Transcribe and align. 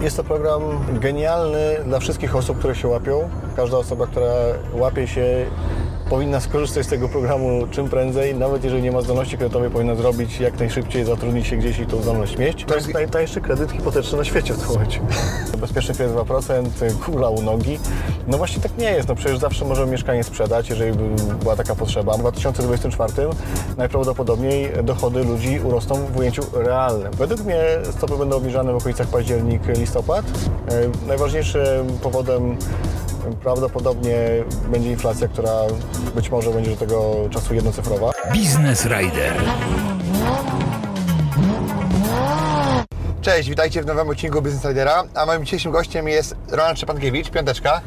Jest 0.00 0.16
to 0.16 0.24
program 0.24 0.62
genialny 1.00 1.76
dla 1.86 2.00
wszystkich 2.00 2.36
osób, 2.36 2.58
które 2.58 2.74
się 2.74 2.88
łapią. 2.88 3.28
Każda 3.56 3.76
osoba, 3.76 4.06
która 4.06 4.32
łapie 4.74 5.06
się, 5.06 5.46
powinna 6.10 6.40
skorzystać 6.40 6.86
z 6.86 6.88
tego 6.88 7.08
programu 7.08 7.66
czym 7.70 7.88
prędzej. 7.88 8.34
Nawet 8.34 8.64
jeżeli 8.64 8.82
nie 8.82 8.92
ma 8.92 9.00
zdolności 9.00 9.38
kredytowej, 9.38 9.70
powinna 9.70 9.94
zrobić 9.94 10.40
jak 10.40 10.58
najszybciej, 10.58 11.04
zatrudnić 11.04 11.46
się 11.46 11.56
gdzieś 11.56 11.78
i 11.78 11.86
tą 11.86 12.02
zdolność 12.02 12.38
mieć. 12.38 12.64
To 12.64 12.74
jest 12.74 12.94
najtańszy 12.94 13.40
kredyt 13.40 13.72
hipoteczny 13.72 14.18
na 14.18 14.24
świecie 14.24 14.54
w 14.54 14.58
tym 14.58 14.68
momencie. 14.68 15.00
Bezpieczny 15.60 15.94
kredyt 15.94 16.16
2%, 16.16 16.64
kugla 17.04 17.28
u 17.28 17.42
nogi. 17.42 17.78
No 18.26 18.38
właśnie 18.38 18.62
tak 18.62 18.78
nie 18.78 18.90
jest. 18.90 19.08
No 19.08 19.14
przecież 19.14 19.38
zawsze 19.38 19.64
możemy 19.64 19.92
mieszkanie 19.92 20.24
sprzedać, 20.24 20.70
jeżeli 20.70 20.92
by 20.92 21.34
była 21.34 21.56
taka 21.56 21.74
potrzeba. 21.74 22.14
W 22.14 22.18
2024 22.18 23.12
najprawdopodobniej 23.76 24.70
dochody 24.82 25.24
ludzi 25.24 25.60
urosną 25.64 25.94
w 25.94 26.16
ujęciu 26.16 26.42
realnym. 26.54 27.12
Według 27.12 27.44
mnie 27.44 27.62
stopy 27.96 28.16
będą 28.16 28.36
obniżane 28.36 28.72
w 28.72 28.76
okolicach 28.76 29.06
październik, 29.06 29.78
listopad. 29.78 30.24
E, 30.68 31.06
Najważniejszym 31.06 31.98
powodem 32.02 32.56
prawdopodobnie 33.42 34.16
będzie 34.68 34.90
inflacja, 34.90 35.28
która 35.28 35.52
być 36.14 36.30
może 36.30 36.50
będzie 36.50 36.70
do 36.70 36.76
tego 36.76 37.28
czasu 37.30 37.54
jednocyfrowa. 37.54 38.10
Biznes 38.32 38.86
Rider. 38.86 39.34
Cześć, 43.20 43.48
witajcie 43.48 43.82
w 43.82 43.86
nowym 43.86 44.08
odcinku 44.08 44.42
Business 44.42 44.64
Ridera, 44.64 45.04
a 45.14 45.26
moim 45.26 45.44
dzisiejszym 45.44 45.72
gościem 45.72 46.08
jest 46.08 46.36
Ronald 46.50 46.78
Szczepankiewicz, 46.78 47.30
piąteczka. 47.30 47.80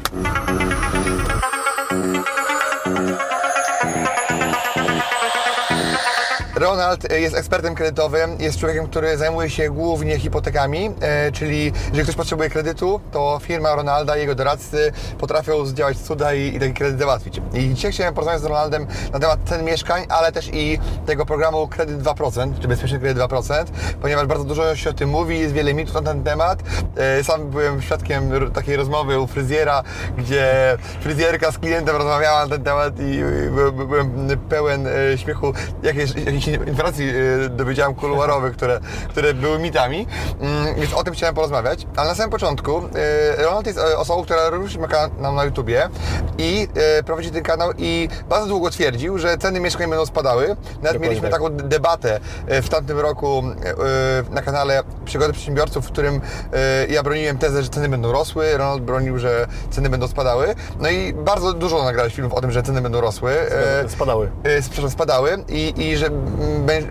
Ronald 6.56 7.12
jest 7.12 7.36
ekspertem 7.36 7.74
kredytowym, 7.74 8.36
jest 8.40 8.58
człowiekiem, 8.58 8.86
który 8.86 9.16
zajmuje 9.16 9.50
się 9.50 9.70
głównie 9.70 10.18
hipotekami, 10.18 10.90
e, 11.00 11.32
czyli 11.32 11.72
jeżeli 11.86 12.02
ktoś 12.02 12.16
potrzebuje 12.16 12.50
kredytu, 12.50 13.00
to 13.12 13.40
firma 13.42 13.74
Ronalda 13.74 14.16
i 14.16 14.20
jego 14.20 14.34
doradcy 14.34 14.92
potrafią 15.18 15.66
zdziałać 15.66 15.98
cuda 15.98 16.34
i, 16.34 16.56
i 16.56 16.60
taki 16.60 16.74
kredyt 16.74 16.98
załatwić. 16.98 17.40
I 17.54 17.74
dzisiaj 17.74 17.92
chciałem 17.92 18.14
porozmawiać 18.14 18.42
z 18.42 18.44
Ronaldem 18.44 18.86
na 19.12 19.18
temat 19.20 19.38
cen 19.44 19.64
mieszkań, 19.64 20.04
ale 20.08 20.32
też 20.32 20.50
i 20.52 20.78
tego 21.06 21.26
programu 21.26 21.68
Kredyt 21.68 22.02
2%, 22.02 22.52
czy 22.60 22.68
Bezpieczny 22.68 22.98
Kredyt 22.98 23.22
2%, 23.22 23.64
ponieważ 24.02 24.26
bardzo 24.26 24.44
dużo 24.44 24.76
się 24.76 24.90
o 24.90 24.92
tym 24.92 25.08
mówi, 25.10 25.38
jest 25.38 25.54
wiele 25.54 25.74
mitów 25.74 25.94
na 25.94 26.02
ten 26.02 26.22
temat. 26.22 26.62
E, 26.96 27.24
Sam 27.24 27.50
byłem 27.50 27.82
świadkiem 27.82 28.30
takiej 28.52 28.76
rozmowy 28.76 29.20
u 29.20 29.26
fryzjera, 29.26 29.82
gdzie 30.18 30.52
fryzjerka 31.00 31.52
z 31.52 31.58
klientem 31.58 31.96
rozmawiała 31.96 32.42
na 32.42 32.48
ten 32.50 32.64
temat 32.64 33.00
i 33.00 33.22
y, 33.22 33.50
by- 33.50 33.72
by- 33.72 33.86
byłem 33.86 34.28
pełen 34.48 34.86
e, 34.86 35.18
śmiechu, 35.18 35.52
jakieś, 35.82 36.10
jakichś 36.46 36.68
informacji 36.68 37.08
e, 37.44 37.48
dowiedziałem 37.48 37.94
kuluarowych, 37.94 38.56
które, 38.56 38.80
które 39.08 39.34
były 39.34 39.58
mitami, 39.58 40.06
Mm, 40.40 40.74
więc 40.74 40.94
o 40.94 41.04
tym 41.04 41.14
chciałem 41.14 41.34
porozmawiać. 41.34 41.86
Ale 41.96 42.08
na 42.08 42.14
samym 42.14 42.30
początku 42.30 42.82
e, 43.38 43.44
Ronald 43.44 43.66
jest 43.66 43.78
e, 43.78 43.98
osobą, 43.98 44.22
która 44.22 44.50
również 44.50 44.76
ma 44.76 44.88
kanał 44.88 45.34
na 45.34 45.44
YouTubie 45.44 45.88
i 46.38 46.68
prowadzi 47.06 47.30
ten 47.30 47.42
kanał 47.42 47.70
i 47.78 48.08
bardzo 48.28 48.48
długo 48.48 48.70
twierdził, 48.70 49.18
że 49.18 49.38
ceny 49.38 49.60
mieszkań 49.60 49.90
będą 49.90 50.06
spadały. 50.06 50.56
Nawet 50.82 51.02
mieliśmy 51.02 51.22
tak. 51.22 51.32
taką 51.32 51.50
debatę 51.50 52.20
w 52.46 52.68
tamtym 52.68 52.98
roku 52.98 53.42
na 54.30 54.42
kanale 54.42 54.82
Przygody 55.04 55.32
Przedsiębiorców, 55.32 55.86
w 55.86 55.92
którym 55.92 56.20
ja 56.88 57.02
broniłem 57.02 57.38
tezę, 57.38 57.62
że 57.62 57.68
ceny 57.68 57.88
będą 57.88 58.12
rosły, 58.12 58.56
Ronald 58.56 58.82
bronił, 58.82 59.18
że 59.18 59.46
ceny 59.70 59.88
będą 59.88 60.08
spadały. 60.08 60.54
No 60.80 60.90
i 60.90 61.12
bardzo 61.12 61.52
dużo 61.52 61.84
nagrałeś 61.84 62.14
filmów 62.14 62.32
o 62.32 62.40
tym, 62.40 62.50
że 62.50 62.62
ceny 62.62 62.80
będą 62.80 63.00
rosły. 63.00 63.32
Spadały. 63.88 64.30
przepraszam, 64.60 64.90
spadały 64.90 65.44
i, 65.48 65.74
i 65.76 65.96
że 65.96 66.10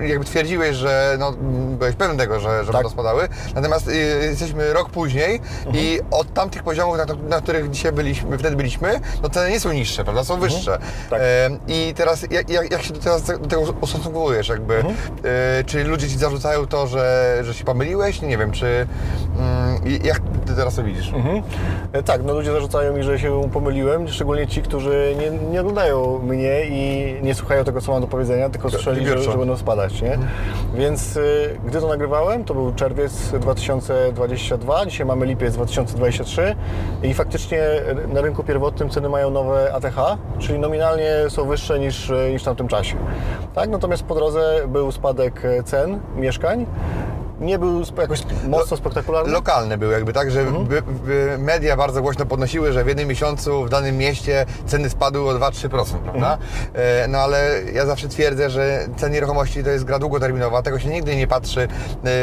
jakby 0.07 0.25
twierdziłeś, 0.25 0.75
że 0.75 1.15
no, 1.19 1.33
byłeś 1.83 1.95
pewny 1.95 2.17
tego, 2.17 2.39
że, 2.39 2.59
że 2.59 2.66
Tak. 2.66 2.73
będą 2.73 2.89
spadały. 2.89 3.27
Natomiast 3.55 3.88
y, 3.88 3.94
jesteśmy 4.21 4.73
rok 4.73 4.89
później 4.89 5.41
i 5.73 5.99
od 6.11 6.33
tamtych 6.33 6.63
poziomów, 6.63 6.97
na, 6.97 7.05
na 7.29 7.41
których 7.41 7.69
dzisiaj 7.69 7.91
byliśmy, 7.91 8.38
wtedy 8.38 8.55
byliśmy, 8.55 8.99
no 9.23 9.29
ceny 9.29 9.51
nie 9.51 9.59
są 9.59 9.71
niższe, 9.71 10.03
prawda? 10.03 10.23
Są 10.23 10.39
wyższe. 10.39 10.79
Tak. 11.09 11.19
E, 11.21 11.49
I 11.67 11.94
teraz 11.95 12.25
jak, 12.31 12.49
jak, 12.49 12.83
się 12.83 12.94
do, 12.94 12.99
teraz 12.99 13.23
do 13.23 13.38
tego 13.38 13.61
ustosunkowujesz? 13.81 14.49
Jakby, 14.49 14.75
e, 14.79 15.63
czy 15.66 15.83
ludzie 15.83 16.09
ci 16.09 16.17
zarzucają 16.17 16.67
to, 16.67 16.88
że, 16.88 17.38
że 17.44 17.53
się 17.53 17.63
pomyliłeś? 17.63 18.21
Nie 18.21 18.38
wiem, 18.38 18.51
czy 18.51 18.88
mm, 19.39 19.81
jak 20.03 20.21
ty 20.45 20.55
teraz 20.55 20.75
to 20.75 20.83
widzisz? 20.83 21.13
Mhm. 21.13 21.41
E, 21.94 22.03
Tak, 22.03 22.23
no 22.23 22.33
ludzie 22.33 22.51
zarzucają 22.51 22.94
mi, 22.94 23.03
że 23.03 23.19
się 23.19 23.50
pomyliłem, 23.53 24.07
szczególnie 24.07 24.47
ci, 24.47 24.61
którzy 24.61 25.15
nie, 25.19 25.31
nie 25.51 25.61
oglądają 25.61 26.19
mnie 26.19 26.65
i 26.65 27.15
nie 27.23 27.35
słuchają 27.35 27.63
tego, 27.63 27.81
co 27.81 27.91
mam 27.91 28.01
do 28.01 28.07
powiedzenia, 28.07 28.50
tylko 28.50 28.69
słyszeli, 28.69 29.07
że, 29.07 29.23
że 29.23 29.38
będą 29.38 29.57
spadać, 29.57 30.01
nie? 30.01 30.17
Więc 30.75 31.15
y, 31.17 31.57
gdy 31.73 31.81
to 31.81 31.88
nagrywałem, 31.88 32.44
to 32.44 32.53
był 32.53 32.73
czerwiec 32.73 33.31
2022, 33.31 34.85
dzisiaj 34.85 35.06
mamy 35.06 35.25
lipiec 35.25 35.53
2023 35.53 36.56
i 37.03 37.13
faktycznie 37.13 37.59
na 38.13 38.22
rynku 38.22 38.44
pierwotnym 38.44 38.89
ceny 38.89 39.09
mają 39.09 39.29
nowe 39.29 39.73
ATH, 39.73 40.17
czyli 40.39 40.59
nominalnie 40.59 41.12
są 41.29 41.45
wyższe 41.45 41.79
niż, 41.79 42.12
niż 42.31 42.41
w 42.41 42.45
tamtym 42.45 42.67
czasie. 42.67 42.95
Tak, 43.53 43.69
natomiast 43.69 44.03
po 44.03 44.16
drodze 44.16 44.67
był 44.67 44.91
spadek 44.91 45.45
e, 45.45 45.63
cen 45.63 46.00
mieszkań, 46.16 46.66
nie 47.43 47.59
był 47.59 47.81
jakoś 47.97 48.19
mocno 48.47 48.77
spektakularny. 48.77 49.31
Lokalne 49.33 49.77
były 49.77 49.93
jakby 49.93 50.13
tak, 50.13 50.31
że 50.31 50.41
Mhm. 50.41 50.65
by, 50.65 50.81
by 50.81 51.35
media 51.39 51.77
bardzo 51.77 52.01
głośno 52.01 52.25
podnosiły, 52.25 52.73
że 52.73 52.83
w 52.83 52.87
jednym 52.87 53.07
miesiącu 53.07 53.63
w 53.65 53.69
danym 53.69 53.97
mieście 53.97 54.45
ceny 54.65 54.89
spadły 54.89 55.29
o 55.29 55.33
2-3%, 55.39 55.69
prawda? 55.69 56.37
Mhm. 56.73 57.11
No 57.11 57.17
ale 57.17 57.51
ja 57.73 57.85
zawsze 57.85 58.07
twierdzę, 58.07 58.49
że 58.49 58.85
ceny 58.97 59.13
nieruchomości 59.13 59.63
to 59.63 59.69
jest 59.69 59.83
gra 59.85 59.99
długoterminowa, 59.99 60.61
tego 60.61 60.79
się 60.79 60.89
nigdy 60.89 61.15
nie 61.15 61.27
patrzy 61.27 61.61
e, 61.61 61.67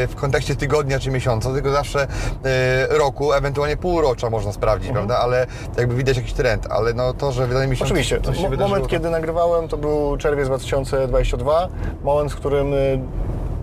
w 0.07 0.15
kontekście 0.15 0.57
tygodnia 0.57 0.99
czy 0.99 1.11
miesiąca, 1.11 1.53
tylko 1.53 1.71
zawsze 1.73 2.07
e, 2.45 2.99
roku, 2.99 3.33
ewentualnie 3.33 3.77
półrocza 3.77 4.31
można 4.31 4.53
sprawdzić, 4.53 4.93
prawda? 4.93 5.19
Ale 5.19 5.47
jakby 5.79 5.95
widać 5.95 6.17
jakiś 6.17 6.33
trend, 6.33 6.67
ale 6.71 6.95
no 6.95 7.15
to, 7.15 7.33
że 7.33 7.47
w 7.47 7.53
danym 7.53 7.71
miesiącu 7.71 7.93
Oczywiście. 7.93 8.21
coś 8.21 8.37
się 8.37 8.43
Mo- 8.43 8.49
wydarzyło... 8.51 8.69
moment, 8.69 8.85
to- 8.85 8.91
kiedy 8.91 9.11
nagrywałem, 9.11 9.69
to 9.69 9.77
był 9.77 10.17
czerwiec 10.17 10.47
2022. 10.47 11.69
Moment, 12.05 12.33
w 12.33 12.37
którym 12.37 12.75
y, 12.75 13.01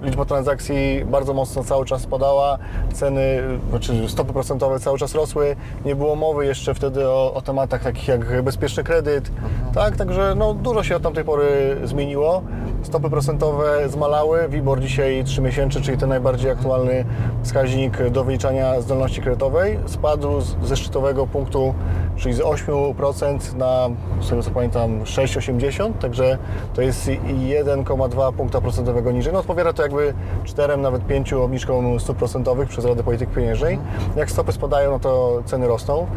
liczba 0.04 0.26
transakcji 0.26 1.06
bardzo 1.06 1.34
mocno 1.34 1.64
cały 1.64 1.86
czas 1.86 2.02
spadała, 2.02 2.58
ceny, 2.94 3.42
znaczy 3.70 4.10
stopy 4.10 4.34
procentowe 4.34 4.80
cały 4.80 4.98
czas 4.98 5.16
rosły. 5.16 5.56
Nie 5.86 5.96
było 5.96 6.16
mowy 6.16 6.46
jeszcze 6.46 6.74
wtedy 6.74 7.10
o, 7.10 7.34
o 7.34 7.42
tematach 7.42 7.84
takich 7.84 8.08
jak 8.08 8.42
bezpieczny 8.42 8.84
kredyt. 8.84 9.32
Tak, 9.74 9.98
także 9.98 10.36
no, 10.36 10.54
dużo 10.54 10.84
się 10.84 10.96
od 10.96 11.04
tamtej 11.04 11.24
pory 11.24 11.78
zmieniło. 11.84 12.42
Stopy 12.84 13.10
procentowe 13.10 13.90
zmalały. 13.90 14.48
WIBOR 14.50 14.82
dzisiaj 14.82 15.24
3 15.24 15.42
miesięczny, 15.42 15.82
czyli 15.82 15.98
ten 15.98 16.10
najbardziej 16.10 16.52
aktualny 16.52 17.06
wskaźnik 17.44 18.10
do 18.10 18.24
wyliczania 18.24 18.82
zdolności 18.82 19.22
kredytowej, 19.22 19.80
spadł 19.86 20.42
z, 20.42 20.56
ze 20.64 20.78
szczytowego 20.78 21.28
punktu, 21.28 21.74
czyli 22.16 22.36
z 22.36 22.40
8% 22.40 23.56
na, 23.56 23.90
z 24.22 24.30
tego 24.30 24.44
co 24.44 24.52
pamiętam, 24.52 25.04
6,80, 25.04 25.94
także 25.94 26.38
to 26.74 26.82
jest 26.82 27.08
1,2 27.08 28.34
punkta 28.34 28.62
procentowego 28.62 29.12
niżej. 29.12 29.34
No 29.34 29.40
odpowiada 29.40 29.74
to 29.74 29.84
jakby 29.88 30.14
4, 30.44 30.78
nawet 30.78 31.08
5 31.08 31.34
obniżkom 31.34 32.00
stóp 32.00 32.18
procentowych 32.18 32.70
przez 32.70 32.86
Radę 32.86 33.04
Polityki 33.04 33.36
Pieniężnej. 33.36 33.80
Jak 34.16 34.32
stopy 34.32 34.52
spadają, 34.52 34.92
no 34.92 35.00
to 35.00 35.42
ceny 35.46 35.68
rosną. 35.68 36.08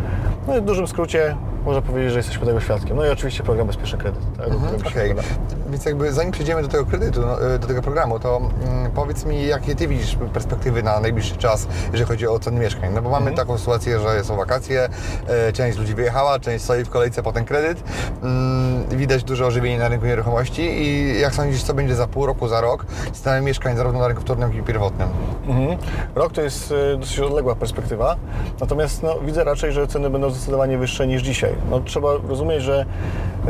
No 0.49 0.57
i 0.57 0.61
w 0.61 0.65
dużym 0.65 0.87
skrócie 0.87 1.37
można 1.65 1.83
powiedzieć, 1.83 2.13
że 2.13 2.19
jesteśmy 2.19 2.47
tego 2.47 2.61
świadkiem. 2.61 2.97
No 2.97 3.07
i 3.07 3.09
oczywiście 3.09 3.43
program 3.43 3.67
Bezpieczny 3.67 3.99
Kredyt. 3.99 4.23
Tak, 4.37 4.47
o 4.47 4.51
którym 4.51 4.81
się 4.81 4.89
Okej, 4.89 5.09
gada. 5.09 5.23
więc 5.71 5.85
jakby 5.85 6.13
zanim 6.13 6.33
przejdziemy 6.33 6.63
do 6.63 6.69
tego 6.69 6.87
kredytu, 6.87 7.21
no, 7.21 7.55
e, 7.55 7.59
do 7.59 7.67
tego 7.67 7.83
programu, 7.83 8.19
to 8.21 8.37
mm, 8.37 8.91
powiedz 8.91 9.25
mi, 9.25 9.47
jakie 9.47 9.75
Ty 9.75 9.89
widzisz 9.89 10.17
perspektywy 10.33 10.83
na 10.83 11.01
najbliższy 11.01 11.37
czas, 11.37 11.69
jeżeli 11.93 12.05
chodzi 12.05 12.27
o 12.27 12.39
ceny 12.39 12.61
mieszkań? 12.61 12.91
No 12.95 13.03
bo 13.03 13.11
mamy 13.11 13.33
taką 13.33 13.59
sytuację, 13.59 14.01
że 14.01 14.25
są 14.25 14.37
wakacje, 14.37 14.89
e, 15.29 15.53
część 15.53 15.79
ludzi 15.79 15.95
wyjechała, 15.95 16.39
część 16.39 16.65
stoi 16.65 16.85
w 16.85 16.91
kolejce 16.91 17.23
po 17.23 17.33
ten 17.33 17.45
kredyt, 17.45 17.83
mm, 18.23 18.89
widać 18.89 19.25
duże 19.25 19.47
ożywienie 19.47 19.79
na 19.79 19.89
rynku 19.89 20.07
nieruchomości 20.07 20.63
i 20.63 21.21
jak 21.21 21.35
sądzisz, 21.35 21.63
co 21.63 21.75
będzie 21.75 21.95
za 21.95 22.07
pół 22.07 22.27
roku, 22.27 22.49
za 22.49 22.61
rok 22.61 22.87
z 23.13 23.21
cenami 23.21 23.47
mieszkań 23.47 23.77
zarówno 23.77 24.01
na 24.01 24.09
rynku 24.09 24.23
wtórnym, 24.23 24.49
jak 24.49 24.59
i 24.59 24.63
pierwotnym? 24.63 25.09
Mhm. 25.47 25.79
Rok 26.15 26.33
to 26.33 26.43
jest 26.43 26.75
e, 26.95 26.97
dosyć 26.97 27.19
odległa 27.19 27.55
perspektywa, 27.55 28.17
natomiast 28.61 29.03
no, 29.03 29.19
widzę 29.21 29.45
raczej, 29.45 29.73
że 29.73 29.87
ceny 29.87 30.11
będą 30.11 30.31
zdecydowanie 30.31 30.79
wyższe 30.79 31.07
niż 31.07 31.23
dzisiaj. 31.23 31.50
No, 31.71 31.81
trzeba 31.81 32.09
rozumieć, 32.29 32.63
że 32.63 32.87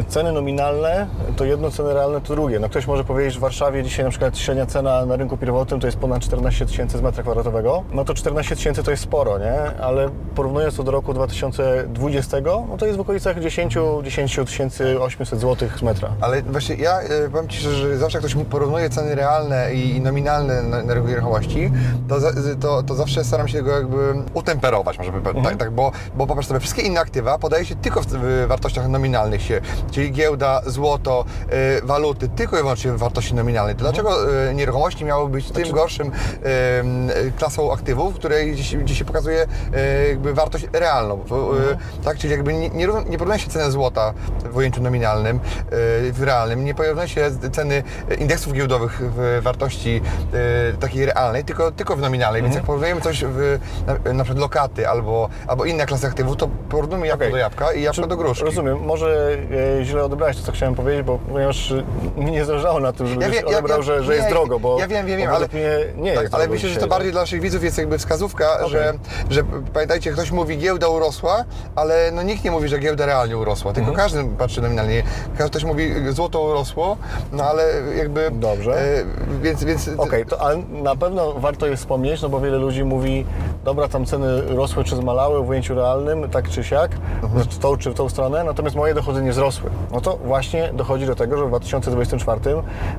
Ceny 0.09 0.33
nominalne 0.33 1.07
to 1.37 1.45
jedno, 1.45 1.71
ceny 1.71 1.95
realne 1.95 2.21
to 2.21 2.35
drugie. 2.35 2.59
No 2.59 2.69
ktoś 2.69 2.87
może 2.87 3.05
powiedzieć, 3.05 3.33
że 3.35 3.39
w 3.39 3.43
Warszawie 3.43 3.83
dzisiaj 3.83 4.05
na 4.05 4.11
przykład 4.11 4.39
średnia 4.39 4.67
cena 4.67 5.07
na 5.07 5.17
rynku 5.17 5.37
pierwotnym 5.37 5.81
to 5.81 5.87
jest 5.87 5.99
ponad 5.99 6.23
14 6.23 6.67
tysięcy 6.67 6.99
z 6.99 7.01
metra 7.01 7.23
kwadratowego. 7.23 7.83
No 7.93 8.05
to 8.05 8.15
14 8.15 8.57
tysięcy 8.57 8.83
to 8.83 8.91
jest 8.91 9.03
sporo, 9.03 9.39
nie? 9.39 9.53
Ale 9.83 10.09
porównując 10.35 10.77
to 10.77 10.83
do 10.83 10.91
roku 10.91 11.15
2020, 11.15 12.37
no 12.45 12.77
to 12.79 12.87
jest 12.87 12.99
w 12.99 13.01
okolicach 13.01 13.41
10 13.41 13.79
10 14.03 14.39
800 15.01 15.41
zł 15.41 15.69
z 15.79 15.83
metra. 15.83 16.09
Ale 16.21 16.43
właśnie 16.43 16.75
ja 16.75 17.01
e, 17.01 17.29
powiem 17.29 17.49
Ci, 17.49 17.59
szczerze, 17.61 17.77
że 17.77 17.99
zawsze 17.99 18.19
jak 18.19 18.27
ktoś 18.27 18.45
porównuje 18.45 18.91
ceny 18.91 19.15
realne 19.15 19.75
i 19.75 20.01
nominalne 20.01 20.63
na, 20.63 20.83
na 20.83 20.95
rynku 20.95 21.09
nieruchomości, 21.09 21.71
to, 22.09 22.21
za- 22.21 22.33
to, 22.61 22.83
to 22.83 22.95
zawsze 22.95 23.25
staram 23.25 23.49
się 23.49 23.63
go 23.63 23.71
jakby 23.77 24.15
utemperować, 24.35 24.99
może 24.99 25.13
by, 25.13 25.43
tak, 25.45 25.57
tak, 25.57 25.71
bo, 25.71 25.93
bo 26.17 26.27
popatrz 26.27 26.49
sobie, 26.49 26.61
wszystkie 26.61 26.83
inne 26.83 27.01
aktywa 27.01 27.39
podaje 27.39 27.65
się 27.65 27.75
tylko 27.77 28.01
w, 28.01 28.07
w 28.07 28.47
wartościach 28.49 28.89
nominalnych 28.89 29.43
się, 29.43 29.61
czyli 29.91 30.13
giełda, 30.13 30.61
złoto, 30.67 31.25
e, 31.51 31.87
waluty, 31.87 32.29
tylko 32.29 32.57
i 32.57 32.61
wyłącznie 32.61 32.93
w 32.93 32.99
wartości 32.99 33.35
nominalnej. 33.35 33.75
To 33.75 33.81
dlaczego 33.81 34.11
e, 34.49 34.55
nieruchomości 34.55 35.05
miały 35.05 35.29
być 35.29 35.51
tym 35.51 35.71
gorszym 35.73 36.11
e, 36.11 37.31
klasą 37.39 37.73
aktywów, 37.73 38.15
której 38.15 38.53
gdzieś, 38.53 38.77
gdzieś 38.77 38.99
się 38.99 39.05
pokazuje 39.05 39.47
jakby 40.09 40.35
wartość 40.35 40.67
realną, 40.73 41.15
e, 41.15 42.05
tak, 42.05 42.19
czyli 42.19 42.33
jakby 42.33 42.55
nie, 42.55 42.69
nie, 42.69 42.89
ró- 42.89 43.09
nie 43.09 43.19
porównuje 43.19 43.39
się 43.41 43.51
ceny 43.51 43.71
złota 43.71 44.15
w 44.51 44.57
ujęciu 44.57 44.83
nominalnym, 44.83 45.41
w 46.13 46.23
realnym, 46.23 46.65
nie 46.65 46.75
porównuje 46.75 47.09
się 47.09 47.31
ceny 47.53 47.83
indeksów 48.19 48.53
giełdowych 48.53 49.01
w 49.17 49.41
wartości 49.43 50.01
takiej 50.81 51.07
realnej, 51.07 51.45
tylko, 51.45 51.73
tylko 51.73 51.97
w 51.97 52.01
nominalnej, 52.01 52.43
więc 52.43 52.55
jak 52.55 52.65
porównujemy 52.65 53.01
coś 53.01 53.25
w 53.25 53.59
na, 53.87 54.13
na 54.13 54.25
przykład 54.25 54.41
lokaty 54.41 54.89
albo, 54.89 55.29
albo 55.47 55.65
inne 55.65 55.87
klasy 55.87 56.07
aktywów, 56.07 56.37
to 56.37 56.49
porównujmy 56.69 57.07
jabłko 57.07 57.25
Okej. 57.25 57.33
do 57.33 57.39
jabłka 57.39 57.73
i 57.73 57.83
jabłko 57.83 58.03
Czy- 58.03 58.09
do 58.09 58.17
gruszki. 58.17 58.45
Rozumiem. 58.45 58.79
Może 58.85 59.33
e, 59.33 59.37
źle 59.83 60.05
odebrałeś 60.05 60.37
to, 60.37 60.43
co 60.43 60.53
chciałem 60.53 60.75
powiedzieć, 60.75 61.03
bo 61.07 61.19
ponieważ 61.33 61.75
mi 62.17 62.31
nie 62.31 62.45
zależało 62.45 62.81
na 62.81 62.93
tym, 62.93 63.07
żebyś 63.07 63.27
Ja 63.29 63.35
ja 63.35 63.47
odebrał, 63.47 63.79
wiem, 63.79 63.83
że, 63.87 64.03
że 64.03 64.13
nie, 64.13 64.17
jest 64.19 64.29
drogo, 64.29 64.61
bo 64.61 64.79
ja 64.81 64.89
wiem, 64.89 65.07
wiem, 65.07 65.19
wiem, 65.19 65.31
ale, 65.31 65.49
mnie 65.53 65.71
nie 65.97 66.13
tak, 66.15 66.23
jest 66.23 66.35
ale 66.35 66.49
myślę, 66.49 66.69
że 66.69 66.75
to 66.75 66.81
dzisiaj, 66.81 66.91
bardziej 66.91 67.13
dla 67.13 67.21
naszych 67.21 67.41
widzów 67.41 67.65
jest 67.65 67.79
jakby 67.79 67.99
wskazówka, 67.99 68.53
Okej. 68.59 68.71
że, 68.71 68.93
że 69.31 69.43
pamiętajcie, 69.75 70.13
ktoś 70.13 70.31
mówi 70.31 70.59
giełda 70.59 70.89
urosła, 70.89 71.45
ale 71.77 72.11
no 72.15 72.23
nikt 72.23 72.45
nie 72.45 72.51
mówi, 72.51 72.69
że 72.69 72.79
giełda 72.79 73.07
realnie 73.07 73.39
urosła, 73.39 73.73
tylko 73.73 73.91
Mhm. 73.91 74.09
każdy 74.09 74.37
patrzy 74.39 74.63
nominalnie. 74.63 75.03
Ktoś 75.47 75.65
mówi 75.65 75.93
złoto 76.11 76.41
urosło, 76.43 76.97
no 77.33 77.45
ale 77.45 77.65
jakby... 77.97 78.31
Dobrze. 78.31 78.73
E, 78.81 79.05
więc, 79.43 79.65
więc 79.65 79.91
Okej, 79.99 80.27
to 80.27 80.41
ale 80.41 80.57
na 80.71 80.97
pewno 80.97 81.33
warto 81.33 81.67
jest 81.67 81.83
wspomnieć, 81.83 82.23
no 82.23 82.29
bo 82.29 82.41
wiele 82.41 82.59
ludzi 82.59 82.85
mówi, 82.85 83.27
dobra, 83.65 83.89
tam 83.89 84.05
ceny 84.07 84.43
rosły 84.43 84.85
czy 84.85 84.97
zmalały 84.97 85.43
w 85.45 85.49
ujęciu 85.49 85.75
realnym, 85.75 86.31
tak 86.31 86.49
czy 86.49 86.65
siak, 86.65 86.91
Mhm. 87.23 87.45
w 87.45 87.59
tą 87.59 87.77
czy 87.77 87.91
w 87.91 87.95
tą 87.95 88.09
stronę, 88.09 88.45
natomiast 88.45 88.77
moje 88.77 88.95
dochody 88.95 89.23
nie 89.23 89.31
wzrosły. 89.31 89.60
No 89.93 90.01
to 90.01 90.17
właśnie 90.17 90.71
dochodzi 90.73 91.07
do 91.07 91.15
tego, 91.15 91.37
że 91.37 91.45
w 91.45 91.49
2024 91.49 92.41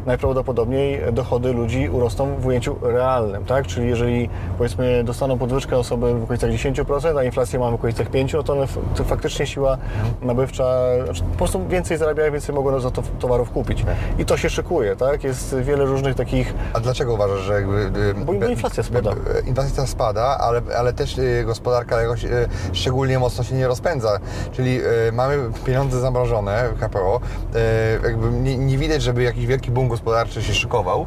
najprawdopodobniej 0.05 1.01
dochody 1.13 1.53
ludzi 1.53 1.89
urosną 1.89 2.35
w 2.35 2.45
ujęciu 2.45 2.75
realnym, 2.81 3.45
tak? 3.45 3.67
Czyli 3.67 3.87
jeżeli 3.87 4.29
powiedzmy 4.57 5.03
dostaną 5.03 5.37
podwyżkę 5.37 5.77
osoby 5.77 6.13
w 6.19 6.23
okolicach 6.23 6.49
10%, 6.49 7.17
a 7.19 7.23
inflację 7.23 7.59
mamy 7.59 7.71
w 7.71 7.75
okolicach 7.75 8.09
5%, 8.11 8.33
no 8.33 8.43
to, 8.43 8.53
one, 8.53 8.67
to 8.95 9.03
faktycznie 9.03 9.47
siła 9.47 9.77
nabywcza, 10.21 10.63
znaczy 11.05 11.23
po 11.23 11.37
prostu 11.37 11.67
więcej 11.67 11.97
zarabiają, 11.97 12.31
więcej 12.31 12.55
mogą 12.55 12.79
za 12.79 12.91
to 12.91 13.01
towarów 13.19 13.51
kupić. 13.51 13.85
I 14.17 14.25
to 14.25 14.37
się 14.37 14.49
szykuje, 14.49 14.95
tak? 14.95 15.23
Jest 15.23 15.55
wiele 15.55 15.85
różnych 15.85 16.15
takich 16.15 16.53
A 16.73 16.79
dlaczego 16.79 17.13
uważasz, 17.13 17.39
że 17.39 17.53
jakby... 17.53 17.99
y, 17.99 18.13
Bo- 18.25 18.33
inflacja 18.33 18.83
spada. 18.83 19.11
Inflacja 19.47 19.87
spada, 19.87 20.37
ale, 20.37 20.61
ale 20.77 20.93
też 20.93 21.17
y, 21.17 21.43
gospodarka 21.45 22.01
jakoś 22.01 22.23
y, 22.23 22.47
szczególnie 22.73 23.19
mocno 23.19 23.43
się 23.43 23.55
nie 23.55 23.67
rozpędza. 23.67 24.19
Czyli 24.51 24.79
mamy 25.13 25.37
pieniądze 25.65 25.99
zamrożone 25.99 26.50
KPO, 26.79 27.19
y, 27.55 28.07
jakby 28.07 28.31
nie, 28.31 28.57
nie 28.57 28.77
widać, 28.77 29.01
żeby 29.01 29.23
jakiś 29.23 29.45
wielki 29.45 29.71
boom 29.71 29.87
gospodarczy 29.87 30.43
się 30.43 30.53
szykował, 30.53 31.05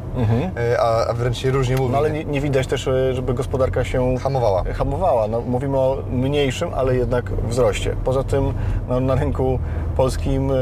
y, 0.73 0.79
a, 0.79 1.07
a 1.07 1.13
wręcz 1.13 1.37
się 1.37 1.51
różnie 1.51 1.75
mówi. 1.75 1.91
No 1.91 1.97
ale 1.97 2.11
nie, 2.11 2.25
nie 2.25 2.41
widać 2.41 2.67
też, 2.67 2.87
e, 2.87 3.13
żeby 3.13 3.33
gospodarka 3.33 3.83
się 3.83 4.15
Hamowała. 4.17 4.63
hamowała. 4.73 5.27
No, 5.27 5.41
mówimy 5.41 5.77
o 5.79 5.97
mniejszym, 6.11 6.69
ale 6.73 6.95
jednak 6.95 7.25
wzroście. 7.47 7.95
Poza 8.03 8.23
tym 8.23 8.53
no, 8.89 8.99
na 8.99 9.15
rynku 9.15 9.59
polskim 9.97 10.51
e, 10.51 10.55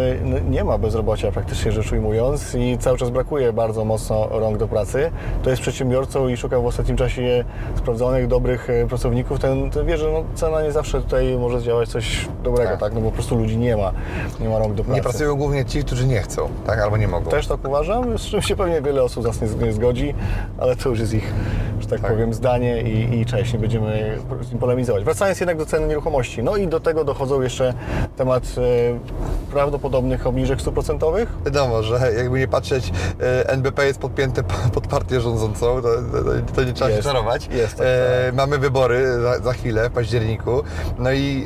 nie 0.49 0.63
ma 0.63 0.77
bezrobocia 0.77 1.31
praktycznie 1.31 1.71
rzecz 1.71 1.91
ujmując 1.91 2.55
i 2.55 2.77
cały 2.77 2.97
czas 2.97 3.09
brakuje 3.09 3.53
bardzo 3.53 3.85
mocno 3.85 4.27
rąk 4.31 4.57
do 4.57 4.67
pracy. 4.67 5.11
To 5.43 5.49
jest 5.49 5.61
przedsiębiorcą 5.61 6.27
i 6.27 6.37
szuka 6.37 6.59
w 6.59 6.65
ostatnim 6.65 6.97
czasie 6.97 7.43
sprawdzonych, 7.77 8.27
dobrych 8.27 8.69
e, 8.69 8.87
pracowników. 8.87 9.39
Ten, 9.39 9.69
ten 9.69 9.85
wie, 9.85 9.97
że 9.97 10.11
no, 10.11 10.23
cena 10.35 10.61
nie 10.61 10.71
zawsze 10.71 11.01
tutaj 11.01 11.37
może 11.39 11.59
zdziałać 11.59 11.89
coś 11.89 12.27
dobrego, 12.43 12.69
Tak. 12.71 12.79
tak. 12.79 12.93
No 12.93 13.01
bo 13.01 13.05
po 13.09 13.13
prostu 13.13 13.35
ludzi 13.37 13.57
nie 13.57 13.77
ma, 13.77 13.91
nie 14.39 14.49
ma 14.49 14.59
rąk 14.59 14.72
do 14.73 14.83
pracy. 14.83 14.95
Nie 14.97 15.03
pracują 15.03 15.35
głównie 15.35 15.65
ci, 15.65 15.83
którzy 15.83 16.07
nie 16.07 16.21
chcą, 16.21 16.49
tak? 16.65 16.79
Albo 16.79 16.97
nie 16.97 17.07
mogą. 17.07 17.31
Też 17.31 17.47
tak 17.47 17.67
uważam, 17.67 18.17
z 18.17 18.21
czym 18.21 18.41
się 18.41 18.55
pewnie 18.55 18.81
wiele 18.81 19.03
osób 19.03 19.23
z 19.23 19.25
nas 19.25 19.41
nie, 19.41 19.65
nie 19.65 19.73
zgodzi, 19.73 20.13
ale 20.57 20.75
to 20.75 20.89
już 20.89 20.99
jest 20.99 21.13
ich, 21.13 21.33
że 21.83 21.89
tak, 21.89 22.01
powiem, 22.11 22.33
zdanie 22.33 22.81
i, 22.81 23.19
i 23.19 23.25
cześć, 23.25 23.53
nie 23.53 23.59
będziemy 23.59 24.17
z 24.41 24.49
nim 24.51 24.59
polemizować. 24.59 25.03
Wracając 25.03 25.39
jednak 25.39 25.57
do 25.57 25.65
ceny 25.65 25.87
nieruchomości, 25.87 26.43
no 26.43 26.55
i 26.57 26.67
do 26.67 26.79
tego 26.79 27.03
dochodzą 27.03 27.41
jeszcze 27.41 27.73
temat 28.17 28.43
e, 28.57 29.51
prawdopodobnych 29.51 30.27
obniżek 30.27 30.61
stóp 30.61 30.73
procentowych. 30.73 31.29
Wiadomo, 31.45 31.83
że 31.83 32.13
jakby 32.17 32.39
nie 32.39 32.47
patrzeć, 32.47 32.91
e, 33.21 33.49
NBP 33.49 33.85
jest 33.85 33.99
podpięte 33.99 34.43
pod 34.73 34.87
partię 34.87 35.21
rządzącą, 35.21 35.81
to, 35.81 35.81
to, 35.81 36.53
to 36.55 36.63
nie 36.63 36.73
trzeba 36.73 36.89
Jest, 36.89 37.03
się 37.03 37.09
czarować. 37.09 37.47
jest 37.47 37.75
tak, 37.77 37.87
e, 37.87 38.31
mamy 38.33 38.57
wybory 38.57 39.21
za, 39.21 39.39
za 39.39 39.53
chwilę, 39.53 39.89
w 39.89 39.93
październiku. 39.93 40.63
No 40.99 41.11
i 41.11 41.45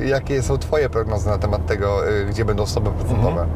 e, 0.00 0.06
jakie 0.06 0.42
są 0.42 0.58
Twoje 0.58 0.88
prognozy 0.90 1.26
na 1.28 1.38
temat 1.38 1.66
tego, 1.66 2.08
e, 2.08 2.24
gdzie 2.24 2.44
będą 2.44 2.66
stopy 2.66 2.90
procentowe? 2.90 3.40
Mhm. 3.42 3.48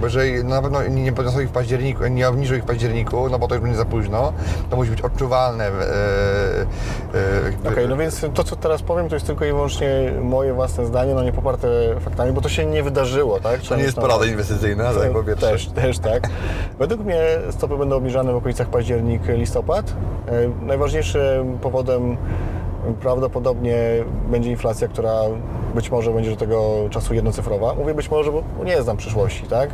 Bo 0.00 0.06
jeżeli 0.06 0.44
na 0.44 0.62
pewno 0.62 0.82
nie 0.82 1.12
podniosą 1.12 1.40
ich 1.40 1.48
w 1.48 1.52
październiku, 1.52 2.06
nie 2.06 2.28
obniżą 2.28 2.54
ich 2.54 2.62
w 2.62 2.66
październiku, 2.66 3.28
no 3.30 3.38
bo 3.38 3.48
to 3.48 3.54
już 3.54 3.62
będzie 3.62 3.78
za 3.78 3.84
późno, 3.84 4.32
to 4.70 4.76
musi 4.76 4.90
być 4.90 5.00
odczuwalne. 5.00 5.53
E, 5.62 5.66
e, 7.14 7.44
jakby- 7.44 7.68
Okej, 7.68 7.88
no 7.88 7.96
więc 7.96 8.26
to, 8.34 8.44
co 8.44 8.56
teraz 8.56 8.82
powiem, 8.82 9.08
to 9.08 9.14
jest 9.16 9.26
tylko 9.26 9.44
i 9.44 9.48
wyłącznie 9.48 10.12
moje 10.22 10.52
własne 10.54 10.86
zdanie, 10.86 11.14
no 11.14 11.22
nie 11.22 11.32
poparte 11.32 11.68
faktami, 12.00 12.32
bo 12.32 12.40
to 12.40 12.48
się 12.48 12.66
nie 12.66 12.82
wydarzyło, 12.82 13.40
tak? 13.40 13.60
To 13.60 13.76
nie 13.76 13.82
jest 13.82 13.96
porada 13.96 14.26
inwestycyjna, 14.26 14.92
tak 14.94 15.12
po 15.12 15.22
pierwsze. 15.22 15.46
Też, 15.50 15.66
też 15.68 15.98
tak. 15.98 16.28
Według 16.78 17.00
mnie 17.00 17.22
stopy 17.50 17.76
będą 17.76 17.96
obniżane 17.96 18.32
w 18.32 18.36
okolicach 18.36 18.68
październik, 18.68 19.22
listopad. 19.28 19.94
E, 20.28 20.64
Najważniejszym 20.66 21.58
powodem 21.58 22.16
prawdopodobnie 23.00 23.76
będzie 24.30 24.50
inflacja, 24.50 24.88
która 24.88 25.12
być 25.74 25.90
może 25.90 26.10
będzie 26.10 26.30
do 26.30 26.36
tego 26.36 26.74
czasu 26.90 27.14
jednocyfrowa. 27.14 27.74
Mówię 27.74 27.94
być 27.94 28.10
może, 28.10 28.32
bo 28.32 28.64
nie 28.64 28.82
znam 28.82 28.96
przyszłości, 28.96 29.42
tak? 29.42 29.70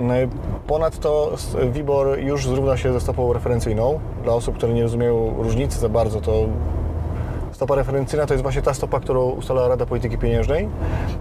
E, 0.00 0.28
Ponadto 0.66 1.32
WIBOR 1.72 2.18
już 2.18 2.46
zrówna 2.46 2.76
się 2.76 2.92
ze 2.92 3.00
stopą 3.00 3.32
referencyjną. 3.32 4.00
Dla 4.24 4.34
osób, 4.34 4.56
które 4.56 4.74
nie 4.74 4.82
rozumieją 4.82 5.34
różnicy 5.38 5.78
za 5.78 5.88
bardzo, 5.88 6.20
to 6.20 6.32
Stopa 7.56 7.74
referencyjna 7.74 8.26
to 8.26 8.34
jest 8.34 8.42
właśnie 8.42 8.62
ta 8.62 8.74
stopa, 8.74 9.00
którą 9.00 9.22
ustala 9.22 9.68
Rada 9.68 9.86
Polityki 9.86 10.18
Pieniężnej, 10.18 10.68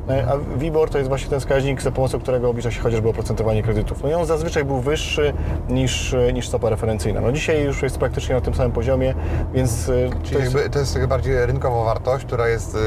e, 0.09 0.27
a 0.29 0.57
WIBOR 0.57 0.89
to 0.89 0.97
jest 0.97 1.09
właśnie 1.09 1.29
ten 1.29 1.39
wskaźnik, 1.39 1.81
za 1.81 1.91
pomocą 1.91 2.19
którego 2.19 2.49
oblicza 2.49 2.71
się 2.71 2.81
chociażby 2.81 3.09
oprocentowanie 3.09 3.63
kredytów. 3.63 4.03
No 4.03 4.09
i 4.09 4.13
on 4.13 4.25
zazwyczaj 4.25 4.65
był 4.65 4.79
wyższy 4.79 5.33
niż, 5.69 6.15
niż 6.33 6.47
stopa 6.47 6.69
referencyjna. 6.69 7.21
No 7.21 7.31
dzisiaj 7.31 7.63
już 7.63 7.81
jest 7.81 7.97
praktycznie 7.97 8.35
na 8.35 8.41
tym 8.41 8.53
samym 8.53 8.71
poziomie, 8.71 9.13
więc 9.53 9.89
e, 9.89 10.09
Czyli 10.23 10.35
to 10.35 10.39
jest, 10.39 10.55
jakby 10.55 10.69
to 10.69 10.79
jest 10.79 11.05
bardziej 11.05 11.45
rynkowa 11.45 11.83
wartość, 11.83 12.25
która 12.25 12.47
jest, 12.47 12.75
y, 12.75 12.79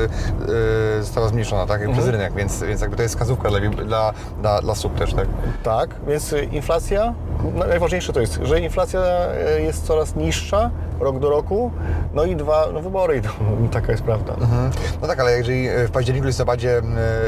y, 0.98 1.02
została 1.02 1.28
zmniejszona 1.28 1.66
tak, 1.66 1.80
Mhm. 1.80 1.98
przez 1.98 2.08
rynek, 2.08 2.32
więc, 2.34 2.62
więc 2.62 2.80
jakby 2.80 2.96
to 2.96 3.02
jest 3.02 3.14
wskazówka 3.14 3.48
dla, 3.48 3.60
dla, 3.60 4.12
dla, 4.40 4.60
dla 4.60 4.74
sub 4.74 4.94
też, 4.94 5.14
tak? 5.14 5.26
tak, 5.62 5.90
więc 6.08 6.32
e, 6.32 6.44
inflacja, 6.44 7.14
no, 7.54 7.66
najważniejsze 7.66 8.12
to 8.12 8.20
jest, 8.20 8.40
że 8.42 8.60
inflacja 8.60 9.00
e, 9.00 9.60
jest 9.60 9.86
coraz 9.86 10.16
niższa 10.16 10.70
rok 11.00 11.18
do 11.18 11.30
roku, 11.30 11.70
no 12.14 12.24
i 12.24 12.36
dwa, 12.36 12.66
no 12.74 12.80
wybory 12.80 13.16
idą, 13.16 13.28
taka 13.72 13.92
jest 13.92 14.04
prawda. 14.04 14.34
Mhm. 14.34 14.70
No 15.02 15.08
tak, 15.08 15.20
ale 15.20 15.38
jeżeli 15.38 15.68
w 15.86 15.90
październiku, 15.90 16.26
listopadzie 16.26 16.78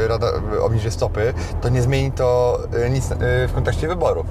y, 0.05 0.09
Rada 0.09 0.27
y, 0.55 0.63
obniży 0.63 0.91
stopy, 0.91 1.33
to 1.61 1.69
nie 1.69 1.83
zmieni 1.83 2.13
to 2.13 2.59
nic 2.91 3.09
w 3.49 3.53
kontekście 3.55 3.89
wyborów. 3.89 4.27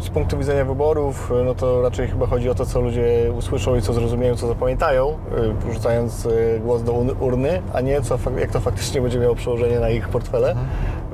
Z 0.00 0.08
punktu 0.08 0.38
widzenia 0.38 0.64
wyborów, 0.64 1.32
no 1.44 1.54
to 1.54 1.82
raczej 1.82 2.08
chyba 2.08 2.26
chodzi 2.26 2.50
o 2.50 2.54
to, 2.54 2.66
co 2.66 2.80
ludzie 2.80 3.32
usłyszą 3.38 3.76
i 3.76 3.82
co 3.82 3.92
zrozumieją, 3.92 4.36
co 4.36 4.46
zapamiętają, 4.46 5.18
rzucając 5.72 6.28
głos 6.60 6.82
do 6.82 6.92
ur- 6.92 7.16
urny, 7.20 7.62
a 7.72 7.80
nie 7.80 8.02
co, 8.02 8.18
jak 8.38 8.50
to 8.50 8.60
faktycznie 8.60 9.00
będzie 9.00 9.18
miało 9.18 9.34
przełożenie 9.34 9.80
na 9.80 9.88
ich 9.90 10.08
portfele. 10.08 10.54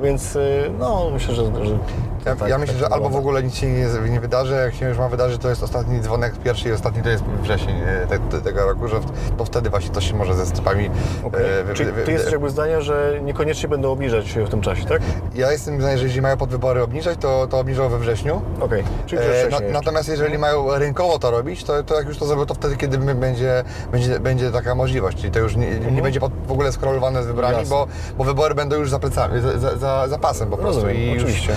Więc 0.02 0.36
y, 0.36 0.70
no, 0.78 1.10
myślę, 1.12 1.34
że... 1.34 1.42
że 1.64 1.78
Ja, 2.26 2.36
tak- 2.36 2.48
ja 2.48 2.58
myślę, 2.58 2.74
tak 2.74 2.82
że 2.88 2.92
albo 2.94 3.08
w 3.10 3.16
ogóle 3.16 3.42
nic 3.42 3.54
się 3.54 3.66
nie, 3.66 3.86
nie 4.10 4.20
wydarzy, 4.20 4.54
jak 4.54 4.74
się 4.74 4.88
już 4.88 4.98
ma 4.98 5.08
wydarzyć, 5.08 5.42
to 5.42 5.48
jest 5.48 5.62
ostatni 5.62 6.00
dzwonek 6.00 6.32
pierwszy 6.44 6.68
i 6.68 6.72
ostatni 6.72 7.02
to 7.02 7.08
jest 7.08 7.24
wrzesień 7.42 7.76
y, 7.80 8.06
te, 8.08 8.18
te, 8.18 8.40
tego 8.40 8.66
roku, 8.66 8.88
że 8.88 8.96
to 9.38 9.44
wtedy 9.44 9.70
właśnie 9.70 9.90
to 9.90 10.00
się 10.00 10.14
może 10.16 10.34
ze 10.34 10.46
stopami... 10.46 10.90
Okej. 11.24 11.40
y, 11.60 11.64
wy- 11.64 11.74
Czyli 11.74 11.92
wy- 11.92 12.02
ty 12.02 12.12
jesteś 12.12 12.32
jakby 12.32 12.50
zdania, 12.50 12.80
że 12.80 13.20
niekoniecznie 13.22 13.68
będą 13.68 13.90
obniżać 13.92 14.28
się 14.28 14.44
w 14.46 14.48
tym 14.50 14.60
czasie, 14.60 14.84
tak? 14.84 15.02
Ja 15.34 15.52
jestem 15.52 15.80
zdania, 15.80 15.96
że 15.96 16.02
jeżeli 16.04 16.22
mają 16.22 16.36
podwybory 16.36 16.82
obniżać, 16.82 17.18
to, 17.20 17.46
to 17.46 17.58
obniżą 17.58 17.88
we 17.88 17.98
wrześniu. 17.98 18.42
Okej, 18.60 18.84
czyli 19.06 19.22
że 19.22 19.46
E, 19.46 19.50
na, 19.50 19.60
natomiast 19.72 20.08
jeżeli 20.08 20.38
mają 20.38 20.78
rynkowo 20.78 21.18
to 21.18 21.30
robić, 21.30 21.64
to, 21.64 21.82
to 21.82 21.94
jak 21.94 22.08
już 22.08 22.18
to 22.18 22.26
zrobią, 22.26 22.46
to 22.46 22.54
wtedy, 22.54 22.76
kiedy 22.76 22.98
będzie, 22.98 23.64
będzie, 23.92 24.20
będzie 24.20 24.50
taka 24.52 24.74
możliwość. 24.74 25.16
Czyli 25.18 25.30
to 25.30 25.38
już 25.38 25.56
nie, 25.56 25.80
nie 25.80 26.02
będzie 26.02 26.20
pod, 26.20 26.32
w 26.46 26.52
ogóle 26.52 26.72
skorelowane 26.72 27.22
z 27.22 27.26
wyborami, 27.26 27.54
Jasne. 27.56 27.70
bo, 27.70 27.86
bo 28.18 28.24
wybory 28.24 28.54
będą 28.54 28.76
już 28.76 28.90
za 28.90 28.98
plecami, 28.98 29.40
za, 29.40 29.58
za, 29.58 29.76
za, 29.86 30.08
za 30.08 30.18
pasem 30.18 30.50
po 30.50 30.56
prostu. 30.56 30.82
Rozumiem, 30.82 30.96
I 31.02 31.12
już, 31.12 31.22
oczywiście. 31.22 31.52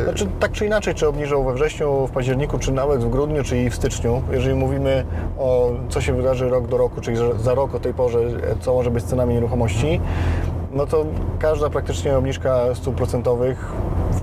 e, 0.00 0.04
Znaczy, 0.04 0.26
tak 0.40 0.52
czy 0.52 0.66
inaczej, 0.66 0.94
czy 0.94 1.08
obniżą 1.08 1.44
we 1.44 1.54
wrześniu, 1.54 2.06
w 2.06 2.10
październiku, 2.10 2.58
czy 2.58 2.72
nawet 2.72 3.04
w 3.04 3.10
grudniu, 3.10 3.44
czy 3.44 3.58
i 3.58 3.70
w 3.70 3.74
styczniu, 3.74 4.22
jeżeli 4.32 4.54
mówimy 4.54 5.04
o 5.38 5.70
co 5.88 6.00
się 6.00 6.12
wydarzy 6.12 6.48
rok 6.48 6.66
do 6.66 6.76
roku, 6.76 7.00
czyli 7.00 7.16
za 7.40 7.54
rok 7.54 7.74
o 7.74 7.80
tej 7.80 7.94
porze, 7.94 8.18
co 8.60 8.74
może 8.74 8.90
być 8.90 9.04
z 9.04 9.06
cenami 9.06 9.34
nieruchomości, 9.34 10.00
no 10.72 10.86
to 10.86 11.04
każda 11.38 11.70
praktycznie 11.70 12.16
obniżka 12.18 12.74
stóp 12.74 12.94
procentowych 12.94 13.72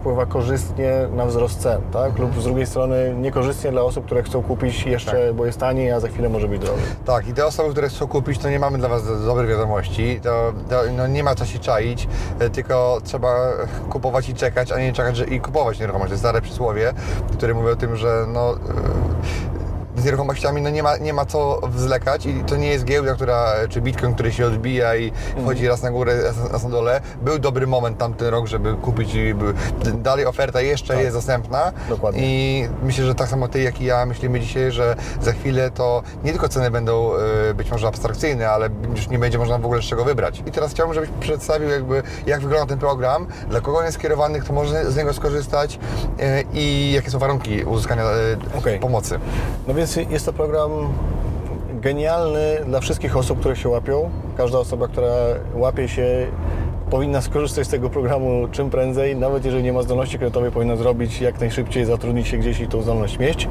wpływa 0.07 0.25
korzystnie 0.25 1.07
na 1.15 1.25
wzrost 1.25 1.59
cen, 1.59 1.81
tak? 1.93 2.19
Lub 2.19 2.41
z 2.41 2.43
drugiej 2.43 2.65
strony 2.65 3.15
niekorzystnie 3.17 3.71
dla 3.71 3.81
osób, 3.81 4.05
które 4.05 4.23
chcą 4.23 4.43
kupić 4.43 4.85
jeszcze, 4.85 5.33
bo 5.33 5.45
jest 5.45 5.59
taniej, 5.59 5.91
a 5.91 5.99
za 5.99 6.07
chwilę 6.07 6.29
może 6.29 6.47
być 6.47 6.61
drożej. 6.61 6.85
Tak, 7.05 7.27
i 7.27 7.33
te 7.33 7.45
osoby, 7.45 7.71
które 7.71 7.89
chcą 7.89 8.07
kupić, 8.07 8.37
to 8.37 8.49
nie 8.49 8.59
mamy 8.59 8.77
dla 8.77 8.89
Was 8.89 9.07
do- 9.07 9.19
dobrych 9.19 9.49
wiadomości. 9.49 10.19
To, 10.23 10.53
to 10.69 10.81
no 10.97 11.07
nie 11.07 11.23
ma 11.23 11.35
co 11.35 11.45
się 11.45 11.59
czaić, 11.59 12.07
e, 12.39 12.49
tylko 12.49 12.97
trzeba 13.03 13.35
kupować 13.89 14.29
i 14.29 14.33
czekać, 14.33 14.71
a 14.71 14.79
nie 14.79 14.93
czekać 14.93 15.17
że, 15.17 15.25
i 15.25 15.39
kupować 15.39 15.79
nieruchomość. 15.79 16.09
To 16.09 16.13
jest 16.13 16.21
stare 16.23 16.41
przysłowie, 16.41 16.93
które 17.33 17.53
mówi 17.53 17.69
o 17.69 17.75
tym, 17.75 17.95
że 17.95 18.25
no, 18.33 18.53
e, 18.53 18.57
z 19.97 20.05
nieruchomościami 20.05 20.61
no 20.61 20.69
nie, 20.69 20.83
ma, 20.83 20.97
nie 20.97 21.13
ma 21.13 21.25
co 21.25 21.59
wzlekać 21.63 22.25
i 22.25 22.43
to 22.47 22.55
nie 22.55 22.67
jest 22.67 22.85
giełda, 22.85 23.15
która, 23.15 23.53
czy 23.69 23.81
bitcoin, 23.81 24.13
który 24.13 24.31
się 24.31 24.45
odbija 24.45 24.95
i 24.95 25.11
wchodzi 25.41 25.67
raz 25.67 25.83
na 25.83 25.91
górę, 25.91 26.21
raz, 26.23 26.51
raz 26.51 26.63
na 26.63 26.69
dole. 26.69 27.01
Był 27.21 27.39
dobry 27.39 27.67
moment 27.67 27.97
tamten 27.97 28.27
rok, 28.27 28.47
żeby 28.47 28.73
kupić 28.73 29.15
i 29.15 29.33
by, 29.33 29.53
dalej 29.93 30.25
oferta 30.25 30.61
jeszcze 30.61 31.01
jest 31.03 31.15
dostępna. 31.15 31.71
Dokładnie. 31.89 32.21
I 32.23 32.67
myślę, 32.83 33.05
że 33.05 33.15
tak 33.15 33.29
samo 33.29 33.47
Ty, 33.47 33.61
jak 33.61 33.81
i 33.81 33.85
ja 33.85 34.05
myślimy 34.05 34.39
dzisiaj, 34.39 34.71
że 34.71 34.95
za 35.21 35.31
chwilę 35.31 35.71
to 35.71 36.03
nie 36.23 36.31
tylko 36.31 36.49
ceny 36.49 36.71
będą 36.71 37.11
e, 37.49 37.53
być 37.53 37.71
może 37.71 37.87
abstrakcyjne, 37.87 38.49
ale 38.49 38.69
już 38.89 39.09
nie 39.09 39.19
będzie 39.19 39.37
można 39.37 39.57
w 39.57 39.65
ogóle 39.65 39.81
z 39.81 39.85
czego 39.85 40.05
wybrać. 40.05 40.43
I 40.45 40.51
teraz 40.51 40.71
chciałbym, 40.71 40.93
żebyś 40.93 41.09
przedstawił 41.19 41.69
jakby, 41.69 42.03
jak 42.25 42.41
wygląda 42.41 42.65
ten 42.65 42.79
program, 42.79 43.27
dla 43.49 43.61
kogo 43.61 43.77
on 43.77 43.85
jest 43.85 43.97
skierowany, 43.97 44.39
kto 44.39 44.53
może 44.53 44.91
z 44.91 44.95
niego 44.95 45.13
skorzystać 45.13 45.79
e, 46.19 46.43
i 46.53 46.91
jakie 46.91 47.11
są 47.11 47.19
warunki 47.19 47.63
uzyskania 47.63 48.03
e, 48.03 48.57
Okej. 48.57 48.79
pomocy. 48.79 49.19
No 49.67 49.73
więc 49.73 49.86
jest 50.09 50.25
to 50.25 50.33
program 50.33 50.71
genialny 51.73 52.57
dla 52.65 52.79
wszystkich 52.79 53.17
osób, 53.17 53.39
które 53.39 53.55
się 53.55 53.69
łapią. 53.69 54.09
Każda 54.37 54.59
osoba, 54.59 54.87
która 54.87 55.13
łapie 55.55 55.87
się, 55.87 56.27
powinna 56.89 57.21
skorzystać 57.21 57.67
z 57.67 57.69
tego 57.69 57.89
programu 57.89 58.47
czym 58.51 58.69
prędzej. 58.69 59.15
Nawet 59.15 59.45
jeżeli 59.45 59.63
nie 59.63 59.73
ma 59.73 59.81
zdolności 59.81 60.17
kredytowej, 60.17 60.51
powinna 60.51 60.75
zrobić 60.75 61.21
jak 61.21 61.39
najszybciej, 61.39 61.85
zatrudnić 61.85 62.27
się 62.27 62.37
gdzieś 62.37 62.59
i 62.59 62.67
tą 62.67 62.81
zdolność 62.81 63.19
mieć. 63.19 63.47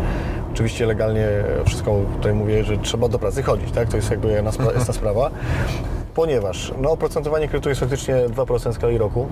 Oczywiście 0.52 0.86
legalnie 0.86 1.28
wszystko 1.64 1.96
tutaj 2.16 2.34
mówię, 2.34 2.64
że 2.64 2.78
trzeba 2.78 3.08
do 3.08 3.18
pracy 3.18 3.42
chodzić, 3.42 3.72
tak? 3.72 3.88
To 3.88 3.96
jest 3.96 4.10
jakby 4.10 4.32
jasna 4.32 4.50
spra- 4.50 4.92
sprawa. 4.92 5.30
Ponieważ 6.16 6.72
no, 6.82 6.90
oprocentowanie 6.90 7.48
kredytu 7.48 7.68
jest 7.68 7.80
faktycznie 7.80 8.14
2% 8.14 8.70
w 8.70 8.74
skali 8.74 8.98
roku. 8.98 9.26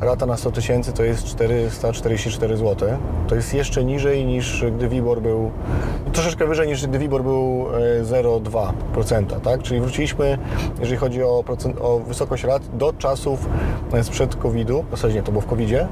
Rata 0.00 0.26
na 0.26 0.36
100 0.36 0.50
tysięcy 0.50 0.92
to 0.92 1.04
jest 1.04 1.24
444 1.24 2.56
zł. 2.56 2.88
To 3.28 3.34
jest 3.34 3.54
jeszcze 3.54 3.84
niżej 3.84 4.26
niż 4.26 4.64
gdy 4.76 4.88
WIBOR 4.88 5.22
był, 5.22 5.50
troszeczkę 6.12 6.46
wyżej 6.46 6.68
niż 6.68 6.86
gdy 6.86 6.98
WIBOR 6.98 7.22
był 7.22 7.66
e, 8.00 8.04
0,2%, 8.04 9.40
tak? 9.40 9.62
Czyli 9.62 9.80
wróciliśmy, 9.80 10.38
jeżeli 10.80 10.96
chodzi 10.96 11.22
o, 11.22 11.42
procent, 11.46 11.76
o 11.80 11.98
wysokość 11.98 12.44
rat, 12.44 12.62
do 12.76 12.92
czasów 12.92 13.48
e, 13.92 14.04
sprzed 14.04 14.36
COVID-u. 14.36 14.82
W 14.82 14.90
zasadzie 14.90 15.14
nie, 15.14 15.22
to 15.22 15.32
było 15.32 15.42
w 15.42 15.46
COVID-zie. 15.46 15.88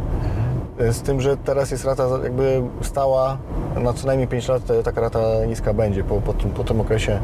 E, 0.78 0.92
Z 0.92 1.02
tym, 1.02 1.20
że 1.20 1.36
teraz 1.36 1.70
jest 1.70 1.84
rata 1.84 2.08
jakby 2.22 2.62
stała 2.82 3.38
na 3.80 3.92
co 3.92 4.06
najmniej 4.06 4.28
5 4.28 4.48
lat, 4.48 4.62
taka 4.84 5.00
rata 5.00 5.18
niska 5.48 5.74
będzie 5.74 6.04
po, 6.04 6.20
po, 6.20 6.32
tym, 6.32 6.50
po 6.50 6.64
tym 6.64 6.80
okresie. 6.80 7.20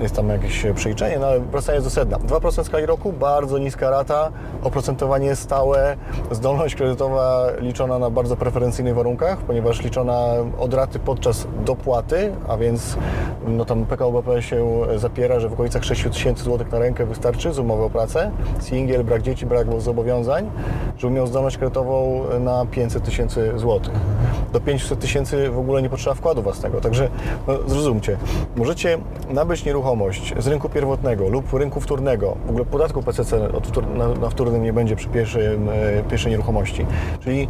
Jest 0.00 0.16
tam 0.16 0.28
jakieś 0.28 0.66
przeliczenie, 0.74 1.18
no 1.18 1.26
ale 1.26 1.40
wracając 1.40 1.84
do 1.84 1.90
sedna. 1.90 2.18
2% 2.18 2.62
w 2.62 2.66
skali 2.66 2.86
roku, 2.86 3.12
bardzo 3.12 3.58
niska 3.58 3.90
rata, 3.90 4.32
oprocentowanie 4.62 5.36
stałe, 5.36 5.96
zdolność 6.30 6.74
kredytowa 6.74 7.46
liczona 7.60 7.98
na 7.98 8.10
bardzo 8.10 8.36
preferencyjnych 8.36 8.94
warunkach, 8.94 9.38
ponieważ 9.38 9.82
liczona 9.82 10.24
od 10.58 10.74
raty 10.74 10.98
podczas 10.98 11.46
dopłaty, 11.64 12.32
a 12.48 12.56
więc 12.56 12.96
no 13.46 13.64
tam 13.64 13.86
PKO 13.86 14.12
BP 14.12 14.42
się 14.42 14.66
zapiera, 14.96 15.40
że 15.40 15.48
w 15.48 15.52
okolicach 15.52 15.84
6 15.84 16.02
tysięcy 16.02 16.44
złotych 16.44 16.72
na 16.72 16.78
rękę 16.78 17.06
wystarczy 17.06 17.52
z 17.52 17.58
umowy 17.58 17.82
o 17.82 17.90
pracę. 17.90 18.30
Singiel, 18.60 19.04
brak 19.04 19.22
dzieci, 19.22 19.46
brak 19.46 19.66
zobowiązań, 19.80 20.50
żeby 20.98 21.12
miał 21.12 21.26
zdolność 21.26 21.58
kredytową 21.58 22.24
na 22.40 22.66
500 22.66 23.04
tysięcy 23.04 23.52
złotych. 23.56 23.94
Do 24.52 24.60
500 24.60 25.00
tysięcy 25.00 25.50
w 25.50 25.58
ogóle 25.58 25.82
nie 25.82 25.90
potrzeba 25.90 26.14
wkładu 26.14 26.42
własnego, 26.42 26.80
także 26.80 27.08
no, 27.46 27.54
zrozumcie, 27.66 28.16
możecie 28.56 28.98
nabyć 29.28 29.64
nieruchomość 29.64 29.87
z 30.38 30.46
rynku 30.46 30.68
pierwotnego 30.68 31.28
lub 31.28 31.52
rynku 31.52 31.80
wtórnego, 31.80 32.36
w 32.46 32.50
ogóle 32.50 32.64
podatku 32.64 33.02
PCC 33.02 33.48
na, 34.20 34.30
wtórnym 34.30 34.62
nie 34.62 34.72
będzie 34.72 34.96
przy 34.96 35.08
pierwszym, 35.08 35.68
e, 35.68 36.02
pierwszej 36.10 36.30
nieruchomości, 36.30 36.86
czyli 37.20 37.48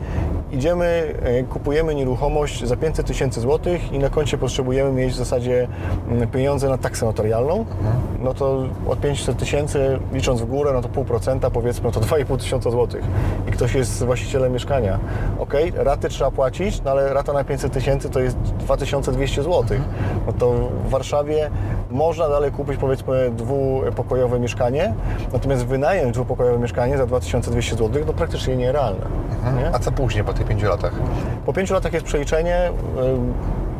idziemy, 0.52 1.14
e, 1.23 1.42
kupujemy 1.42 1.95
nieruchomość 1.95 2.64
za 2.64 2.76
500 2.76 3.07
tysięcy 3.07 3.40
złotych 3.40 3.92
i 3.92 3.99
na 3.99 4.11
koncie 4.11 4.38
potrzebujemy 4.38 4.92
mieć 4.92 5.12
w 5.12 5.16
zasadzie 5.16 5.68
mm, 6.09 6.28
pieniądze 6.28 6.68
na 6.68 6.78
taksę 6.78 7.07
notarialną, 7.07 7.66
no 8.23 8.35
to 8.35 8.68
od 8.88 9.00
500 9.00 9.38
tysięcy, 9.38 9.99
licząc 10.12 10.40
w 10.40 10.47
górę, 10.47 10.71
no 10.75 10.83
to 10.83 10.88
pół 10.88 11.04
procenta, 11.04 11.50
powiedzmy, 11.50 11.85
no 11.85 11.90
to 11.90 12.00
2,5 12.00 12.38
tysiąca 12.38 12.71
złotych. 12.71 13.04
I 13.49 13.50
ktoś 13.50 13.75
jest 13.75 14.04
właścicielem 14.04 14.52
mieszkania. 14.52 14.99
Ok, 15.38 15.54
raty 15.75 16.09
trzeba 16.09 16.30
płacić, 16.30 16.83
no 16.83 16.90
ale 16.90 17.14
rata 17.14 17.33
na 17.33 17.45
500 17.45 17.73
tysięcy 17.73 18.11
to 18.11 18.21
jest 18.21 18.37
2200 18.37 19.42
złotych. 19.42 19.80
No 20.26 20.33
to 20.33 20.52
w 20.85 20.88
Warszawie 20.88 21.50
można 21.90 22.28
dalej 22.28 22.52
kupić, 22.52 22.76
powiedzmy, 22.76 23.30
dwupokojowe 23.30 24.40
mieszkanie, 24.40 24.95
natomiast 25.33 25.66
wynająć 25.66 26.14
dwupokojowe 26.14 26.59
mieszkanie 26.59 26.99
za 26.99 27.07
2200 27.07 27.76
złotych, 27.76 28.04
to 28.04 28.12
praktycznie 28.12 28.57
nierealne. 28.57 29.07
Nie? 29.57 29.75
A 29.75 29.78
co 29.78 29.92
później 29.92 30.25
po 30.25 30.33
tych 30.33 30.47
pięciu 30.47 30.66
latach? 30.66 30.92
Po 31.47 31.52
pięciu 31.52 31.75
latach 31.75 31.92
jest 31.92 32.07
przeliczenie 32.07 32.68
y, 32.68 32.71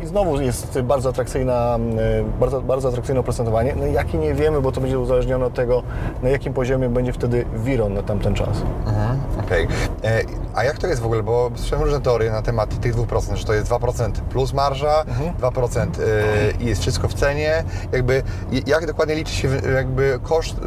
i 0.03 0.07
znowu 0.07 0.41
jest 0.41 0.81
bardzo 0.81 1.09
atrakcyjna, 1.09 1.79
y, 2.21 2.41
bardzo, 2.41 2.61
bardzo 2.61 2.89
atrakcyjne 2.89 3.21
oprocentowanie, 3.21 3.75
no 3.77 3.87
jakie 3.87 4.19
nie 4.19 4.35
wiemy, 4.35 4.61
bo 4.61 4.73
to 4.73 4.81
będzie 4.81 4.99
uzależnione 4.99 5.47
od 5.47 5.55
tego, 5.55 5.83
na 6.23 6.29
jakim 6.29 6.53
poziomie 6.53 6.89
będzie 6.89 7.13
wtedy 7.13 7.45
Wiron 7.55 7.95
na 7.95 8.03
tamten 8.03 8.35
czas. 8.35 8.63
Mhm, 8.87 9.19
Okej. 9.45 9.69
E, 10.05 10.23
A 10.55 10.65
jak 10.65 10.79
to 10.79 10.87
jest 10.87 11.03
w 11.03 11.05
ogóle? 11.05 11.23
Bo 11.23 11.51
słyszałem 11.55 11.85
różne 11.85 12.01
teorie 12.01 12.31
na 12.31 12.43
temat 12.43 12.81
tych 12.81 12.95
2%, 12.95 13.37
że 13.37 13.45
to 13.45 13.55
jest 13.55 13.71
2% 13.71 14.11
plus 14.31 14.53
marża, 14.53 15.05
2% 15.41 15.81
e, 15.81 16.63
i 16.63 16.67
jest 16.67 16.81
wszystko 16.81 17.09
w 17.09 17.15
cenie. 17.15 17.65
Jakby, 17.93 18.23
jak 18.67 18.87
dokładnie 18.87 19.15
liczy 19.15 19.33
się 19.35 19.49
jakby 19.75 20.19
koszt 20.23 20.57
e, 20.59 20.63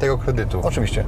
tego 0.00 0.18
kredytu? 0.18 0.60
Oczywiście. 0.62 1.04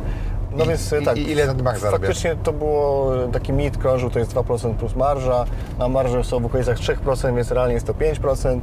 No 0.57 0.64
I- 0.64 0.69
więc 0.69 0.92
i- 1.00 1.04
tak. 1.04 1.16
i 1.19 1.30
ile 1.30 1.47
na 1.47 1.54
tym 1.54 1.64
zarabia? 1.64 1.90
Faktycznie 1.90 2.37
to 2.42 2.52
było 2.52 3.12
taki 3.33 3.52
mit 3.52 3.78
krążył, 3.78 4.11
to 4.11 4.19
jest 4.19 4.30
2% 4.35 4.75
plus 4.75 4.97
marża. 4.97 5.45
Na 5.78 5.88
marże 5.88 6.25
są 6.25 6.40
w 6.40 6.47
okolicach 6.47 6.78
3%, 6.78 7.37
więc 7.37 7.50
realnie 7.50 7.75
jest 7.75 7.87
to 7.87 7.95
5%. 7.95 8.61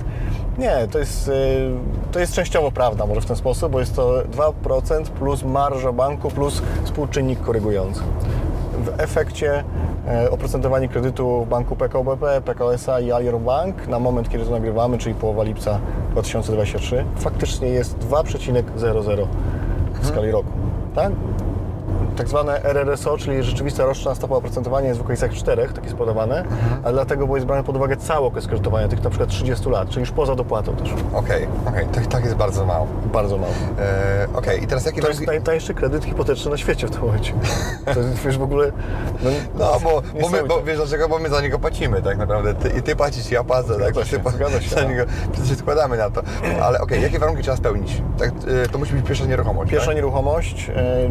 Nie, 0.57 0.87
to 0.91 0.99
jest, 0.99 1.27
y, 1.27 1.31
to 2.11 2.19
jest 2.19 2.33
częściowo 2.33 2.71
prawda, 2.71 3.05
może 3.05 3.21
w 3.21 3.25
ten 3.25 3.35
sposób, 3.35 3.71
bo 3.71 3.79
jest 3.79 3.95
to 3.95 4.23
2% 4.31 5.09
plus 5.09 5.43
marża 5.43 5.91
banku 5.91 6.29
plus 6.31 6.61
współczynnik 6.83 7.41
korygujący. 7.41 8.01
W 8.85 8.99
efekcie 8.99 9.63
e, 10.07 10.31
oprocentowanie 10.31 10.87
kredytu 10.87 11.45
w 11.45 11.49
banku 11.49 11.75
PKO 11.75 12.03
BP, 12.03 12.41
PKO 12.45 12.73
SA 12.73 12.99
i 12.99 13.11
Alior 13.11 13.39
Bank 13.39 13.87
na 13.87 13.99
moment, 13.99 14.29
kiedy 14.29 14.45
to 14.45 14.51
nagrywamy, 14.51 14.97
czyli 14.97 15.15
połowa 15.15 15.43
lipca 15.43 15.79
2023, 16.11 17.05
faktycznie 17.17 17.67
jest 17.69 17.97
2,00 17.99 19.27
w 20.01 20.07
skali 20.07 20.31
roku. 20.31 20.49
Tak? 20.95 21.11
Tak 22.17 22.27
zwane 22.27 22.63
RRSO, 22.63 23.17
czyli 23.17 23.43
rzeczywista 23.43 23.85
roczna 23.85 24.15
stopa 24.15 24.35
oprocentowania 24.35 24.87
jest 24.87 24.99
w 24.99 25.03
okolicach 25.03 25.31
4, 25.33 25.67
tak 25.75 25.83
jest 25.83 25.95
podawane, 25.95 26.43
a 26.83 26.91
dlatego, 26.91 27.35
jest 27.35 27.47
brane 27.47 27.63
pod 27.63 27.75
uwagę 27.75 27.97
cały 27.97 28.25
okres 28.25 28.47
kredytowania, 28.47 28.87
tych 28.87 29.03
na 29.03 29.09
przykład 29.09 29.29
30 29.29 29.69
lat, 29.69 29.89
czyli 29.89 29.99
już 29.99 30.11
poza 30.11 30.35
dopłatą 30.35 30.75
też. 30.75 30.89
Okej, 31.13 31.47
okej, 31.65 31.85
tak, 31.85 32.07
tak 32.07 32.23
jest 32.23 32.35
bardzo 32.35 32.65
mało. 32.65 32.87
Bardzo 33.13 33.37
mało. 33.37 33.53
E, 33.79 34.27
Okej, 34.33 34.63
i 34.63 34.67
teraz 34.67 34.85
jakie 34.85 35.01
To 35.01 35.07
jest 35.07 35.19
warunki- 35.19 35.27
najtańszy 35.27 35.73
kredyt 35.73 36.05
hipoteczny 36.05 36.51
na 36.51 36.57
świecie 36.57 36.87
w 36.87 36.91
tym 36.91 37.01
momencie. 37.01 37.33
To 37.93 37.99
jest, 37.99 38.13
wiesz, 38.25 38.37
w 38.37 38.41
ogóle... 38.43 38.71
No, 39.23 39.29
No, 39.59 39.79
bo, 39.83 40.01
bo, 40.21 40.29
my, 40.29 40.43
bo 40.43 40.63
wiesz 40.63 40.77
dlaczego? 40.77 41.09
Bo 41.09 41.19
my 41.19 41.29
za 41.29 41.41
niego 41.41 41.59
płacimy 41.59 42.01
tak 42.01 42.17
naprawdę. 42.17 42.53
Ty, 42.53 42.69
I 42.69 42.81
ty 42.81 42.95
płacisz, 42.95 43.31
ja 43.31 43.43
płacę, 43.43 43.67
tak? 43.79 43.93
Zgadza 43.93 44.05
się, 44.05 44.19
Ty 44.19 44.29
zgadza 44.31 44.61
się, 44.61 44.69
Za 44.69 44.81
no. 44.81 44.89
niego, 44.89 45.03
się 45.47 45.55
składamy 45.55 45.97
na 45.97 46.09
to. 46.09 46.21
Ale 46.61 46.81
okej, 46.81 47.01
jakie 47.01 47.19
warunki 47.19 47.43
trzeba 47.43 47.57
spełnić? 47.57 48.01
Tak, 48.17 48.29
e, 48.29 48.69
to 48.71 48.77
musi 48.77 48.93
być 48.93 49.05
pierwsza 49.07 49.25
nieruchomość, 49.25 49.71
Pierwsza 49.71 49.87
tak? 49.87 49.95
nieruchomość, 49.95 50.71
e, 50.75 51.09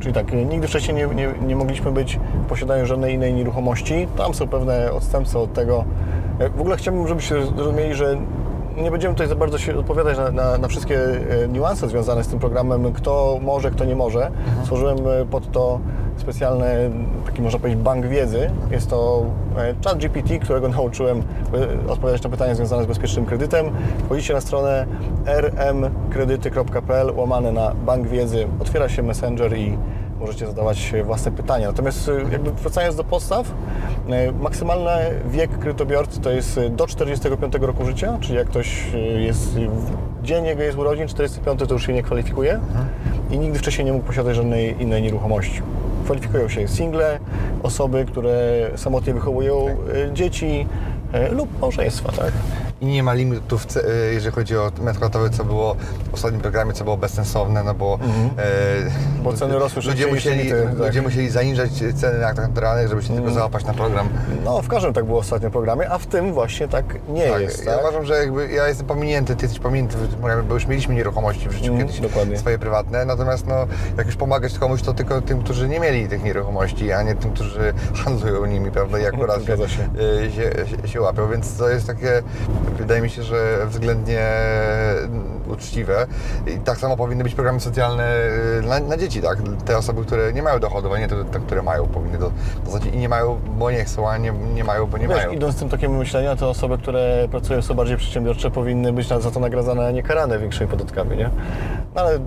czyli 0.00 0.14
tak, 0.14 0.32
e, 0.32 0.44
nigdy 0.44 0.68
wcześniej 0.68 0.96
nie, 0.96 1.06
nie, 1.14 1.34
nie 1.46 1.56
mogliśmy 1.56 1.92
być 1.92 2.18
w 2.44 2.48
posiadaniu 2.48 2.86
żadnej 2.86 3.14
innej 3.14 3.34
nieruchomości. 3.34 4.08
Tam 4.16 4.34
są 4.34 4.48
pewne 4.48 4.92
odstępstwa 4.92 5.38
od 5.38 5.52
tego. 5.52 5.84
E, 6.38 6.48
W 6.50 6.60
ogóle 6.60 6.76
chciałbym, 6.76 7.08
żebyście 7.08 7.46
zrozumieli, 7.46 7.94
że 7.94 8.18
nie 8.82 8.90
będziemy 8.90 9.14
tutaj 9.14 9.28
za 9.28 9.34
bardzo 9.34 9.58
się 9.58 9.78
odpowiadać 9.78 10.18
na, 10.18 10.30
na, 10.30 10.58
na 10.58 10.68
wszystkie 10.68 11.00
e, 11.44 11.48
niuanse 11.48 11.88
związane 11.88 12.24
z 12.24 12.28
tym 12.28 12.38
programem, 12.38 12.92
kto 12.92 13.38
może, 13.42 13.70
kto 13.70 13.84
nie 13.84 13.96
może. 13.96 14.30
Stworzyłem 14.62 14.98
e, 14.98 15.26
pod 15.26 15.52
to 15.52 15.80
specjalny, 16.16 16.90
taki 17.26 17.42
można 17.42 17.58
powiedzieć, 17.58 17.82
bank 17.82 18.06
wiedzy. 18.06 18.50
Jest 18.70 18.90
to 18.90 19.24
e, 19.56 19.74
chat 19.84 19.98
GPT, 19.98 20.38
którego 20.38 20.68
nauczyłem 20.78 21.22
odpowiadać 21.88 22.22
na 22.22 22.30
pytania 22.30 22.54
związane 22.54 22.84
z 22.84 22.86
bezpiecznym 22.86 23.26
kredytem. 23.26 23.70
Wchodzicie 24.04 24.34
na 24.34 24.40
stronę 24.40 24.86
rmkredyty.pl 25.26 27.12
łamane 27.16 27.52
na 27.52 27.74
bank 27.74 28.06
wiedzy, 28.06 28.46
otwiera 28.60 28.88
się 28.88 29.02
Messenger 29.02 29.56
i 29.58 29.78
możecie 30.20 30.46
zadawać 30.46 30.92
własne 31.04 31.32
pytania. 31.32 31.66
Natomiast 31.66 32.08
y, 32.08 32.12
jakby 32.32 32.50
wracając 32.50 32.96
do 32.96 33.04
podstaw, 33.04 33.46
y, 33.48 34.32
maksymalny 34.32 34.90
wiek 35.30 35.58
kredytobiorcy 35.58 36.20
to 36.20 36.30
jest 36.30 36.58
y, 36.58 36.70
do 36.70 36.86
45 36.86 37.54
roku 37.60 37.84
życia, 37.84 38.18
czyli 38.20 38.34
jak 38.34 38.48
ktoś 38.48 38.86
jest 39.18 39.56
dzień 40.22 40.44
jego 40.44 40.62
jest 40.62 40.78
urodzin, 40.78 41.08
45 41.08 41.60
to 41.68 41.74
już 41.74 41.86
się 41.86 41.92
nie 41.92 42.02
kwalifikuje 42.02 42.60
i 43.30 43.38
nigdy 43.38 43.58
wcześniej 43.58 43.84
nie 43.84 43.92
mógł 43.92 44.06
posiadać 44.06 44.36
żadnej 44.36 44.82
innej 44.82 45.02
nieruchomości. 45.02 45.62
Kwalifikują 46.04 46.48
się 46.48 46.68
single, 46.68 47.18
osoby, 47.62 48.04
które 48.04 48.70
samotnie 48.76 49.14
wychowują 49.14 49.66
dzieci 50.12 50.66
lub 51.30 51.60
małżeństwa, 51.60 52.12
tak? 52.12 52.32
I 52.80 52.86
nie 52.86 53.02
ma 53.02 53.12
limitów, 53.14 53.66
e, 53.76 54.12
jeżeli 54.14 54.34
chodzi 54.34 54.56
o 54.56 54.70
metr 54.80 54.96
kwadratowy, 54.98 55.30
co 55.30 55.44
było 55.44 55.76
w 56.10 56.14
ostatnim 56.14 56.40
programie, 56.40 56.72
co 56.72 56.84
było 56.84 56.96
bezsensowne, 56.96 57.62
no 57.64 57.74
bo, 57.74 57.98
e, 58.38 59.22
Bo 59.22 59.32
ceny 59.32 59.58
rosły 59.58 59.82
ludzie 59.82 60.06
musieli, 60.06 60.38
limity, 60.38 60.62
tak. 60.70 60.78
ludzie 60.78 61.02
musieli 61.02 61.30
zaniżać 61.30 61.70
ceny 61.96 62.18
na 62.18 62.26
aktach 62.26 62.48
naturalnych, 62.48 62.88
żeby 62.88 63.02
się 63.02 63.14
tylko 63.14 63.30
załapać 63.30 63.64
na 63.64 63.74
program. 63.74 64.08
No, 64.44 64.62
w 64.62 64.68
każdym 64.68 64.92
tak 64.92 65.04
było 65.04 65.20
w 65.20 65.24
ostatnim 65.24 65.50
programie, 65.50 65.90
a 65.90 65.98
w 65.98 66.06
tym 66.06 66.32
właśnie 66.32 66.68
tak 66.68 66.84
nie 67.08 67.28
Tak, 67.30 67.40
jest, 67.42 67.64
ja 67.64 67.72
tak? 67.72 67.80
uważam, 67.80 68.04
że 68.04 68.14
jakby 68.18 68.48
ja 68.52 68.68
jestem 68.68 68.86
pominięty, 68.86 69.36
ty 69.36 69.44
jesteś 69.44 69.60
pominięty 69.60 69.96
bo 70.48 70.54
już 70.54 70.66
mieliśmy 70.66 70.94
nieruchomości 70.94 71.48
w 71.48 71.52
życiu 71.52 71.72
Mm, 71.72 71.78
kiedyś, 71.86 72.00
dokładnie. 72.00 72.38
swoje 72.38 72.58
prywatne, 72.58 73.04
natomiast 73.04 73.46
no, 73.46 73.66
jak 73.96 74.06
już 74.06 74.16
pomagać 74.16 74.58
komuś, 74.58 74.82
to 74.82 74.94
tylko 74.94 75.20
tym, 75.20 75.42
którzy 75.42 75.68
nie 75.68 75.80
mieli 75.80 76.08
tych 76.08 76.22
nieruchomości, 76.22 76.92
a 76.92 77.02
nie 77.02 77.14
tym, 77.14 77.30
którzy 77.32 77.72
handlują 78.04 78.46
nimi, 78.46 78.70
prawda, 78.70 78.98
i 78.98 79.06
akurat 79.14 79.40
się. 79.44 79.54
y, 80.26 80.30
się, 80.32 80.76
się, 80.82 80.88
się 80.88 81.00
łapią, 81.00 81.30
więc 81.30 81.56
to 81.56 81.68
jest 81.68 81.86
takie, 81.86 82.22
wydaje 82.70 83.00
mi 83.02 83.10
się, 83.10 83.22
że 83.22 83.66
względnie 83.66 84.20
mm, 85.04 85.24
uczciwe. 85.52 86.06
I 86.46 86.58
tak 86.58 86.78
samo 86.78 86.96
powinny 86.96 87.24
być 87.24 87.34
programy 87.34 87.60
socjalne 87.60 88.26
y, 88.58 88.62
dla, 88.62 88.80
na 88.80 88.96
dzieci, 88.96 89.22
tak? 89.22 89.38
Te 89.64 89.76
osoby, 89.78 90.04
które 90.04 90.32
nie 90.32 90.42
mają 90.42 90.58
dochodów, 90.60 90.92
a 90.92 90.98
nie 90.98 91.08
te, 91.08 91.24
te 91.24 91.38
które 91.40 91.62
mają, 91.62 91.86
powinny 91.86 92.18
do- 92.18 92.32
dostać 92.64 92.82
i 92.86 92.96
nie 92.98 93.08
mają, 93.08 93.40
bo 93.58 93.70
nie 93.70 93.84
chcą, 93.84 94.08
a 94.10 94.18
nie, 94.18 94.32
nie 94.54 94.64
mają, 94.64 94.86
bo 94.86 94.98
nie 94.98 95.08
Wiesz, 95.08 95.16
mają. 95.16 95.30
idąc 95.30 95.56
tym 95.58 95.68
tokiem 95.68 95.96
myślenia, 95.96 96.36
to 96.36 96.50
osoby, 96.50 96.78
które 96.78 97.28
pracują 97.30 97.62
są 97.62 97.74
bardziej 97.74 97.96
przedsiębiorcze, 97.96 98.50
powinny 98.50 98.92
być 98.92 99.08
na- 99.10 99.20
za 99.20 99.30
to 99.30 99.40
nagradzane, 99.40 99.86
a 99.86 99.90
nie 99.90 100.02
karane 100.02 100.38
większymi 100.38 100.70
podatkami, 100.70 101.16
nie? 101.16 101.30
No 101.94 102.00
ale 102.00 102.18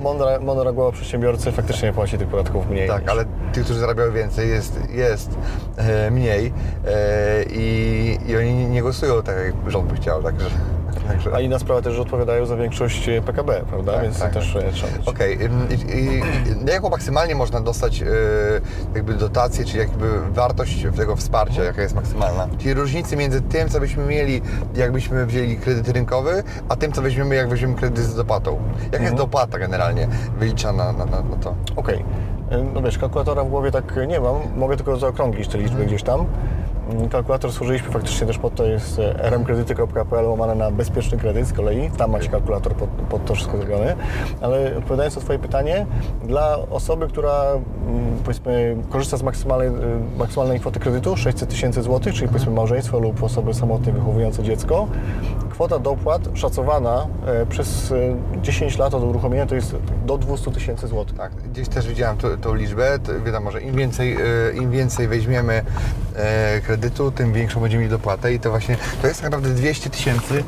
mądra, 0.00 0.40
mądra 0.40 0.72
głowa 0.72 0.92
przedsiębiorcy 0.92 1.52
faktycznie 1.52 1.92
płaci 1.92 2.18
tych 2.18 2.28
podatków 2.28 2.70
mniej. 2.70 2.88
Tak, 2.88 3.02
niż- 3.02 3.10
ale 3.10 3.24
tych, 3.52 3.64
którzy 3.64 3.80
zarabiają 3.80 4.12
więcej, 4.12 4.48
jest, 4.48 4.78
jest 4.90 5.30
e, 5.76 6.10
mniej 6.10 6.52
e, 6.86 7.42
i, 7.50 8.18
i 8.26 8.36
oni 8.36 8.54
nie 8.54 8.82
głosują 8.82 9.22
tak, 9.22 9.36
jak 9.36 9.70
rząd 9.70 9.86
by 9.92 9.96
chciał, 9.96 10.22
także... 10.22 10.46
także... 11.08 11.34
A 11.34 11.40
inna 11.40 11.58
sprawa 11.58 11.82
też, 11.82 11.94
że 11.94 12.02
odpowiadają 12.02 12.46
za 12.46 12.56
większość 12.56 13.08
e, 13.08 13.22
PKB, 13.22 13.60
prawda? 13.68 13.92
Tak, 13.92 14.02
Więc 14.02 14.18
tak. 14.18 14.32
też 14.32 14.56
e, 14.56 14.72
trzeba 14.72 14.92
mieć. 14.98 15.08
Okej, 15.08 15.44
ym, 15.44 15.68
i, 15.70 15.74
i, 15.74 16.04
i 16.68 16.72
jaką 16.72 16.88
maksymalnie 16.90 17.34
można 17.34 17.60
dostać 17.60 18.02
e, 18.02 18.06
jakby 18.94 19.14
dotację, 19.14 19.64
czyli 19.64 19.78
jakby 19.78 20.20
wartość 20.30 20.86
tego 20.96 21.16
wsparcia, 21.16 21.64
jaka 21.64 21.82
jest 21.82 21.94
maksymalna? 21.94 22.48
Czyli 22.58 22.74
różnicy 22.74 23.16
między 23.16 23.40
tym, 23.40 23.68
co 23.68 23.80
byśmy 23.80 24.04
mieli, 24.06 24.42
jakbyśmy 24.74 25.26
wzięli 25.26 25.56
kredyt 25.56 25.88
rynkowy, 25.88 26.42
a 26.68 26.76
tym, 26.76 26.92
co 26.92 27.02
weźmiemy, 27.02 27.34
jak 27.34 27.48
weźmiemy 27.48 27.74
kredyt 27.74 28.04
z 28.04 28.14
dopłatą. 28.14 28.58
Jaka 28.92 29.04
jest 29.04 29.16
dopłata 29.16 29.58
generalnie 29.58 30.08
wyliczana 30.38 30.92
na, 30.92 31.04
na, 31.04 31.22
na 31.22 31.36
to? 31.36 31.54
Okej. 31.76 32.04
E, 32.50 32.64
No 32.74 32.82
wiesz, 32.82 32.98
kalkulatora 32.98 33.44
w 33.44 33.48
głowie 33.48 33.70
tak 33.70 33.94
nie 34.08 34.20
mam, 34.20 34.36
mogę 34.56 34.76
tylko 34.76 34.96
zaokrąglić 34.96 35.48
te 35.48 35.58
liczby 35.58 35.86
gdzieś 35.86 36.02
tam. 36.02 36.26
Mm, 36.88 37.08
Kalkulator 37.08 37.52
służyliśmy 37.52 37.90
faktycznie 37.90 38.26
też 38.26 38.38
pod 38.38 38.54
to 38.54 38.64
jest 38.64 38.98
e, 38.98 39.30
rmkredyty.pl 39.30 40.24
łamane 40.24 40.54
na 40.54 40.70
bezpieczny 40.70 41.18
kredyt 41.18 41.46
z 41.46 41.52
kolei. 41.52 41.90
Tam 41.90 42.10
macie 42.10 42.28
kalkulator 42.28 42.74
pod, 42.74 42.88
pod 42.88 43.24
to 43.24 43.34
wszystko 43.34 43.56
zrobione. 43.56 43.96
Ale 44.40 44.76
odpowiadając 44.78 45.16
na 45.16 45.22
Twoje 45.22 45.38
pytanie, 45.38 45.86
dla 46.24 46.58
osoby, 46.70 47.08
która 47.08 47.42
mm, 47.42 48.18
powiedzmy 48.24 48.76
korzysta 48.90 49.16
z 49.16 49.22
maksymalnej, 49.22 49.68
y, 49.68 49.72
maksymalnej 50.18 50.60
kwoty 50.60 50.80
kredytu 50.80 51.16
600 51.16 51.50
tysięcy 51.50 51.82
złotych, 51.82 52.14
czyli 52.14 52.28
powiedzmy 52.28 52.52
małżeństwo 52.52 52.98
lub 52.98 53.22
osoby 53.22 53.54
samotnie 53.54 53.92
wychowujące 53.92 54.42
dziecko, 54.42 54.88
kwota 55.58 55.78
dopłat 55.78 56.22
szacowana 56.34 57.06
e, 57.26 57.46
przez 57.46 57.92
e, 57.92 58.40
10 58.42 58.78
lat 58.78 58.94
od 58.94 59.02
uruchomienia 59.02 59.46
to 59.46 59.54
jest 59.54 59.76
do 60.06 60.18
200 60.18 60.50
tysięcy 60.50 60.88
złotych. 60.88 61.16
Tak, 61.16 61.32
gdzieś 61.34 61.68
też 61.68 61.88
widziałem 61.88 62.16
tą, 62.40 62.54
liczbę. 62.54 62.98
To 62.98 63.20
wiadomo, 63.24 63.50
że 63.50 63.60
im 63.60 63.76
więcej, 63.76 64.12
e, 64.12 64.52
im 64.56 64.70
więcej 64.70 65.08
weźmiemy 65.08 65.62
e, 66.16 66.60
kredytu, 66.60 67.10
tym 67.10 67.32
większą 67.32 67.60
będziemy 67.60 67.80
mieli 67.80 67.90
dopłatę 67.90 68.34
i 68.34 68.40
to 68.40 68.50
właśnie, 68.50 68.76
to 69.02 69.08
jest 69.08 69.20
tak 69.20 69.30
naprawdę 69.30 69.60
200 69.60 69.90
tysięcy 69.90 70.44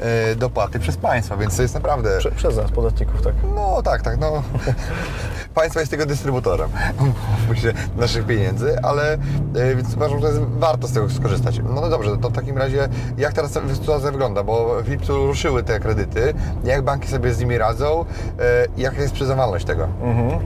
e, 0.00 0.36
dopłaty 0.36 0.78
przez 0.78 0.96
państwa, 0.96 1.36
więc 1.36 1.56
to 1.56 1.62
jest 1.62 1.74
naprawdę... 1.74 2.18
Prze, 2.18 2.30
przez 2.30 2.56
nas, 2.56 2.70
podatników, 2.70 3.22
tak. 3.22 3.34
No 3.54 3.82
tak, 3.82 4.02
tak, 4.02 4.18
no. 4.18 4.42
Państwo 5.54 5.80
jest 5.80 5.90
tego 5.90 6.06
dystrybutorem 6.06 6.70
myślę, 7.50 7.72
naszych 7.96 8.26
pieniędzy, 8.26 8.78
ale 8.82 9.12
e, 9.12 9.74
więc 9.76 9.94
uważam, 9.94 10.20
że 10.20 10.26
jest 10.26 10.40
warto 10.40 10.88
z 10.88 10.92
tego 10.92 11.10
skorzystać. 11.10 11.58
No, 11.58 11.80
no 11.80 11.88
dobrze, 11.88 12.18
to 12.18 12.30
w 12.30 12.32
takim 12.32 12.58
razie 12.58 12.88
jak 13.18 13.32
teraz 13.32 13.52
sytuacja 13.52 14.10
wygląda, 14.12 14.35
bo 14.44 14.82
w 14.82 14.88
lipcu 14.88 15.26
ruszyły 15.26 15.62
te 15.62 15.80
kredyty, 15.80 16.34
jak 16.64 16.82
banki 16.82 17.08
sobie 17.08 17.32
z 17.32 17.40
nimi 17.40 17.58
radzą, 17.58 18.04
e, 18.38 18.66
jaka 18.76 19.02
jest 19.02 19.14
przyznawalność 19.14 19.64
tego? 19.64 19.88
Mhm. 20.02 20.40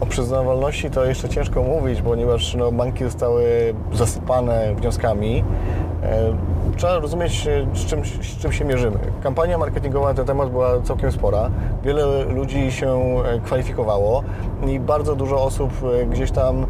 O 0.00 0.06
przyznawalności 0.06 0.90
to 0.90 1.04
jeszcze 1.04 1.28
ciężko 1.28 1.62
mówić, 1.62 2.02
ponieważ 2.02 2.54
no, 2.54 2.72
banki 2.72 3.04
zostały 3.04 3.44
zasypane 3.92 4.74
wnioskami. 4.74 5.44
E, 6.02 6.52
Trzeba 6.76 6.98
rozumieć, 6.98 7.46
e, 7.46 7.66
z 7.76 7.86
czym, 7.86 8.04
z 8.04 8.38
czym 8.38 8.52
się 8.52 8.64
mierzymy. 8.64 8.98
Kampania 9.22 9.58
marketingowa 9.58 10.08
na 10.08 10.14
ten 10.14 10.26
temat 10.26 10.50
była 10.50 10.80
całkiem 10.80 11.12
spora. 11.12 11.50
Wiele 11.84 12.24
ludzi 12.24 12.72
się 12.72 13.16
kwalifikowało 13.44 14.22
i 14.66 14.80
bardzo 14.80 15.16
dużo 15.16 15.42
osób 15.44 15.70
gdzieś 16.10 16.30
tam 16.30 16.66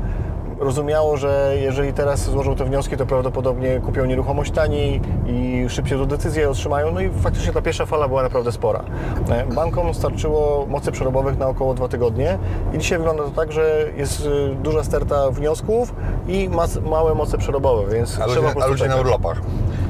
rozumiało, 0.63 1.17
że 1.17 1.55
jeżeli 1.61 1.93
teraz 1.93 2.31
złożą 2.31 2.57
te 2.57 2.65
wnioski, 2.65 2.97
to 2.97 3.07
prawdopodobnie 3.07 3.81
kupią 3.81 4.05
nieruchomość 4.05 4.53
taniej 4.53 5.01
i 5.27 5.67
szybciej 5.69 5.99
tą 5.99 6.07
decyzję 6.07 6.51
otrzymają. 6.51 6.93
No 6.93 7.01
i 7.01 7.11
faktycznie 7.11 7.53
ta 7.53 7.63
pierwsza 7.63 7.87
fala 7.87 8.09
była 8.09 8.23
naprawdę 8.23 8.53
spora. 8.53 8.85
E, 9.31 9.47
Bankom 9.47 9.95
starczyło 9.95 10.67
mocy 10.69 10.93
przerobowych 10.93 11.39
na 11.39 11.49
około 11.49 11.75
dwa 11.75 11.89
tygodnie 11.89 12.39
i 12.73 12.79
dzisiaj 12.79 12.99
wygląda 12.99 13.23
to 13.23 13.31
tak, 13.31 13.53
że 13.53 13.85
jest 13.97 14.27
y, 14.27 14.55
duża 14.63 14.85
sterta 14.85 15.31
wniosków 15.31 15.95
i 16.29 16.51
małe 16.91 17.15
moce 17.15 17.39
przerobowe, 17.39 17.95
więc 17.95 18.11
trzeba 18.11 18.27
ludzie, 18.27 18.41
po 18.41 18.49
a 18.49 18.53
prostu 18.53 18.71
ludzie 18.71 18.89
na 18.89 18.97
urlopach. 18.97 19.41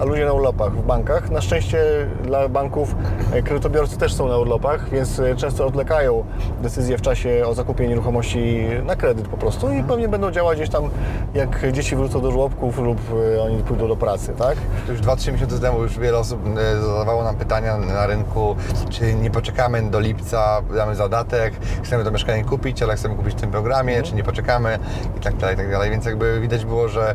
A 0.03 0.05
ludzie 0.05 0.25
na 0.25 0.33
urlopach 0.33 0.73
w 0.73 0.87
bankach. 0.87 1.31
Na 1.31 1.41
szczęście 1.41 1.85
dla 2.25 2.49
banków 2.49 2.95
e, 3.33 3.43
kredytobiorcy 3.43 3.99
też 3.99 4.15
są 4.15 4.29
na 4.29 4.39
urlopach, 4.39 4.91
więc 4.91 5.19
e, 5.19 5.37
często 5.37 5.67
odlekają 5.67 6.25
decyzje 6.63 6.99
w 6.99 7.01
czasie 7.01 7.43
o 7.47 7.55
zakupie 7.55 7.89
nieruchomości 7.89 8.67
na 8.85 8.97
kredyt 8.97 9.29
po 9.29 9.37
prostu 9.37 9.73
i 9.73 9.83
pewnie 9.83 10.09
będą 10.09 10.31
działać 10.31 10.59
gdzieś 10.59 10.71
tam, 10.71 10.91
jak 11.35 11.73
dzieci 11.73 11.97
wrócą 11.97 12.21
do 12.21 12.31
żłobków 12.31 12.79
lub 12.79 12.99
e, 13.37 13.43
oni 13.43 13.63
pójdą 13.63 13.89
do 13.89 13.97
pracy, 13.97 14.33
tak? 14.39 14.57
Już 14.89 15.01
2-3 15.01 15.33
miesiące 15.33 15.59
temu 15.59 15.83
już 15.83 15.99
wiele 15.99 16.19
osób 16.19 16.41
zadawało 16.87 17.25
nam 17.25 17.37
pytania 17.37 17.77
na 17.77 18.07
rynku, 18.07 18.57
czy 18.91 19.15
nie 19.15 19.31
poczekamy 19.31 19.91
do 19.91 20.01
lipca, 20.01 20.63
damy 20.77 20.95
zadatek, 20.95 21.55
chcemy 21.83 22.05
to 22.05 22.11
mieszkanie 22.11 22.45
kupić, 22.45 22.83
ale 22.83 22.97
chcemy 22.97 23.15
kupić 23.15 23.35
w 23.35 23.41
tym 23.41 23.51
programie, 23.51 24.03
czy 24.03 24.15
nie 24.15 24.25
poczekamy 24.25 24.79
i 25.17 25.21
tak 25.21 25.37
dalej, 25.37 25.55
i 25.55 25.59
tak 25.59 25.71
dalej. 25.71 25.91
Więc 25.91 26.05
jakby 26.07 26.41
widać 26.41 26.65
było, 26.65 26.89
że 26.89 27.15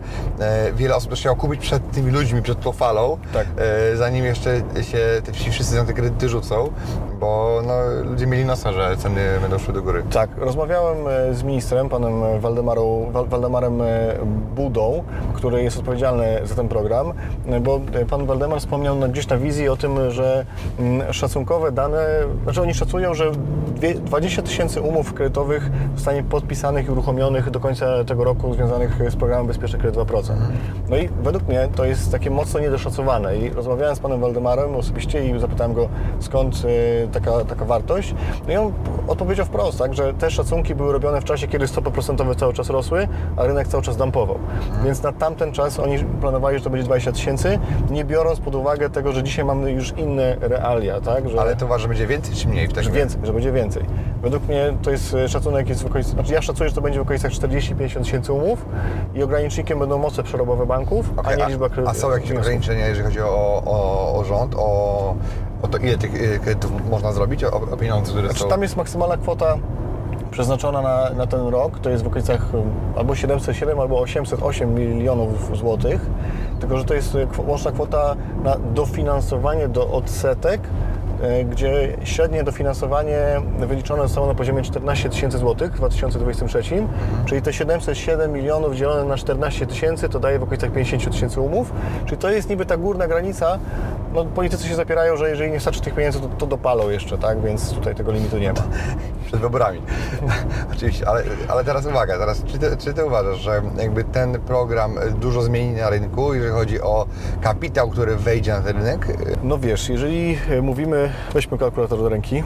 wiele 0.75 0.95
osób 0.95 1.09
też 1.09 1.19
chciało 1.19 1.35
kupić 1.35 1.61
przed 1.61 1.91
tymi 1.91 2.11
ludźmi, 2.11 2.41
przed 2.41 2.61
tą 2.61 2.71
falą, 2.77 3.17
Tak. 3.33 3.47
e, 3.91 3.95
zanim 3.97 4.25
jeszcze 4.25 4.57
się 4.81 4.97
te, 5.25 5.31
wszyscy 5.51 5.75
na 5.75 5.83
te 5.85 5.93
kredyty 5.93 6.29
rzucą, 6.29 6.71
bo 7.19 7.61
no, 7.67 7.73
ludzie 8.09 8.27
mieli 8.27 8.45
nosa, 8.45 8.71
że 8.73 8.97
ceny 8.97 9.21
będą 9.41 9.57
szły 9.57 9.73
do 9.73 9.81
góry. 9.81 10.03
Tak, 10.11 10.29
rozmawiałem 10.37 10.97
e, 11.07 11.33
z 11.33 11.43
ministrem, 11.43 11.89
panem 11.89 12.13
Waldemarą, 12.39 13.11
Wal- 13.11 13.27
Waldemarem 13.27 13.81
e, 13.81 13.85
Budą, 14.55 15.03
który 15.33 15.63
jest 15.63 15.77
odpowiedzialny 15.79 16.25
za 16.43 16.55
ten 16.55 16.67
program, 16.67 17.13
e, 17.47 17.59
bo 17.59 17.79
pan 18.09 18.25
Waldemar 18.25 18.59
wspomniał 18.59 18.95
na- 18.95 19.07
gdzieś 19.07 19.27
na 19.27 19.37
wizji 19.37 19.69
o 19.69 19.77
tym, 19.77 20.11
że 20.11 20.45
mm, 20.79 21.13
szacunkowe 21.13 21.71
dane, 21.71 22.05
znaczy 22.43 22.61
oni 22.61 22.73
szacują, 22.73 23.13
że 23.13 23.31
dwie- 23.75 23.93
20 23.99 24.41
tysięcy 24.41 24.81
umów 24.81 25.13
kredytowych 25.13 25.69
zostanie 25.95 26.23
podpisanych 26.23 26.87
i 26.87 26.91
uruchomionych 26.91 27.49
do 27.49 27.59
końca 27.59 28.03
tego 28.03 28.23
roku 28.23 28.53
związanych 28.53 28.99
z 29.11 29.15
programem 29.15 29.47
Bezpieczny 29.47 29.79
Kredyt 29.79 29.99
2%. 29.99 30.33
No 30.89 30.97
i 30.97 31.09
według 31.23 31.47
mnie 31.47 31.67
to 31.75 31.85
jest 31.85 32.11
takie 32.11 32.29
mocno 32.29 32.59
niedoszacowane 32.59 33.37
i 33.37 33.49
rozmawiałem 33.49 33.95
z 33.95 33.99
panem 33.99 34.21
Waldemarem 34.21 34.75
osobiście 34.75 35.25
i 35.25 35.39
zapytałem 35.39 35.73
go 35.73 35.89
skąd 36.19 36.63
taka, 37.07 37.45
taka 37.45 37.65
wartość. 37.65 38.15
No 38.47 38.53
i 38.53 38.55
on 38.57 38.73
odpowiedział 39.07 39.45
wprost, 39.45 39.79
tak, 39.79 39.93
że 39.93 40.13
te 40.13 40.31
szacunki 40.31 40.75
były 40.75 40.93
robione 40.93 41.21
w 41.21 41.23
czasie, 41.23 41.47
kiedy 41.47 41.67
stopy 41.67 41.91
procentowe 41.91 42.35
cały 42.35 42.53
czas 42.53 42.69
rosły, 42.69 43.07
a 43.37 43.43
rynek 43.45 43.67
cały 43.67 43.83
czas 43.83 43.97
dumpował. 43.97 44.39
Więc 44.85 45.03
na 45.03 45.11
tamten 45.11 45.51
czas 45.51 45.79
oni 45.79 45.99
planowali, 46.21 46.57
że 46.57 46.63
to 46.63 46.69
będzie 46.69 46.85
20 46.85 47.11
tysięcy, 47.11 47.59
nie 47.89 48.05
biorąc 48.05 48.39
pod 48.39 48.55
uwagę 48.55 48.89
tego, 48.89 49.11
że 49.11 49.23
dzisiaj 49.23 49.45
mamy 49.45 49.71
już 49.71 49.93
inne 49.97 50.35
realia, 50.41 51.01
tak? 51.01 51.29
Że, 51.29 51.41
Ale 51.41 51.55
to 51.55 51.65
uważa, 51.65 51.81
że 51.81 51.87
będzie 51.87 52.07
więcej 52.07 52.35
czy 52.35 52.47
mniej 52.47 52.67
w 52.67 52.73
takim 52.73 52.91
więcej, 52.91 53.21
że 53.23 53.33
będzie 53.33 53.51
więcej. 53.51 53.83
Według 54.21 54.47
mnie 54.47 54.73
to 54.83 54.91
jest 54.91 55.13
e, 55.13 55.29
szacunek 55.29 55.69
jest 55.69 55.83
w 55.83 55.85
okolicach, 55.85 56.13
znaczy 56.13 56.33
ja 56.33 56.41
szacuję, 56.41 56.69
że 56.69 56.75
to 56.75 56.81
będzie 56.81 56.99
w 56.99 57.01
okolicach 57.01 57.31
40-50 57.31 57.99
tysięcy 58.03 58.33
umów 58.33 58.65
i 59.15 59.23
ogranicznikiem 59.23 59.79
będą 59.79 59.97
moce 59.97 60.23
przerobowe 60.23 60.65
banków, 60.65 61.09
a 61.17 61.19
Okej, 61.21 61.37
nie 61.37 61.45
liczba 61.47 61.69
kredytów. 61.69 61.97
a 61.97 62.01
są 62.01 62.11
jakieś 62.11 62.31
ograniczenia, 62.31 62.87
jeżeli 62.87 63.05
chodzi 63.05 63.21
o, 63.21 63.61
o, 63.65 64.19
o 64.19 64.23
rząd, 64.23 64.55
o, 64.57 65.15
o 65.61 65.67
to, 65.67 65.77
ile 65.77 65.97
tych 65.97 66.15
y, 66.21 66.39
kredytów 66.39 66.71
można 66.89 67.11
zrobić, 67.11 67.43
o, 67.43 67.61
o 67.71 67.77
pieniądze, 67.77 68.11
które 68.11 68.27
Znaczy, 68.27 68.43
są... 68.43 68.49
tam 68.49 68.61
jest 68.61 68.75
maksymalna 68.77 69.17
kwota 69.17 69.57
przeznaczona 70.31 70.81
na, 70.81 71.09
na 71.09 71.27
ten 71.27 71.47
rok. 71.47 71.79
To 71.79 71.89
jest 71.89 72.03
w 72.03 72.07
okolicach 72.07 72.53
um, 72.53 72.63
albo 72.97 73.15
707, 73.15 73.79
albo 73.79 73.99
808 73.99 74.75
milionów 74.75 75.57
złotych, 75.57 76.05
tylko 76.59 76.77
że 76.77 76.85
to 76.85 76.93
jest 76.93 77.13
kwo- 77.31 77.43
łączna 77.47 77.71
kwota 77.71 78.15
na 78.43 78.55
dofinansowanie 78.73 79.67
do 79.67 79.89
odsetek, 79.91 80.61
gdzie 81.49 81.97
średnie 82.03 82.43
dofinansowanie 82.43 83.17
wyliczone 83.59 84.03
zostało 84.03 84.27
na 84.27 84.33
poziomie 84.33 84.61
14 84.61 85.09
tysięcy 85.09 85.37
złotych 85.37 85.73
w 85.73 85.75
2023, 85.75 86.61
czyli 87.25 87.41
te 87.41 87.53
707 87.53 88.31
milionów 88.31 88.75
dzielone 88.75 89.03
na 89.03 89.17
14 89.17 89.65
tysięcy 89.67 90.09
to 90.09 90.19
daje 90.19 90.39
w 90.39 90.43
okolicach 90.43 90.71
50 90.71 91.11
tysięcy 91.11 91.41
umów, 91.41 91.71
czyli 92.05 92.17
to 92.17 92.29
jest 92.29 92.49
niby 92.49 92.65
ta 92.65 92.77
górna 92.77 93.07
granica, 93.07 93.59
no 94.17 94.25
politycy 94.25 94.67
się 94.67 94.75
zapierają, 94.75 95.17
że 95.17 95.29
jeżeli 95.29 95.51
nie 95.51 95.59
starczy 95.59 95.81
tych 95.81 95.93
pieniędzy, 95.93 96.19
to, 96.19 96.27
to 96.27 96.47
dopalą 96.47 96.89
jeszcze, 96.89 97.17
tak, 97.17 97.41
więc 97.41 97.73
tutaj 97.73 97.95
tego 97.95 98.11
limitu 98.11 98.37
nie 98.37 98.53
ma. 98.53 98.59
przed 99.27 99.39
wyborami. 99.39 99.81
Oczywiście, 100.73 101.09
ale, 101.09 101.23
ale 101.47 101.63
teraz 101.63 101.85
uwaga, 101.85 102.17
teraz, 102.17 102.43
czy, 102.43 102.59
ty, 102.59 102.77
czy 102.77 102.93
ty 102.93 103.05
uważasz, 103.05 103.37
że 103.37 103.61
jakby 103.77 104.03
ten 104.03 104.39
program 104.39 104.95
dużo 105.19 105.41
zmieni 105.41 105.73
na 105.73 105.89
rynku, 105.89 106.33
jeżeli 106.33 106.51
chodzi 106.51 106.81
o 106.81 107.05
kapitał, 107.41 107.89
który 107.89 108.15
wejdzie 108.15 108.53
na 108.53 108.61
ten 108.61 108.77
rynek? 108.77 109.07
No 109.43 109.57
wiesz, 109.57 109.89
jeżeli 109.89 110.37
e, 110.49 110.61
mówimy, 110.61 111.09
weźmy 111.33 111.57
kalkulator 111.57 111.99
do 111.99 112.09
ręki, 112.09 112.43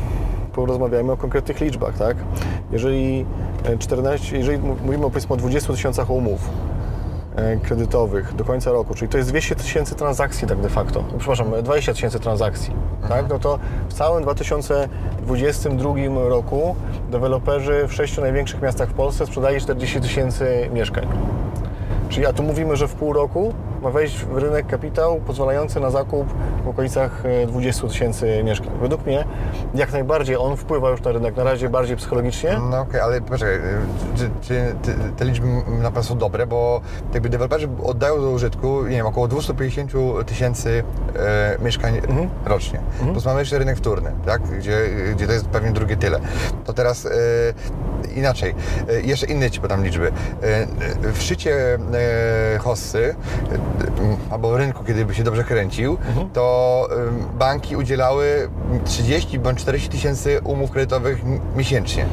porozmawiajmy 0.53 1.11
o 1.11 1.17
konkretnych 1.17 1.61
liczbach, 1.61 1.97
tak? 1.97 2.17
Jeżeli 2.71 3.25
e, 3.65 3.77
14, 3.77 4.37
jeżeli 4.37 4.57
mu- 4.57 4.75
mówimy 4.85 5.05
o 5.05 5.09
powiedzmy 5.09 5.33
o 5.33 5.37
20 5.37 5.73
tysiącach 5.73 6.09
umów 6.09 6.49
e, 6.49 6.80
kredytowych 7.63 8.35
do 8.35 8.45
końca 8.45 8.71
roku, 8.71 8.93
czyli 8.93 9.09
to 9.09 9.17
jest 9.17 9.29
200 9.29 9.55
tysięcy 9.55 9.95
transakcji 9.95 10.47
tak 10.47 10.61
de 10.61 10.69
facto, 10.69 11.03
no, 11.11 11.17
przepraszam, 11.17 11.53
e, 11.53 11.63
20 11.63 11.93
tysięcy 11.93 12.19
transakcji, 12.19 12.73
tak? 13.09 13.29
No 13.29 13.39
to 13.39 13.59
w 13.89 13.93
całym 13.93 14.23
2022 14.23 16.29
roku 16.29 16.75
deweloperzy 17.11 17.87
w 17.87 17.93
sześciu 17.93 18.21
największych 18.21 18.61
miastach 18.61 18.89
w 18.89 18.93
Polsce 18.93 19.25
sprzedali 19.25 19.61
40 19.61 20.01
tysięcy 20.01 20.69
mieszkań. 20.73 21.07
Czyli 22.09 22.25
a 22.25 22.33
tu 22.33 22.43
mówimy, 22.43 22.75
że 22.75 22.87
w 22.87 22.93
pół 22.93 23.13
roku 23.13 23.53
ma 23.81 23.89
wejść 23.89 24.25
w 24.25 24.37
rynek 24.37 24.67
kapitał 24.67 25.21
pozwalający 25.21 25.79
na 25.79 25.89
zakup 25.89 26.27
w 26.65 26.67
okolicach 26.67 27.23
e, 27.25 27.47
20 27.47 27.87
tysięcy 27.87 28.43
mieszkań. 28.43 28.69
Według 28.81 29.05
mnie 29.05 29.25
jak 29.75 29.91
najbardziej 29.91 30.35
on 30.35 30.57
wpływa 30.57 30.89
już 30.89 31.01
na 31.01 31.11
rynek, 31.11 31.35
na 31.37 31.43
razie 31.43 31.69
bardziej 31.69 31.97
psychologicznie. 31.97 32.59
No 32.69 32.79
okej, 32.79 33.01
ale 33.01 33.21
poczekaj, 33.21 33.59
czy, 34.15 34.29
czy 34.41 34.75
te, 34.81 34.93
te 35.17 35.25
liczby 35.25 35.47
na 35.67 35.83
pewno 35.83 36.03
są 36.03 36.17
dobre, 36.17 36.47
bo 36.47 36.81
jakby 37.13 37.29
deweloperzy 37.29 37.69
oddają 37.83 38.21
do 38.21 38.29
użytku, 38.29 38.83
nie 38.83 38.95
wiem, 38.95 39.05
około 39.05 39.27
250 39.27 39.91
tysięcy 40.25 40.83
e, 41.15 41.57
mieszkań 41.63 42.01
rocznie. 42.45 42.79
Plus 43.11 43.25
mamy 43.25 43.39
jeszcze 43.39 43.59
rynek 43.59 43.77
wtórny, 43.77 44.11
tak? 44.25 44.41
gdzie, 44.41 44.77
gdzie 45.15 45.27
to 45.27 45.33
jest 45.33 45.45
pewnie 45.45 45.71
drugie 45.71 45.97
tyle. 45.97 46.19
To 46.65 46.73
teraz 46.73 47.05
e, 47.05 47.09
inaczej, 48.15 48.55
e, 48.89 49.01
jeszcze 49.01 49.25
inne 49.25 49.51
Ci 49.51 49.61
podam 49.61 49.83
liczby. 49.83 50.11
E, 50.41 50.67
w 51.13 51.21
szczycie 51.21 51.79
e, 52.55 52.57
hossy, 52.57 53.15
e, 53.51 53.70
albo 54.29 54.57
rynku, 54.57 54.83
kiedy 54.83 55.05
by 55.05 55.15
się 55.15 55.23
dobrze 55.23 55.43
kręcił, 55.43 55.97
to 56.33 56.87
e, 56.91 57.37
banki 57.37 57.75
udzielały 57.75 58.49
30 58.85 59.39
bądź 59.39 59.59
40 59.59 59.89
tysięcy 59.89 60.39
umów 60.43 60.71
kredytowych 60.71 61.21
miesięcznie. 61.55 62.05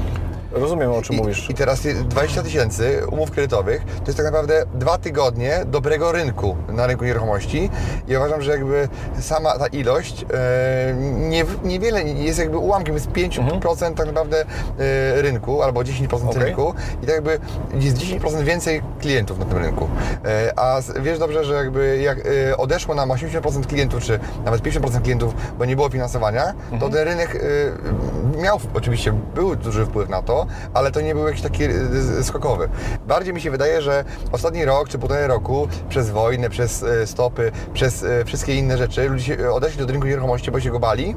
Rozumiem 0.58 0.92
o 0.92 1.02
czym 1.02 1.16
I, 1.16 1.18
mówisz. 1.18 1.50
I 1.50 1.54
teraz 1.54 1.80
20 1.80 2.42
tysięcy 2.42 3.02
umów 3.12 3.30
kredytowych 3.30 3.84
to 3.84 4.06
jest 4.06 4.16
tak 4.16 4.26
naprawdę 4.26 4.64
dwa 4.74 4.98
tygodnie 4.98 5.60
dobrego 5.66 6.12
rynku 6.12 6.56
na 6.68 6.86
rynku 6.86 7.04
nieruchomości 7.04 7.70
i 8.08 8.16
uważam, 8.16 8.42
że 8.42 8.50
jakby 8.50 8.88
sama 9.20 9.58
ta 9.58 9.66
ilość 9.66 10.26
e, 10.34 10.94
nie, 11.14 11.44
niewiele 11.64 12.02
jest 12.02 12.38
jakby 12.38 12.58
ułamkiem, 12.58 12.94
jest 12.94 13.10
5% 13.10 13.94
tak 13.94 14.06
naprawdę 14.06 14.44
e, 14.78 15.22
rynku 15.22 15.62
albo 15.62 15.80
10% 15.80 16.28
Okej. 16.28 16.42
rynku 16.42 16.74
i 17.02 17.06
tak 17.06 17.14
jakby 17.14 17.38
jest 17.74 17.96
10% 17.96 18.42
więcej 18.42 18.82
klientów 19.00 19.38
na 19.38 19.44
tym 19.44 19.58
rynku. 19.58 19.88
E, 20.24 20.52
a 20.58 20.80
wiesz 21.00 21.18
dobrze, 21.18 21.44
że 21.44 21.54
jakby 21.54 21.98
jak 22.02 22.18
e, 22.18 22.56
odeszło 22.56 22.94
nam 22.94 23.08
80% 23.08 23.66
klientów, 23.66 24.02
czy 24.02 24.18
nawet 24.44 24.62
50% 24.62 25.02
klientów, 25.02 25.34
bo 25.58 25.64
nie 25.64 25.76
było 25.76 25.88
finansowania, 25.88 26.52
to 26.80 26.88
ten 26.88 27.04
rynek 27.04 27.36
e, 28.36 28.38
miał 28.42 28.60
oczywiście 28.74 29.12
był 29.34 29.56
duży 29.56 29.86
wpływ 29.86 30.08
na 30.08 30.22
to, 30.22 30.46
ale 30.74 30.90
to 30.90 31.00
nie 31.00 31.14
był 31.14 31.26
jakiś 31.26 31.42
taki 31.42 31.64
e, 31.64 31.70
skokowy. 32.22 32.68
Bardziej 33.06 33.34
mi 33.34 33.40
się 33.40 33.50
wydaje, 33.50 33.82
że 33.82 34.04
ostatni 34.32 34.64
rok 34.64 34.88
czy 34.88 34.98
półtorej 34.98 35.26
roku 35.26 35.68
przez 35.88 36.10
wojnę, 36.10 36.50
przez 36.50 36.82
e, 36.82 37.06
stopy, 37.06 37.52
przez 37.74 38.02
e, 38.02 38.24
wszystkie 38.24 38.54
inne 38.54 38.78
rzeczy 38.78 39.08
ludzie 39.08 39.52
odeszli 39.52 39.86
do 39.86 39.92
rynku 39.92 40.06
nieruchomości, 40.06 40.50
bo 40.50 40.60
się 40.60 40.70
go 40.70 40.80
bali 40.80 41.14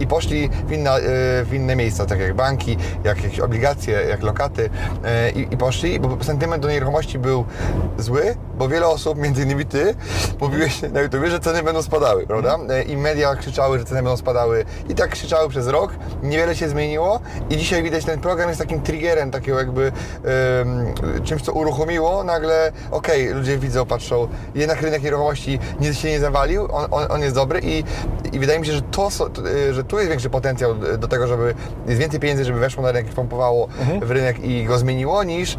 i 0.00 0.06
poszli 0.06 0.50
w, 0.66 0.72
inna, 0.72 0.98
e, 0.98 1.00
w 1.44 1.50
inne 1.54 1.76
miejsca, 1.76 2.06
tak 2.06 2.20
jak 2.20 2.34
banki, 2.34 2.76
jak 3.04 3.24
jakieś 3.24 3.40
obligacje, 3.40 3.92
jak 3.92 4.22
lokaty 4.22 4.70
e, 5.04 5.30
i, 5.30 5.54
i 5.54 5.56
poszli, 5.56 6.00
bo 6.00 6.24
sentyment 6.24 6.62
do 6.62 6.70
nieruchomości 6.70 7.18
był 7.18 7.44
zły, 7.98 8.36
bo 8.58 8.68
wiele 8.68 8.86
osób, 8.86 9.18
między 9.18 9.42
innymi 9.42 9.66
ty, 9.66 9.94
mówiłeś 10.40 10.82
na 10.94 11.00
YouTubie, 11.00 11.30
że 11.30 11.40
ceny 11.40 11.62
będą 11.62 11.82
spadały, 11.82 12.26
prawda? 12.26 12.58
E, 12.70 12.82
I 12.82 12.96
media 12.96 13.36
krzyczały, 13.36 13.78
że 13.78 13.84
ceny 13.84 14.02
będą 14.02 14.16
spadały 14.16 14.64
i 14.88 14.94
tak 14.94 15.10
krzyczały 15.10 15.48
przez 15.48 15.68
rok, 15.68 15.92
niewiele 16.22 16.56
się 16.56 16.68
zmieniło 16.68 17.20
i 17.50 17.56
dzisiaj 17.56 17.82
widać 17.82 18.04
ten 18.04 18.20
program 18.20 18.48
jest 18.48 18.60
takim 18.64 18.80
triggerem, 18.82 19.30
takiego 19.30 19.58
jakby 19.58 19.82
em, 19.84 20.94
czymś, 21.24 21.42
co 21.42 21.52
uruchomiło, 21.52 22.24
nagle 22.24 22.72
okej, 22.90 23.28
ludzie 23.28 23.58
widzą, 23.58 23.86
patrzą, 23.86 24.28
jednak 24.54 24.82
rynek 24.82 25.02
nieruchomości 25.02 25.58
nie, 25.80 25.94
się 25.94 26.08
nie 26.10 26.20
zawalił, 26.20 26.68
on, 26.72 26.86
on, 26.90 27.06
on 27.10 27.20
jest 27.22 27.34
dobry 27.34 27.60
i, 27.62 27.84
i 28.32 28.38
wydaje 28.38 28.58
mi 28.60 28.66
się, 28.66 28.72
że, 28.72 28.82
to, 28.82 29.08
że 29.72 29.84
tu 29.84 29.96
jest 29.98 30.08
większy 30.10 30.30
potencjał 30.30 30.74
do 30.74 31.08
tego, 31.08 31.26
żeby 31.26 31.54
jest 31.88 32.00
więcej 32.00 32.20
pieniędzy, 32.20 32.44
żeby 32.44 32.58
weszło 32.58 32.82
na 32.82 32.92
rynek 32.92 33.12
i 33.12 33.14
pompowało 33.14 33.68
w 34.02 34.10
rynek 34.10 34.44
i 34.44 34.64
go 34.64 34.78
zmieniło, 34.78 35.24
niż 35.24 35.56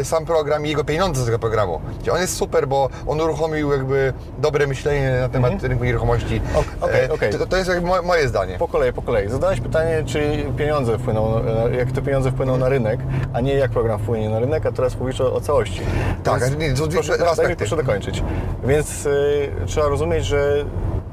e, 0.00 0.04
sam 0.04 0.24
program 0.26 0.66
i 0.66 0.68
jego 0.68 0.84
pieniądze 0.84 1.22
z 1.22 1.24
tego 1.24 1.38
programu. 1.38 1.80
On 2.12 2.20
jest 2.20 2.36
super, 2.36 2.68
bo 2.68 2.88
on 3.06 3.20
uruchomił 3.20 3.72
jakby 3.72 4.12
dobre 4.38 4.66
myślenie 4.66 5.18
na 5.20 5.28
temat 5.28 5.62
rynku 5.62 5.84
nieruchomości. 5.84 6.40
Ok- 6.54 6.64
okej, 6.80 7.28
E. 7.28 7.38
To, 7.38 7.46
to 7.46 7.56
jest 7.56 7.68
jakby 7.68 7.86
moje, 7.86 8.02
moje 8.02 8.28
zdanie. 8.28 8.58
Po 8.58 8.68
kolei, 8.68 8.92
po 8.92 9.02
kolei. 9.02 9.28
Zadałeś 9.28 9.60
pytanie, 9.60 10.02
czy 10.06 10.44
pieniądze 10.56 10.98
wpłyną, 10.98 11.40
e, 11.72 11.76
jak 11.76 11.92
te 11.92 12.02
pieniądze 12.02 12.30
wpłyną 12.36 12.56
na 12.58 12.68
rynek, 12.68 13.00
a 13.32 13.40
nie 13.40 13.54
jak 13.54 13.70
program 13.70 13.98
wpłynie 13.98 14.28
na 14.28 14.38
rynek, 14.38 14.66
a 14.66 14.72
teraz 14.72 14.98
mówisz 15.00 15.20
o, 15.20 15.34
o 15.34 15.40
całości. 15.40 15.80
Tak, 16.24 16.40
Więc 16.40 16.58
nie, 16.58 16.74
to 16.74 16.88
proszę, 16.88 17.12
proszę 17.56 17.76
dokończyć. 17.76 18.22
Więc 18.64 19.06
y, 19.06 19.50
trzeba 19.66 19.88
rozumieć, 19.88 20.24
że 20.24 20.64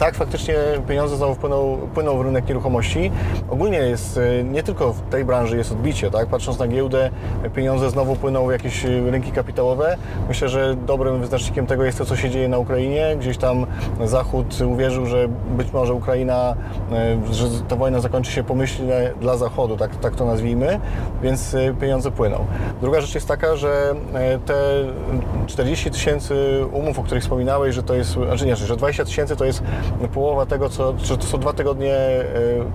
tak, 0.04 0.16
faktycznie 0.16 0.56
pieniądze 0.88 1.18
znowu 1.18 1.36
wpłyną, 1.36 1.78
płyną 1.94 2.18
w 2.18 2.22
rynek 2.22 2.48
nieruchomości. 2.48 3.12
Ogólnie 3.50 3.78
jest, 3.78 4.18
y, 4.18 4.46
nie 4.52 4.64
tylko 4.64 4.94
w 4.94 5.02
tej 5.02 5.26
branży 5.26 5.58
jest 5.58 5.72
odbicie, 5.72 6.12
tak? 6.12 6.28
Patrząc 6.28 6.60
na 6.60 6.68
giełdę, 6.68 7.10
pieniądze 7.56 7.90
znowu 7.90 8.16
płyną 8.16 8.48
w 8.48 8.52
jakieś 8.52 8.86
y, 8.86 9.12
rynki 9.12 9.32
kapitałowe. 9.32 9.98
Myślę, 10.28 10.50
że 10.50 10.76
dobrym 10.76 11.20
wyznacznikiem 11.20 11.68
tego 11.68 11.84
jest 11.84 11.98
to, 11.98 12.06
co 12.06 12.16
się 12.16 12.30
dzieje 12.30 12.48
na 12.48 12.58
Ukrainie. 12.58 13.16
Gdzieś 13.20 13.38
tam 13.38 13.66
Zachód 14.04 14.62
uwierzył, 14.62 15.06
że 15.06 15.28
być 15.58 15.74
może 15.74 15.94
Ukraina, 15.94 16.56
y, 17.32 17.34
że 17.34 17.46
ta 17.68 17.76
wojna 17.76 18.00
zakończy 18.00 18.32
się 18.32 18.44
pomyślnie 18.44 19.12
dla 19.22 19.38
Zachodu, 19.38 19.78
tak, 19.78 19.96
tak 19.96 20.16
to 20.16 20.26
nazwijmy, 20.26 20.80
więc 21.22 21.56
pieniądze 21.82 22.12
płyną. 22.12 22.46
Druga 22.82 23.02
rzecz 23.02 23.16
jest 23.16 23.28
taka, 23.28 23.56
że 23.56 23.96
te 24.46 24.56
40 25.48 25.92
tysięcy 25.92 26.66
umów, 26.72 27.00
o 27.00 27.04
których 27.04 27.24
wspominałeś, 27.24 27.76
że 27.76 27.84
to 27.84 27.94
jest, 27.94 28.12
znaczy 28.12 28.46
nie, 28.46 28.56
że 28.56 28.78
20 28.78 29.06
tysięcy 29.06 29.36
to 29.36 29.46
jest 29.46 29.64
połowa 30.14 30.46
tego, 30.46 30.70
co, 30.70 30.94
że 30.98 31.18
to 31.18 31.24
są 31.24 31.38
dwa 31.38 31.54
tygodnie, 31.54 31.96
e, 31.96 32.24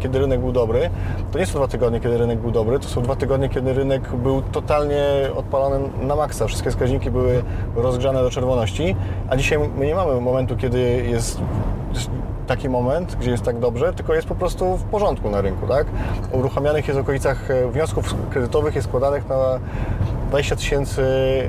kiedy 0.00 0.18
rynek 0.18 0.40
był 0.40 0.52
dobry. 0.52 0.90
To 1.32 1.38
nie 1.38 1.46
są 1.46 1.58
dwa 1.58 1.68
tygodnie, 1.68 2.00
kiedy 2.00 2.18
rynek 2.18 2.38
był 2.38 2.50
dobry, 2.50 2.78
to 2.78 2.88
są 2.88 3.02
dwa 3.02 3.16
tygodnie, 3.16 3.48
kiedy 3.48 3.72
rynek 3.72 4.16
był 4.16 4.42
totalnie 4.42 5.04
odpalony 5.36 5.88
na 6.02 6.16
maksa. 6.16 6.46
Wszystkie 6.46 6.70
wskaźniki 6.70 7.10
były 7.10 7.42
rozgrzane 7.76 8.22
do 8.22 8.30
czerwoności, 8.30 8.96
a 9.28 9.36
dzisiaj 9.36 9.58
my 9.78 9.86
nie 9.86 9.94
mamy 9.94 10.20
momentu, 10.20 10.56
kiedy 10.56 10.80
jest 11.10 11.40
taki 12.46 12.68
moment, 12.68 13.16
gdzie 13.20 13.30
jest 13.30 13.42
tak 13.42 13.58
dobrze, 13.58 13.92
tylko 13.92 14.14
jest 14.14 14.28
po 14.28 14.34
prostu 14.34 14.76
w 14.76 14.82
porządku 14.82 15.30
na 15.30 15.40
rynku, 15.40 15.66
tak? 15.66 15.86
Uruchamianych 16.32 16.88
jest 16.88 17.00
w 17.00 17.02
okolicach 17.02 17.50
e, 17.50 17.68
wniosków 17.70 18.14
kredytowych 18.30 18.74
jest 18.74 18.88
składanych 18.88 19.28
na 19.28 19.58
20 20.28 20.56
tysięcy 20.56 21.02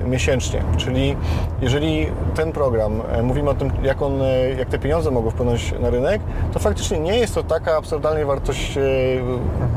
miesięcznie, 0.05 0.63
czyli 0.77 1.15
jeżeli 1.61 2.07
ten 2.35 2.51
program, 2.51 3.01
e, 3.11 3.23
mówimy 3.23 3.49
o 3.49 3.53
tym, 3.53 3.71
jak, 3.83 4.01
on, 4.01 4.21
e, 4.21 4.49
jak 4.49 4.69
te 4.69 4.79
pieniądze 4.79 5.11
mogą 5.11 5.29
wpłynąć 5.29 5.73
na 5.81 5.89
rynek, 5.89 6.21
to 6.53 6.59
faktycznie 6.59 6.99
nie 6.99 7.17
jest 7.17 7.35
to 7.35 7.43
taka 7.43 7.77
absurdalnie 7.77 8.25
wartość, 8.25 8.77
e, 8.77 8.81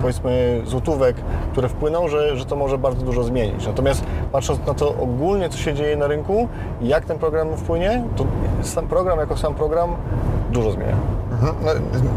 powiedzmy, 0.01 0.62
złotówek, 0.65 1.17
które 1.53 1.69
wpłyną, 1.69 2.09
że, 2.09 2.37
że 2.37 2.45
to 2.45 2.57
może 2.57 2.79
bardzo 2.79 3.05
dużo 3.05 3.25
zmienić. 3.25 3.67
Natomiast 3.67 4.05
patrząc 4.33 4.67
na 4.67 4.75
to 4.75 4.88
ogólnie, 4.88 5.49
co 5.49 5.59
się 5.59 5.75
dzieje 5.75 5.97
na 5.97 6.07
rynku 6.07 6.49
i 6.81 6.88
jak 6.88 7.05
ten 7.05 7.19
program 7.19 7.57
wpłynie, 7.57 8.05
to 8.17 8.27
sam 8.62 8.88
program 8.88 9.19
jako 9.19 9.37
sam 9.37 9.55
program 9.55 9.97
dużo 10.53 10.71
zmienia. 10.71 11.21
Mhm. 11.42 11.57
No, 11.64 11.70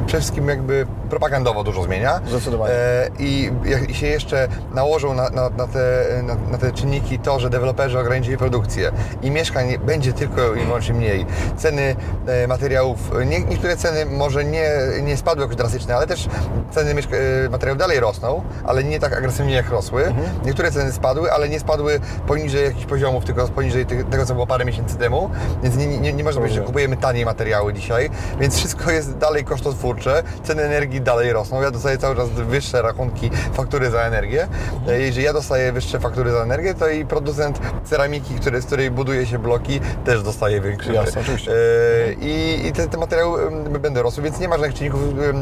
przede 0.05 0.21
wszystkim 0.21 0.47
jakby 0.49 0.85
propagandowo 1.09 1.63
dużo 1.63 1.83
zmienia. 1.83 2.19
Zdecydowanie. 2.27 2.73
E, 2.73 3.09
I 3.19 3.51
jak 3.65 3.91
się 3.95 4.07
jeszcze 4.07 4.47
nałożą 4.73 5.13
na, 5.13 5.29
na, 5.29 5.49
na, 5.49 5.67
te, 5.67 6.05
na, 6.51 6.57
te 6.57 6.71
czynniki 6.71 7.19
to, 7.19 7.39
że 7.39 7.49
deweloperzy 7.49 7.99
ograniczyli 7.99 8.37
produkcję 8.37 8.91
i 9.21 9.31
mieszkań 9.31 9.77
będzie 9.77 10.13
tylko 10.13 10.55
i 10.55 10.65
wyłącznie 10.65 10.93
mniej, 10.95 11.25
ceny 11.57 11.95
e, 12.27 12.47
materiałów, 12.47 13.11
nie, 13.25 13.39
niektóre 13.41 13.77
ceny 13.77 14.05
może 14.05 14.45
nie, 14.45 14.69
nie 15.03 15.17
spadły 15.17 15.41
jakoś 15.41 15.55
drastycznie, 15.57 15.95
ale 15.95 16.07
też 16.07 16.27
ceny 16.71 16.93
mieszka- 16.95 17.45
e, 17.45 17.49
materiałów 17.49 17.79
dalej 17.79 17.99
rosną, 17.99 18.41
ale 18.65 18.83
nie 18.83 18.99
tak 18.99 19.17
agresywnie 19.17 19.53
jak 19.55 19.69
rosły. 19.69 20.13
Niektóre 20.45 20.71
ceny 20.71 20.91
spadły, 20.91 21.31
ale 21.31 21.49
nie 21.49 21.59
spadły 21.59 21.99
poniżej 22.27 22.63
jakichś 22.65 22.85
poziomów, 22.85 23.25
tylko 23.25 23.47
poniżej 23.47 23.85
tego, 23.85 24.25
co 24.25 24.33
było 24.33 24.47
parę 24.47 24.65
miesięcy 24.65 24.95
temu, 24.97 25.29
więc 25.63 25.75
nie, 25.77 25.87
nie, 25.87 26.13
nie 26.13 26.23
można 26.23 26.39
powiedzieć, 26.41 26.59
że 26.59 26.65
kupujemy 26.65 26.97
taniej 26.97 27.25
materiały 27.25 27.73
dzisiaj, 27.73 28.09
więc 28.39 28.55
wszystko 28.57 28.91
jest 28.91 29.14
dalej 29.19 29.43
kosztotwórcze, 29.43 30.23
ceny 30.43 30.63
energii 30.63 31.01
dalej 31.01 31.33
rosną, 31.33 31.61
ja 31.61 31.71
dostaję 31.71 31.97
cały 31.97 32.15
czas 32.15 32.29
wyższe 32.29 32.81
rachunki, 32.81 33.29
faktury 33.53 33.89
za 33.91 34.01
energię. 34.01 34.47
E, 34.87 34.99
Jeżeli 35.01 35.25
ja 35.25 35.33
dostaję 35.33 35.71
wyższe 35.71 35.99
faktury 35.99 36.31
za 36.31 36.37
energię, 36.43 36.73
to 36.73 36.89
i 36.89 37.05
producent 37.05 37.59
ceramiki, 37.83 38.33
który, 38.33 38.61
z 38.61 38.65
której 38.65 38.91
buduje 38.91 39.25
się 39.25 39.39
bloki, 39.39 39.79
też 40.05 40.23
dostaje 40.23 40.61
większe. 40.61 40.93
Jasne, 40.93 41.21
oczywiście. 41.21 41.51
E, 41.51 42.13
I, 42.13 42.67
i 42.67 42.71
te, 42.71 42.87
te 42.87 42.97
materiały 42.97 43.47
em, 43.47 43.63
będą 43.63 44.01
rosły, 44.01 44.23
więc 44.23 44.39
nie 44.39 44.47
ma 44.47 44.55
żadnych 44.57 44.73
czynników, 44.73 44.99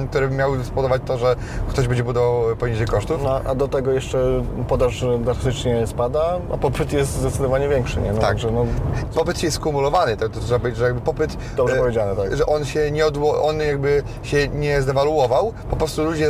które 0.10 0.28
by 0.28 0.36
miały 0.36 0.64
spowodować 0.64 1.02
to, 1.06 1.18
że 1.18 1.36
ktoś 1.70 1.88
będzie 1.88 2.04
budował 2.04 2.56
poniżej 2.56 2.88
kosztów. 2.88 3.22
No, 3.24 3.42
a 3.46 3.56
do 3.56 3.68
tego 3.68 3.92
jeszcze 3.92 4.44
podaż 4.68 5.06
drastycznie 5.20 5.88
spada, 5.88 6.40
a 6.54 6.58
popyt 6.58 6.94
jest 6.94 7.12
zdecydowanie 7.12 7.70
większy, 7.70 8.00
nie? 8.02 8.12
No, 8.14 8.22
Tak. 8.22 8.30
Także 8.30 8.52
no, 8.52 8.66
Popyt 9.16 9.44
jest 9.44 9.56
skumulowany, 9.56 10.18
to, 10.18 10.30
to 10.30 10.40
trzeba 10.40 10.60
powiedzieć, 10.60 10.80
że 10.80 10.86
jakby 10.86 11.02
popyt... 11.02 11.38
Dobrze 11.56 11.76
e, 11.76 11.80
powiedziane, 11.80 12.16
tak. 12.16 12.36
Że 12.38 12.46
on 12.46 12.66
się 12.66 12.92
nie 12.92 13.06
odło, 13.06 13.44
on 13.44 13.62
jakby 13.66 14.04
się 14.24 14.48
nie 14.48 14.82
zdewaluował, 14.82 15.54
po 15.70 15.76
prostu 15.76 16.04
ludzie 16.04 16.28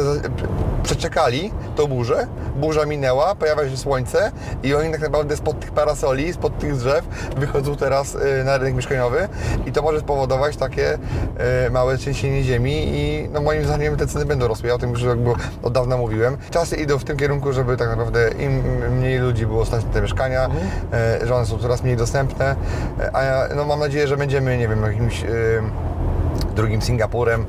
przeczekali 0.83 1.51
tą 1.75 1.87
burzę, 1.87 2.27
burza 2.55 2.85
minęła, 2.85 3.35
pojawia 3.35 3.69
się 3.69 3.77
słońce 3.77 4.31
i 4.63 4.75
oni 4.75 4.91
tak 4.91 5.01
naprawdę 5.01 5.37
spod 5.37 5.59
tych 5.59 5.71
parasoli, 5.71 6.33
spod 6.33 6.59
tych 6.59 6.77
drzew 6.77 7.05
wychodzą 7.37 7.75
teraz 7.75 8.15
e, 8.15 8.43
na 8.43 8.57
rynek 8.57 8.75
mieszkaniowy. 8.75 9.27
I 9.65 9.71
to 9.71 9.81
może 9.81 9.99
spowodować 9.99 10.57
takie 10.57 10.97
e, 11.37 11.69
małe 11.69 11.97
trzęsienie 11.97 12.43
ziemi 12.43 12.73
i 12.85 13.29
no 13.33 13.41
moim 13.41 13.65
zdaniem 13.65 13.97
te 13.97 14.07
ceny 14.07 14.25
będą 14.25 14.47
rosły. 14.47 14.69
Ja 14.69 14.75
o 14.75 14.77
tym 14.77 14.89
już 14.89 15.01
jakby 15.01 15.31
od 15.63 15.73
dawna 15.73 15.97
mówiłem. 15.97 16.37
Czasy 16.51 16.75
idą 16.75 16.97
w 16.97 17.03
tym 17.03 17.17
kierunku, 17.17 17.53
żeby 17.53 17.77
tak 17.77 17.89
naprawdę 17.89 18.29
im 18.39 18.63
mniej 18.97 19.19
ludzi 19.19 19.45
było 19.45 19.65
stać 19.65 19.85
na 19.85 19.91
te 19.91 20.01
mieszkania, 20.01 20.49
e, 20.93 21.27
że 21.27 21.35
one 21.35 21.45
są 21.45 21.57
coraz 21.57 21.83
mniej 21.83 21.97
dostępne, 21.97 22.55
a 23.13 23.23
ja 23.23 23.47
no, 23.55 23.65
mam 23.65 23.79
nadzieję, 23.79 24.07
że 24.07 24.17
będziemy, 24.17 24.57
nie 24.57 24.67
wiem, 24.67 24.83
jakimś 24.83 25.23
drugim 26.55 26.81
Singapurem, 26.81 27.45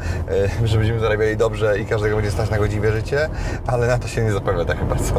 e, 0.62 0.66
że 0.68 0.78
będziemy 0.78 1.00
zarabiali 1.00 1.36
dobrze 1.36 1.78
i 1.78 1.86
każdego 1.86 2.16
będzie 2.16 2.30
stać 2.30 2.50
na 2.50 2.58
godziwe 2.58 2.92
życie, 2.92 3.28
ale 3.66 3.86
na 3.86 3.98
to 3.98 4.08
się 4.08 4.22
nie 4.24 4.32
zapowiada 4.32 4.74
chyba 4.74 4.96
co. 4.96 5.14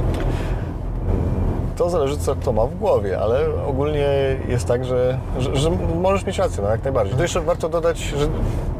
to 1.75 1.89
zależy 1.89 2.17
co 2.17 2.35
kto 2.35 2.53
ma 2.53 2.65
w 2.65 2.75
głowie, 2.75 3.19
ale 3.19 3.39
ogólnie 3.67 4.07
jest 4.47 4.67
tak, 4.67 4.85
że, 4.85 5.17
że, 5.39 5.55
że 5.55 5.69
możesz 6.01 6.25
mieć 6.25 6.37
rację, 6.37 6.63
no 6.63 6.69
jak 6.69 6.83
najbardziej. 6.83 7.15
To 7.15 7.21
jeszcze 7.21 7.41
warto 7.41 7.69
dodać, 7.69 7.97
że 7.99 8.27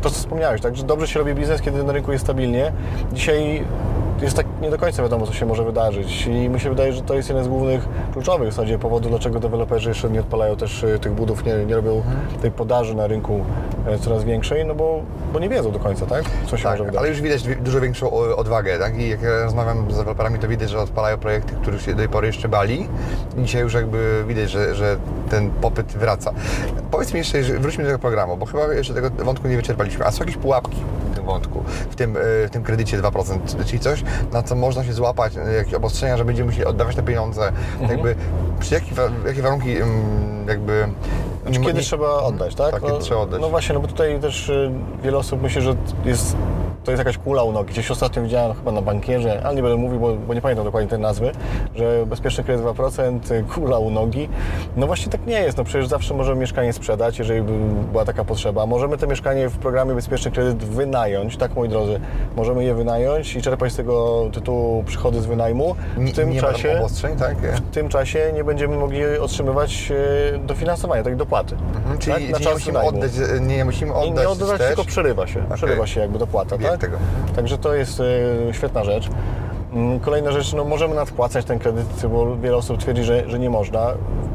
to 0.02 0.10
co 0.10 0.16
wspomniałeś, 0.16 0.62
tak, 0.62 0.76
że 0.76 0.84
dobrze 0.84 1.08
się 1.08 1.20
robi 1.20 1.36
biznes, 1.36 1.62
kiedy 1.62 1.84
na 1.84 1.94
rynku 1.94 2.12
jest 2.12 2.24
stabilnie. 2.24 2.72
Dzisiaj 3.14 3.64
jest 4.22 4.36
tak 4.36 4.46
nie 4.66 4.72
do 4.72 4.78
końca 4.78 5.04
wiadomo, 5.04 5.26
co 5.28 5.34
się 5.34 5.46
może 5.46 5.64
wydarzyć 5.64 6.28
i 6.28 6.50
mi 6.50 6.60
się 6.60 6.70
wydaje, 6.70 6.94
że 6.94 7.02
to 7.02 7.14
jest 7.14 7.30
jeden 7.30 7.44
z 7.44 7.48
głównych, 7.48 7.88
kluczowych 8.14 8.50
w 8.50 8.52
zasadzie 8.52 8.80
powodów, 8.80 9.12
dlaczego 9.12 9.40
deweloperzy 9.40 9.90
jeszcze 9.90 10.10
nie 10.10 10.20
odpalają 10.20 10.56
też 10.56 10.84
e, 10.84 11.00
tych 11.00 11.12
budów, 11.14 11.46
nie, 11.46 11.66
nie 11.66 11.76
robią 11.76 12.04
tej 12.42 12.52
podaży 12.52 12.96
na 12.96 13.08
rynku 13.08 13.46
e, 13.88 14.00
coraz 14.00 14.24
większej, 14.24 14.66
no 14.66 14.76
bo, 14.76 15.02
bo 15.34 15.40
nie 15.40 15.50
wiedzą 15.50 15.72
do 15.72 15.80
końca, 15.80 16.06
tak, 16.06 16.24
co 16.48 16.58
się 16.58 16.64
Tak, 16.64 16.72
może 16.72 16.84
wydarzyć. 16.84 17.00
ale 17.00 17.10
już 17.10 17.22
widać 17.22 17.48
wi- 17.48 17.56
dużo 17.56 17.82
większą 17.82 18.12
odwagę, 18.12 18.80
tak? 18.80 18.98
I 19.00 19.10
jak 19.10 19.22
ja 19.22 19.44
rozmawiam 19.44 19.92
z 19.92 19.98
deweloperami, 19.98 20.40
to 20.40 20.48
widać, 20.48 20.70
że 20.70 20.80
odpalają 20.80 21.18
projekty, 21.18 21.54
których 21.62 21.82
się 21.82 21.92
do 21.92 21.98
tej 21.98 22.10
pory 22.10 22.28
jeszcze 22.28 22.50
bali. 22.50 22.88
I 23.38 23.44
dzisiaj 23.44 23.62
już 23.62 23.74
jakby 23.74 24.24
widać, 24.28 24.50
że, 24.50 24.76
że 24.76 24.98
ten 25.30 25.50
popyt 25.52 25.88
wraca. 25.88 26.32
Powiedz 26.92 27.14
mi 27.14 27.18
jeszcze, 27.18 27.42
wróćmy 27.42 27.84
do 27.84 27.90
tego 27.90 28.00
programu, 28.00 28.38
bo 28.38 28.46
chyba 28.46 28.74
jeszcze 28.74 28.94
tego 28.94 29.10
wątku 29.10 29.48
nie 29.48 29.56
wyczerpaliśmy. 29.56 30.06
A 30.06 30.12
są 30.12 30.20
jakieś 30.20 30.38
pułapki 30.38 30.78
w 31.12 31.16
tym 31.16 31.26
wątku, 31.26 31.64
w 31.90 31.96
tym, 31.96 32.18
e, 32.18 32.20
w 32.48 32.50
tym 32.52 32.64
kredycie 32.64 32.98
2%, 32.98 33.66
czyli 33.66 33.80
coś, 33.80 34.04
na 34.34 34.44
co 34.44 34.55
można 34.56 34.84
się 34.84 34.94
złapać, 34.94 35.34
e, 35.38 35.54
jakieś 35.54 35.74
obostrzenia, 35.74 36.18
że 36.18 36.26
będziemy 36.26 36.48
musieli 36.50 36.66
oddawać 36.66 36.96
te 36.96 37.04
pieniądze, 37.04 37.52
Mhm. 37.82 37.90
jakby 37.92 38.16
przy 38.60 38.74
jakich, 38.74 38.94
wa- 38.94 39.10
jakie 39.28 39.42
warunki 39.42 39.78
mm, 39.78 40.48
jakby... 40.48 40.88
Znaczy, 41.44 41.60
nie- 41.60 41.66
kiedy 41.66 41.80
nie- 41.80 41.86
trzeba 41.86 42.10
oddać, 42.24 42.56
tak? 42.56 42.72
Tak, 42.72 42.82
kiedy 42.84 43.00
trzeba 43.00 43.20
oddać. 43.22 43.42
No 43.42 43.50
właśnie, 43.50 43.74
no 43.76 43.82
bo 43.82 43.88
tutaj 43.88 44.20
też 44.20 44.50
y, 44.50 44.72
wiele 45.04 45.18
osób 45.18 45.42
myśli, 45.42 45.62
że 45.62 45.76
jest, 46.06 46.36
to 46.86 46.92
jest 46.92 47.00
jakaś 47.00 47.18
kula 47.18 47.44
u 47.44 47.52
nogi. 47.52 47.70
Gdzieś 47.74 47.92
ostatnio 47.92 48.24
widziałem 48.24 48.54
chyba 48.54 48.72
na 48.72 48.82
bankierze, 48.82 49.42
ale 49.44 49.56
nie 49.56 49.62
będę 49.62 49.78
mówił, 49.78 50.00
bo, 50.00 50.16
bo 50.16 50.34
nie 50.34 50.42
pamiętam 50.42 50.66
dokładnie 50.66 50.90
tej 50.90 51.00
nazwy, 51.00 51.32
że 51.76 52.06
bezpieczny 52.06 52.44
kredyt 52.44 52.66
2%, 52.66 53.32
y, 53.32 53.44
kula 53.44 53.78
u 53.80 53.90
nogi. 53.90 54.30
No 54.78 54.88
właśnie 54.88 55.12
tak 55.12 55.26
nie 55.28 55.40
jest, 55.42 55.58
no 55.58 55.64
przecież 55.64 55.88
zawsze 55.88 56.14
możemy 56.14 56.42
mieszkanie 56.42 56.74
sprzedać, 56.74 57.20
jeżeli 57.20 57.42
by 57.42 57.52
była 57.92 58.06
taka 58.06 58.24
potrzeba. 58.26 58.66
Możemy 58.66 58.98
to 58.98 59.08
mieszkanie 59.08 59.50
w 59.50 59.58
programie 59.58 59.94
bezpieczny 59.96 60.32
kredyt 60.32 60.58
wynająć, 60.64 61.38
tak 61.38 61.56
moi 61.56 61.70
drodzy. 61.70 62.00
Możemy 62.36 62.64
je 62.64 62.74
wynająć 62.76 63.36
i 63.36 63.42
czerpać 63.42 63.72
z 63.74 63.76
tego 63.76 64.26
tytułu 64.34 64.84
przychody 64.84 65.22
z 65.22 65.26
wynajmu. 65.26 65.76
Nie, 65.98 66.12
W 66.14 66.16
tym 66.16 66.30
nie 66.30 66.42
tam 66.42 66.52
czasie 66.54 66.80
tak? 67.20 67.38
w 67.38 67.62
tym 67.72 67.90
czasie 67.90 68.32
nie 68.34 68.44
będziemy 68.44 68.76
mogli 68.78 69.06
otrzymywać 69.20 69.92
e, 70.36 70.38
dofinansowania, 70.40 71.04
tak 71.04 71.16
dopłaty. 71.16 71.56
Mhm, 71.76 71.98
Czyli, 71.98 72.14
tak? 72.28 72.36
czyli 72.36 72.46
nie 72.48 72.54
musimy 72.54 72.80
oddać, 72.80 73.12
nie, 73.42 73.58
nie 73.58 73.66
musimy 73.66 73.92
Nie, 73.92 73.98
oddać 73.98 74.24
nie 74.24 74.30
oddawać, 74.30 74.54
wstecz. 74.56 74.68
tylko 74.68 74.86
przerywa 74.86 75.28
się. 75.28 75.44
Przerywa 75.56 75.88
się 75.88 76.02
jakby 76.02 76.20
dopłata, 76.20 76.58
tak? 76.58 76.75
Także 77.36 77.58
to 77.58 77.76
jest 77.76 78.00
e, 78.00 78.04
świetna 78.54 78.84
rzecz. 78.84 79.10
Mm, 79.76 80.00
Kolejna 80.00 80.32
rzecz, 80.32 80.54
no 80.54 80.64
możemy 80.64 80.96
nadpłacać 80.96 81.46
ten 81.46 81.60
kredyt, 81.60 82.06
bo 82.12 82.38
wiele 82.38 82.58
osób 82.58 82.78
twierdzi, 82.78 83.04
że, 83.04 83.30
że 83.30 83.40
nie 83.40 83.50
można. 83.50 83.88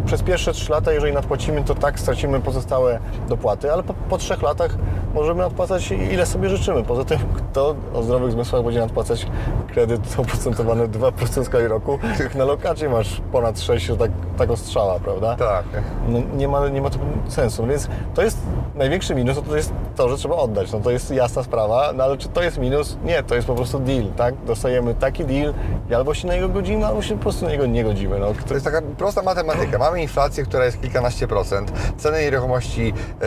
Przez 0.07 0.23
pierwsze 0.23 0.53
3 0.53 0.73
lata, 0.73 0.93
jeżeli 0.93 1.13
nadpłacimy, 1.13 1.65
to 1.65 1.75
tak 1.75 2.01
stracimy 2.01 2.41
pozostałe 2.41 2.99
dopłaty, 3.29 3.73
ale 3.73 3.83
po, 3.83 3.95
po 3.95 4.19
3 4.19 4.35
latach 4.43 4.77
możemy 5.15 5.43
nadpłacać 5.43 5.91
ile 5.93 6.27
sobie 6.27 6.49
życzymy. 6.49 6.83
Poza 6.83 7.05
tym, 7.05 7.19
kto 7.35 7.75
o 7.95 8.03
zdrowych 8.03 8.33
zmysłach 8.33 8.65
będzie 8.65 8.81
nadpłacać 8.81 9.27
kredyt 9.73 10.01
oprocentowany 10.21 10.89
2% 10.89 11.43
w 11.43 11.47
skali 11.47 11.67
roku, 11.67 11.99
jak 12.21 12.35
na 12.35 12.45
lokacie 12.45 12.89
masz 12.89 13.21
ponad 13.33 13.61
6, 13.61 13.87
to 13.89 13.97
tak, 13.97 14.11
tak 14.39 14.51
ostrzała, 14.51 14.99
prawda? 15.01 15.37
Tak. 15.37 15.65
No, 16.09 16.19
nie, 16.37 16.49
ma, 16.49 16.69
nie 16.69 16.83
ma 16.83 16.91
to 16.91 16.99
sensu. 17.29 17.63
No 17.63 17.69
więc 17.69 17.89
to 18.15 18.23
jest 18.23 18.39
największy 18.75 19.15
minus, 19.15 19.37
no 19.37 19.43
to 19.43 19.57
jest 19.57 19.73
to, 19.97 20.09
że 20.09 20.17
trzeba 20.17 20.37
oddać. 20.37 20.73
No 20.73 20.81
to 20.81 20.91
jest 20.91 21.11
jasna 21.11 21.43
sprawa, 21.43 21.93
no 21.97 22.05
ale 22.05 22.17
czy 22.17 22.29
to 22.29 22.43
jest 22.43 22.59
minus? 22.59 22.97
Nie, 23.05 23.23
to 23.23 23.35
jest 23.35 23.47
po 23.47 23.55
prostu 23.55 23.79
deal, 23.79 24.05
tak? 24.17 24.35
Dostajemy 24.47 24.95
taki 24.95 25.25
deal 25.31 25.55
i 25.91 25.95
albo 25.95 26.15
się 26.15 26.29
na 26.29 26.35
niego 26.35 26.49
godzimy, 26.49 26.87
albo 26.87 27.03
się 27.03 27.17
po 27.17 27.23
prostu 27.23 27.45
na 27.45 27.51
niego 27.51 27.67
nie 27.67 27.85
godzimy. 27.85 28.19
No, 28.19 28.27
To 28.27 28.35
kto, 28.35 28.55
jest 28.55 28.67
taka 28.67 28.83
prosta 28.83 29.23
matematyka. 29.23 29.79
Mamy 29.79 30.03
inflację, 30.03 30.45
która 30.45 30.65
jest 30.65 30.81
kilkanaście 30.81 31.29
procent. 31.29 31.73
Ceny 31.99 32.23
nieruchomości 32.23 32.93
e, 33.23 33.25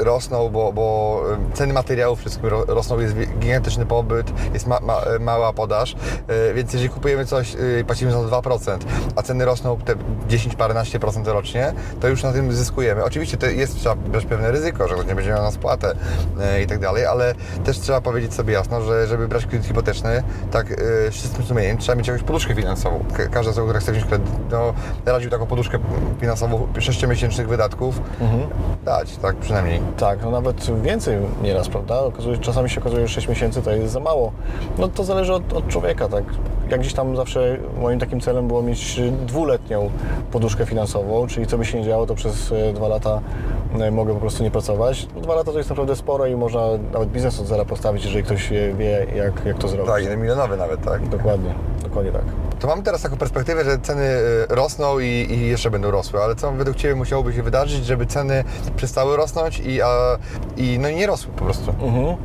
e, 0.00 0.04
rosną, 0.04 0.48
bo, 0.48 0.72
bo 0.72 1.20
e, 1.52 1.56
ceny 1.56 1.72
materiałów 1.72 2.18
wszystkim 2.18 2.48
ro, 2.48 2.64
rosną, 2.64 3.00
jest 3.00 3.14
gigantyczny 3.38 3.86
pobyt, 3.86 4.32
jest 4.54 4.66
ma, 4.66 4.80
ma, 4.80 5.00
e, 5.00 5.18
mała 5.18 5.52
podaż, 5.52 5.96
e, 6.28 6.54
więc 6.54 6.72
jeżeli 6.72 6.90
kupujemy 6.90 7.26
coś 7.26 7.54
e, 7.54 7.80
i 7.80 7.84
płacimy 7.84 8.12
za 8.12 8.18
to 8.18 8.40
2%, 8.42 8.78
a 9.16 9.22
ceny 9.22 9.44
rosną 9.44 9.76
te 9.76 9.94
10 10.28 10.54
paręnaście 10.54 11.00
procent 11.00 11.28
rocznie, 11.28 11.72
to 12.00 12.08
już 12.08 12.22
na 12.22 12.32
tym 12.32 12.52
zyskujemy. 12.52 13.04
Oczywiście 13.04 13.36
to 13.36 13.46
jest, 13.46 13.78
trzeba 13.80 13.94
brać 13.94 14.26
pewne 14.26 14.50
ryzyko, 14.50 14.88
że 14.88 14.94
nie 14.96 15.14
będzie 15.14 15.30
miał 15.30 15.42
na 15.42 15.50
spłatę 15.50 15.94
e, 16.40 16.62
i 16.62 16.66
tak 16.66 16.78
dalej, 16.78 17.06
ale 17.06 17.34
też 17.64 17.80
trzeba 17.80 18.00
powiedzieć 18.00 18.34
sobie 18.34 18.54
jasno, 18.54 18.82
że 18.82 19.06
żeby 19.06 19.28
brać 19.28 19.46
kredyt 19.46 19.66
hipoteczny, 19.66 20.22
tak 20.50 20.66
z 21.28 21.30
czystym 21.30 21.46
sumieniem, 21.46 21.78
trzeba 21.78 21.96
mieć 21.96 22.08
jakąś 22.08 22.22
poduszkę 22.22 22.54
finansową. 22.54 23.04
Ka- 23.16 23.26
Każda 23.26 23.50
osoba, 23.50 23.66
która 23.66 23.80
chce 23.80 23.92
wziąć 23.92 24.06
kredyt, 24.06 24.28
no, 24.50 24.72
radził 25.06 25.30
taką 25.30 25.46
poduszkę 25.46 25.78
finansową 26.20 26.66
6-miesięcznych 26.74 27.46
wydatków 27.48 28.00
dać, 28.84 29.16
tak 29.16 29.36
przynajmniej. 29.36 29.80
tak, 29.98 30.18
no 30.22 30.30
nawet 30.30 30.80
więcej 30.82 31.16
nieraz, 31.42 31.68
prawda? 31.68 32.00
Okazuje, 32.00 32.38
czasami 32.38 32.70
się 32.70 32.80
okazuje, 32.80 33.06
że 33.08 33.14
6 33.14 33.28
miesięcy 33.28 33.62
to 33.62 33.70
jest 33.70 33.92
za 33.92 34.00
mało. 34.00 34.32
No 34.78 34.88
to 34.88 35.04
zależy 35.04 35.34
od, 35.34 35.52
od 35.52 35.68
człowieka, 35.68 36.08
tak? 36.08 36.24
Jak 36.70 36.80
gdzieś 36.80 36.92
tam 36.94 37.16
zawsze 37.16 37.56
moim 37.80 37.98
takim 37.98 38.20
celem 38.20 38.48
było 38.48 38.62
mieć 38.62 39.00
dwuletnią 39.26 39.90
poduszkę 40.32 40.66
finansową, 40.66 41.26
czyli 41.26 41.46
co 41.46 41.58
by 41.58 41.64
się 41.64 41.78
nie 41.80 41.84
działo, 41.86 42.06
to 42.06 42.14
przez 42.14 42.52
e, 42.52 42.72
dwa 42.72 42.88
lata 42.88 43.20
e, 43.80 43.90
mogę 43.90 44.14
po 44.14 44.20
prostu 44.20 44.42
nie 44.42 44.50
pracować. 44.50 45.06
No, 45.14 45.20
dwa 45.20 45.34
lata 45.34 45.52
to 45.52 45.58
jest 45.58 45.70
naprawdę 45.70 45.96
sporo 45.96 46.26
i 46.26 46.36
można 46.36 46.60
nawet 46.92 47.08
biznes 47.08 47.40
od 47.40 47.46
zera 47.46 47.64
postawić, 47.64 48.04
jeżeli 48.04 48.24
ktoś 48.24 48.50
wie, 48.78 49.06
jak, 49.16 49.44
jak 49.44 49.58
to 49.58 49.68
zrobić. 49.68 49.92
Tak, 49.92 50.02
jeden 50.02 50.20
milionowy 50.20 50.56
nawet, 50.56 50.84
tak. 50.84 51.00
Dokładnie, 51.18 51.54
dokładnie 51.82 52.12
tak. 52.12 52.22
To 52.60 52.68
mamy 52.68 52.82
teraz 52.82 53.02
taką 53.02 53.16
perspektywę, 53.16 53.64
że 53.64 53.78
ceny 53.78 54.02
y, 54.02 54.46
rosną 54.48 54.98
i, 54.98 55.06
i 55.06 55.48
jeszcze 55.48 55.70
będą 55.70 55.90
rosły, 55.90 56.20
ale 56.20 56.36
co 56.36 56.52
według 56.52 56.76
Ciebie 56.76 56.94
musiałoby 56.94 57.32
się 57.32 57.42
wydarzyć, 57.42 57.86
żeby 57.86 58.06
ceny 58.06 58.44
przestały 58.76 59.16
rosnąć 59.16 59.60
i, 59.60 59.82
a, 59.82 60.18
i 60.56 60.78
no 60.78 60.90
nie 60.90 61.06
rosły 61.06 61.32
po 61.32 61.44
prostu? 61.44 61.70
Mhm. 61.70 62.16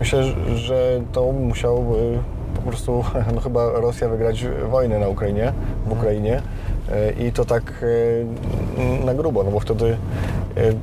Myślę, 0.00 0.24
że 0.54 1.00
to 1.12 1.32
musiałby 1.32 2.18
po 2.54 2.62
prostu 2.62 3.04
no 3.34 3.40
chyba 3.40 3.70
Rosja 3.70 4.08
wygrać 4.08 4.46
wojnę 4.70 4.98
na 4.98 5.08
Ukrainie, 5.08 5.52
w 5.86 5.92
Ukrainie 5.92 6.42
e, 6.92 7.12
i 7.12 7.32
to 7.32 7.44
tak 7.44 7.84
e, 8.82 9.04
na 9.04 9.14
grubo, 9.14 9.44
no 9.44 9.50
bo 9.50 9.60
wtedy 9.60 9.96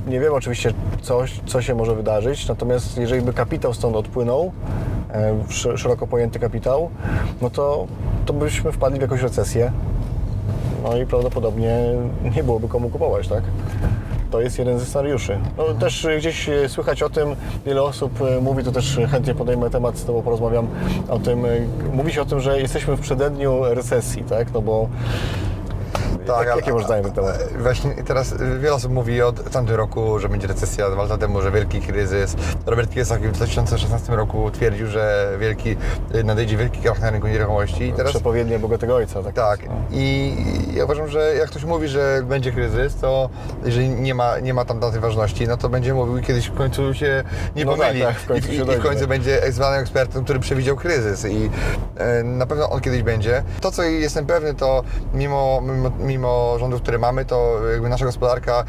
Nie 0.08 0.20
wiem 0.20 0.34
oczywiście, 0.34 0.74
coś, 1.02 1.40
co 1.46 1.62
się 1.62 1.76
może 1.76 1.96
wydarzyć, 1.96 2.48
natomiast 2.48 2.98
jeżeli 2.98 3.22
by 3.22 3.34
kapitał 3.34 3.74
stąd 3.74 3.96
odpłynął, 3.96 4.52
szeroko 5.76 6.08
pojęty 6.08 6.40
kapitał, 6.40 6.90
no 7.42 7.50
to, 7.50 7.88
to 8.26 8.34
byśmy 8.34 8.72
wpadli 8.72 9.00
w 9.00 9.02
jakąś 9.02 9.22
recesję. 9.22 9.72
No 10.84 10.98
i 10.98 11.06
prawdopodobnie 11.06 11.80
nie 12.36 12.44
byłoby 12.44 12.68
komu 12.68 12.90
kupować, 12.90 13.28
tak? 13.28 13.44
To 14.32 14.42
jest 14.42 14.60
jeden 14.60 14.80
ze 14.80 14.86
scenariuszy. 14.86 15.40
No, 15.58 15.64
też 15.74 16.06
e, 16.06 16.18
gdzieś 16.18 16.50
e, 16.50 16.70
słychać 16.70 17.04
o 17.04 17.10
tym, 17.10 17.36
wiele 17.66 17.84
osób 17.84 18.22
e, 18.22 18.42
mówi, 18.42 18.64
to 18.64 18.72
też 18.72 19.00
chętnie 19.12 19.36
podejmę 19.36 19.70
temat, 19.70 19.98
z 19.98 20.06
Tobą 20.06 20.22
porozmawiam 20.22 20.68
o 21.10 21.20
tym. 21.20 21.46
e, 21.46 21.50
Mówi 21.94 22.14
się 22.14 22.22
o 22.22 22.26
tym, 22.26 22.40
że 22.40 22.60
jesteśmy 22.62 22.96
w 22.96 23.00
przededniu 23.00 23.64
recesji, 23.64 24.24
tak? 24.24 24.54
No 24.54 24.62
bo 24.62 24.90
Tak, 26.28 26.48
jak, 26.48 26.56
jakie 26.56 26.74
masz 26.74 26.86
zdanie 26.86 27.02
na 27.02 27.10
ten 27.10 27.16
temat? 27.24 27.40
Właśnie 27.60 27.92
teraz 28.04 28.34
wiele 28.60 28.74
osób 28.74 28.92
mówi 28.92 29.22
od 29.22 29.52
tamtym 29.52 29.76
roku, 29.76 30.20
że 30.20 30.30
będzie 30.30 30.48
recesja, 30.48 30.90
dwa 30.90 31.02
lata 31.04 31.18
temu, 31.18 31.42
że 31.42 31.52
wielki 31.52 31.82
kryzys. 31.82 32.36
Robert 32.66 32.92
Kiyosaki 32.94 33.28
w 33.28 33.32
2016 33.32 34.16
roku 34.16 34.52
twierdził, 34.52 34.88
że 34.88 35.30
wielki, 35.40 35.76
nadejdzie 36.24 36.58
wielki 36.58 36.82
krach 36.82 37.02
na 37.02 37.10
rynku 37.12 37.28
nieruchomości. 37.28 37.84
I 37.84 37.94
teraz 37.94 38.12
Przepowiednie 38.12 38.60
Bogatego 38.60 38.96
Ojca, 38.96 39.24
tak? 39.24 39.34
tak. 39.36 39.60
No. 39.68 39.74
I 39.92 40.36
ja 40.74 40.84
uważam, 40.86 41.08
że 41.08 41.36
jak 41.36 41.50
ktoś 41.50 41.64
mówi, 41.64 41.88
że 41.88 42.22
będzie 42.26 42.52
kryzys, 42.52 42.96
to 42.96 43.30
jeżeli 43.66 43.90
nie 43.90 44.16
ma, 44.16 44.40
nie 44.40 44.54
ma 44.54 44.66
tam 44.66 44.80
daty 44.80 45.00
ważności, 45.00 45.48
no 45.48 45.58
to 45.58 45.70
będzie 45.70 45.94
mówił 45.94 46.18
i 46.18 46.22
kiedyś 46.22 46.48
w 46.48 46.54
końcu 46.56 46.94
się 46.94 47.24
nie 47.56 47.66
No 47.66 47.72
pomyli. 47.72 48.02
tak, 48.02 48.10
tak, 48.14 48.20
w 48.24 48.28
końcu 48.28 48.52
I, 48.52 48.56
się 48.58 48.64
i, 48.64 48.76
I 48.76 48.80
w 48.80 48.82
końcu 48.84 49.00
tak. 49.00 49.10
będzie 49.10 49.52
zwanym 49.52 49.80
ekspertem, 49.82 50.24
który 50.24 50.40
przewidział 50.40 50.76
kryzys 50.76 51.26
i 51.26 51.50
e, 51.98 52.24
na 52.24 52.46
pewno 52.46 52.70
on 52.70 52.82
kiedyś 52.82 53.04
będzie. 53.04 53.44
To, 53.62 53.72
co 53.72 53.84
jestem 53.84 54.26
pewny, 54.26 54.54
to 54.54 54.84
mimo, 55.14 55.62
mimo, 55.62 55.90
mimo 56.16 56.60
rządów, 56.60 56.82
które 56.82 56.98
mamy, 56.98 57.26
to 57.26 57.60
jakby 57.72 57.90
nasza 57.90 58.06
gospodarka 58.06 58.64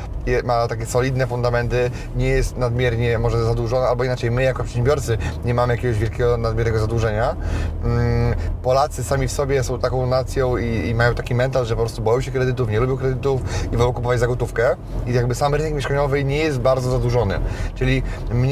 ma 0.44 0.68
takie 0.68 0.86
solidne 0.86 1.26
fundamenty, 1.26 1.90
nie 2.16 2.28
jest 2.28 2.56
nadmiernie 2.56 3.18
może 3.18 3.44
zadłużona, 3.44 3.88
albo 3.88 4.04
inaczej, 4.04 4.30
my 4.30 4.42
jako 4.42 4.64
przedsiębiorcy 4.64 5.18
nie 5.44 5.54
mamy 5.54 5.74
jakiegoś 5.74 5.98
wielkiego, 5.98 6.36
nadmiernego 6.36 6.78
zadłużenia. 6.78 7.36
Mm, 7.84 8.34
Polacy 8.62 9.04
sami 9.04 9.28
w 9.28 9.32
sobie 9.32 9.62
są 9.62 9.78
taką 9.78 10.06
nacją 10.06 10.56
i, 10.56 10.88
i 10.88 10.94
mają 10.94 11.14
taki 11.14 11.34
mental, 11.34 11.66
że 11.66 11.76
po 11.76 11.82
prostu 11.82 12.02
boją 12.02 12.20
się 12.20 12.30
kredytów, 12.30 12.70
nie 12.70 12.80
lubią 12.80 12.96
kredytów 12.96 13.40
i 13.72 13.76
wolą 13.76 13.92
kupować 13.92 14.20
za 14.20 14.26
gotówkę. 14.26 14.76
I 15.06 15.12
jakby 15.12 15.34
sam 15.34 15.54
rynek 15.54 15.74
mieszkaniowy 15.74 16.24
nie 16.24 16.38
jest 16.38 16.58
bardzo 16.58 16.90
zadłużony. 16.90 17.40
Czyli 17.74 18.02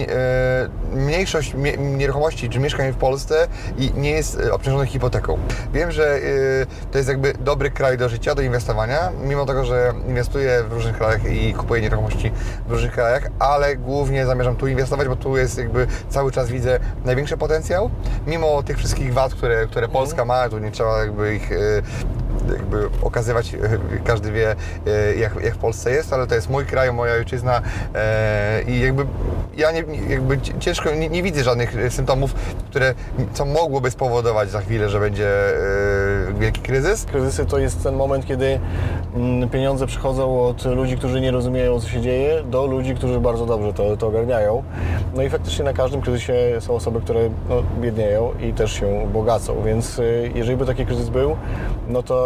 e, 0.08 0.68
mniejszość 0.92 1.54
nieruchomości 1.78 2.48
czy 2.48 2.60
mieszkań 2.60 2.92
w 2.92 2.96
Polsce 2.96 3.48
nie 3.96 4.10
jest 4.10 4.40
e, 4.40 4.52
obciążonych 4.52 4.90
hipoteką. 4.90 5.38
Wiem, 5.72 5.92
że 5.92 6.16
e, 6.16 6.20
to 6.90 6.98
jest 6.98 7.08
jakby 7.08 7.32
dobry 7.40 7.70
kraj 7.70 7.98
do 7.98 8.08
życia, 8.08 8.34
do 8.34 8.42
inwestowania, 8.42 8.83
mimo 9.24 9.46
tego, 9.46 9.64
że 9.64 9.92
inwestuję 10.08 10.64
w 10.68 10.72
różnych 10.72 10.96
krajach 10.96 11.32
i 11.32 11.54
kupuję 11.54 11.82
nieruchomości 11.82 12.32
w 12.68 12.70
różnych 12.70 12.92
krajach, 12.92 13.28
ale 13.38 13.76
głównie 13.76 14.26
zamierzam 14.26 14.56
tu 14.56 14.66
inwestować, 14.66 15.08
bo 15.08 15.16
tu 15.16 15.36
jest 15.36 15.58
jakby 15.58 15.86
cały 16.08 16.32
czas 16.32 16.50
widzę 16.50 16.80
największy 17.04 17.36
potencjał, 17.36 17.90
mimo 18.26 18.62
tych 18.62 18.78
wszystkich 18.78 19.14
wad, 19.14 19.34
które, 19.34 19.66
które 19.66 19.88
Polska 19.88 20.24
ma, 20.24 20.48
tu 20.48 20.58
nie 20.58 20.70
trzeba 20.70 20.98
jakby 20.98 21.34
ich 21.34 21.52
e, 21.52 21.56
jakby 22.52 22.88
okazywać, 23.02 23.54
e, 23.54 23.58
każdy 24.04 24.32
wie 24.32 24.56
e, 24.86 25.14
jak, 25.14 25.42
jak 25.44 25.54
w 25.54 25.58
Polsce 25.58 25.90
jest, 25.90 26.12
ale 26.12 26.26
to 26.26 26.34
jest 26.34 26.50
mój 26.50 26.66
kraj, 26.66 26.92
moja 26.92 27.14
ojczyzna 27.14 27.62
e, 27.94 28.62
i 28.66 28.80
jakby 28.80 29.06
ja 29.56 29.72
nie, 29.72 29.84
jakby 30.08 30.38
ciężko, 30.58 30.94
nie, 30.94 31.08
nie 31.08 31.22
widzę 31.22 31.44
żadnych 31.44 31.76
symptomów, 31.90 32.34
które, 32.70 32.94
co 33.32 33.44
mogłoby 33.44 33.90
spowodować 33.90 34.50
za 34.50 34.60
chwilę, 34.60 34.88
że 34.88 35.00
będzie 35.00 35.28
wielki 36.38 36.60
kryzys. 36.60 37.04
Kryzysy 37.04 37.46
to 37.46 37.58
jest 37.58 37.82
ten 37.82 37.94
moment, 37.96 38.26
kiedy 38.26 38.60
mm, 39.14 39.50
pieniądze 39.50 39.86
przychodzą 39.86 40.40
od 40.42 40.64
ludzi, 40.64 40.96
którzy 40.96 41.20
nie 41.20 41.30
rozumieją, 41.30 41.80
co 41.80 41.88
się 41.88 42.00
dzieje, 42.00 42.42
do 42.42 42.66
ludzi, 42.66 42.94
którzy 42.94 43.20
bardzo 43.20 43.46
dobrze 43.46 43.72
to, 43.72 43.96
to 43.96 44.06
ogarniają. 44.06 44.62
No 45.14 45.22
i 45.22 45.30
faktycznie 45.30 45.64
na 45.64 45.72
każdym 45.72 46.00
kryzysie 46.00 46.34
są 46.60 46.74
osoby, 46.74 47.00
które 47.00 47.20
no, 47.48 47.62
biednieją 47.80 48.32
i 48.40 48.52
też 48.52 48.72
się 48.72 49.08
bogacą, 49.12 49.62
więc 49.64 50.00
jeżeli 50.34 50.56
by 50.56 50.66
taki 50.66 50.86
kryzys 50.86 51.08
był, 51.08 51.36
no 51.88 52.02
to, 52.02 52.23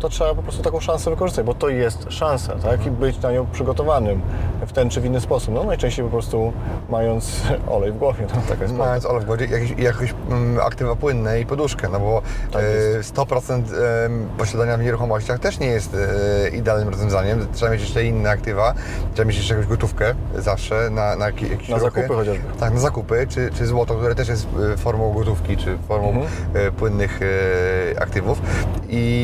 to 0.00 0.08
trzeba 0.08 0.34
po 0.34 0.42
prostu 0.42 0.62
taką 0.62 0.80
szansę 0.80 1.10
wykorzystać, 1.10 1.46
bo 1.46 1.54
to 1.54 1.68
jest 1.68 2.06
szansa, 2.08 2.52
tak? 2.62 2.86
I 2.86 2.90
być 2.90 3.22
na 3.22 3.32
nią 3.32 3.46
przygotowanym 3.52 4.20
w 4.66 4.72
ten 4.72 4.90
czy 4.90 5.00
w 5.00 5.04
inny 5.04 5.20
sposób. 5.20 5.54
No 5.54 5.64
najczęściej 5.64 6.04
po 6.04 6.10
prostu 6.10 6.52
mając 6.88 7.42
olej 7.76 7.92
w 7.92 7.98
głowie, 7.98 8.26
no 8.34 8.40
taka 8.48 8.62
jest. 8.62 8.74
Mając 8.74 9.06
olej 9.06 9.22
w 9.22 9.24
głowie, 9.26 9.46
jakieś, 9.46 9.70
jakieś 9.78 10.14
mm, 10.30 10.60
aktywa 10.66 10.96
płynne 10.96 11.40
i 11.40 11.46
poduszkę, 11.46 11.88
no 11.92 12.00
bo 12.00 12.22
Tak 12.52 12.62
e, 12.62 12.66
jest. 12.66 13.14
100% 13.14 13.62
em, 14.04 14.28
posiadania 14.38 14.76
w 14.76 14.82
nieruchomościach 14.82 15.38
też 15.38 15.58
nie 15.58 15.66
jest 15.66 15.94
e, 15.94 16.48
idealnym 16.48 16.88
rozwiązaniem. 16.88 17.46
Trzeba 17.52 17.72
mieć 17.72 17.80
jeszcze 17.80 18.04
inne 18.04 18.30
aktywa, 18.30 18.74
trzeba 19.14 19.28
mieć 19.28 19.36
jeszcze 19.36 19.54
jakąś 19.54 19.68
gotówkę 19.70 20.14
zawsze 20.38 20.90
na, 20.90 21.16
na 21.16 21.26
jakie- 21.30 21.48
jakieś 21.50 21.68
Na 21.68 21.78
ruchy. 21.78 21.90
zakupy 22.00 22.14
chociażby. 22.14 22.44
Tak, 22.60 22.74
na 22.74 22.80
zakupy, 22.80 23.26
czy, 23.28 23.50
czy 23.54 23.66
złoto, 23.66 23.94
które 23.94 24.14
też 24.14 24.28
jest 24.28 24.46
e, 24.74 24.76
formą 24.76 25.12
gotówki, 25.12 25.56
czy 25.56 25.78
formą 25.88 26.08
Mhm. 26.08 26.26
e, 26.54 26.72
płynnych 26.72 27.20
e, 27.22 28.02
aktywów. 28.02 28.42
I 28.88 29.19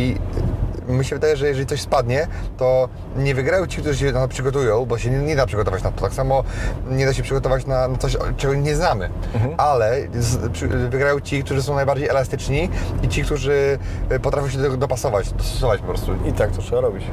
mi 0.89 1.05
się 1.05 1.17
wydaje, 1.17 1.37
że 1.37 1.49
jeżeli 1.49 1.67
coś 1.67 1.81
spadnie, 1.81 2.27
to 2.57 2.89
nie 3.17 3.35
wygrają 3.35 3.67
ci, 3.67 3.81
którzy 3.81 3.99
się 3.99 4.13
na 4.13 4.21
to 4.21 4.29
przygotują, 4.29 4.87
bo 4.87 4.99
się 4.99 5.11
nie, 5.11 5.19
nie 5.19 5.37
da 5.37 5.47
przygotować 5.47 5.83
na 5.83 5.91
to. 5.91 6.01
Tak 6.01 6.13
samo 6.13 6.45
nie 6.91 7.07
da 7.07 7.15
się 7.15 7.23
przygotować 7.23 7.67
na, 7.67 7.89
na 7.89 7.99
coś, 7.99 8.17
czego 8.37 8.55
nie 8.55 8.75
znamy. 8.75 9.11
Mhm. 9.35 9.55
Ale 9.57 9.97
z, 10.15 10.53
przy, 10.53 10.69
wygrają 10.69 11.21
ci, 11.21 11.45
którzy 11.45 11.63
są 11.63 11.75
najbardziej 11.75 12.09
elastyczni 12.09 12.69
i 13.03 13.09
ci, 13.09 13.23
którzy 13.23 13.79
e, 14.09 14.21
potrafią 14.21 14.49
się 14.49 14.59
do 14.59 14.65
tego 14.65 14.77
dopasować, 14.77 15.33
dostosować 15.33 15.81
po 15.81 15.87
prostu. 15.87 16.13
I 16.27 16.33
tak 16.33 16.51
to 16.51 16.63
trzeba 16.63 16.81
robić. 16.81 17.05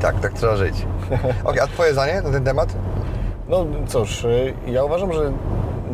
Tak, 0.00 0.20
tak 0.20 0.32
trzeba 0.32 0.56
żyć. 0.56 0.86
Okej, 1.44 1.60
a 1.60 1.66
Twoje 1.66 1.92
zdanie 1.92 2.22
na 2.22 2.30
ten 2.30 2.44
temat? 2.44 2.74
No 3.48 3.66
cóż, 3.86 4.24
y, 4.24 4.54
ja 4.66 4.84
uważam, 4.84 5.12
że 5.12 5.32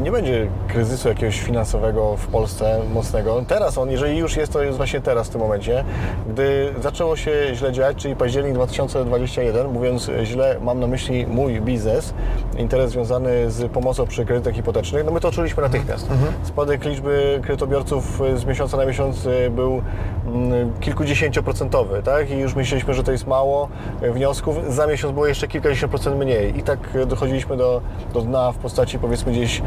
nie 0.03 0.13
będzie 0.13 0.47
kryzysu 0.69 1.09
jakiegoś 1.09 1.41
finansowego 1.41 2.17
w 2.17 2.27
Polsce 2.27 2.81
mocnego. 2.95 3.43
Teraz 3.49 3.79
on, 3.79 3.91
jeżeli 3.91 4.19
już 4.19 4.37
jest, 4.37 4.53
to 4.53 4.63
jest 4.63 4.77
właśnie 4.77 5.01
teraz 5.01 5.29
w 5.29 5.31
tym 5.31 5.41
momencie, 5.41 5.85
gdy 6.29 6.75
zaczęło 6.83 7.17
się 7.17 7.31
źle 7.55 7.73
dziać, 7.73 7.97
czyli 7.97 8.17
październik 8.17 8.55
2021, 8.55 9.73
mówiąc 9.73 10.11
źle, 10.25 10.57
mam 10.61 10.81
na 10.81 10.87
myśli 10.87 11.27
mój 11.27 11.61
biznes, 11.61 12.15
interes 12.59 12.91
związany 12.91 13.51
z 13.51 13.73
pomocą 13.73 14.07
przy 14.07 14.25
kredytach 14.25 14.55
hipotecznych, 14.55 15.05
no 15.05 15.13
my 15.13 15.21
to 15.21 15.33
czuliśmy 15.33 15.63
natychmiast. 15.63 16.09
Spadek 16.43 16.85
liczby 16.85 17.41
kredytobiorców 17.43 18.23
z 18.37 18.45
miesiąca 18.45 18.77
na 18.77 18.87
miesiąc 18.87 19.27
y, 19.27 19.51
był 19.51 19.83
mm, 20.27 20.73
kilkudziesięcioprocentowy, 20.81 22.03
tak? 22.03 22.31
I 22.31 22.39
już 22.39 22.55
myśleliśmy, 22.55 22.95
że 22.95 23.03
to 23.03 23.13
jest 23.13 23.27
mało 23.27 23.69
y, 24.03 24.13
wniosków. 24.13 24.57
Za 24.69 24.87
miesiąc 24.87 25.15
było 25.15 25.27
jeszcze 25.27 25.49
kilkadziesiąt 25.49 25.91
procent 25.91 26.17
mniej. 26.17 26.59
I 26.59 26.63
tak 26.63 26.79
y, 26.97 27.07
dochodziliśmy 27.07 27.57
do, 27.57 27.81
do 28.15 28.21
dna 28.21 28.53
w 28.53 28.57
postaci 28.57 28.99
powiedzmy 28.99 29.33
gdzieś 29.33 29.63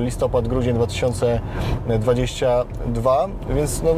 listopad, 0.00 0.48
grudzień 0.48 0.74
2022, 0.74 3.28
więc 3.54 3.82
no, 3.82 3.90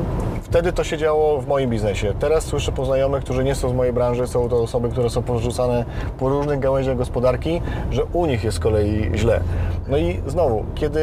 wtedy 0.43 0.73
to 0.73 0.85
się 0.85 0.99
działo 0.99 1.41
w 1.41 1.47
moim 1.47 1.71
biznesie. 1.71 2.15
Teraz 2.19 2.45
słyszę 2.45 2.73
po 2.73 2.85
znajomych, 2.85 3.25
którzy 3.25 3.45
nie 3.45 3.55
są 3.55 3.69
z 3.69 3.73
mojej 3.73 3.93
branży, 3.93 4.27
są 4.27 4.49
to 4.49 4.63
osoby, 4.63 4.89
które 4.89 5.11
są 5.11 5.23
porzucane 5.23 5.85
po 6.19 6.29
różnych 6.29 6.61
gałęziach 6.61 6.97
gospodarki, 6.97 7.61
że 7.91 8.05
u 8.05 8.27
nich 8.27 8.45
jest 8.45 8.57
z 8.57 8.61
kolei 8.61 9.11
źle. 9.15 9.41
No 9.89 9.99
i 9.99 10.21
znowu, 10.27 10.65
kiedy 10.75 11.01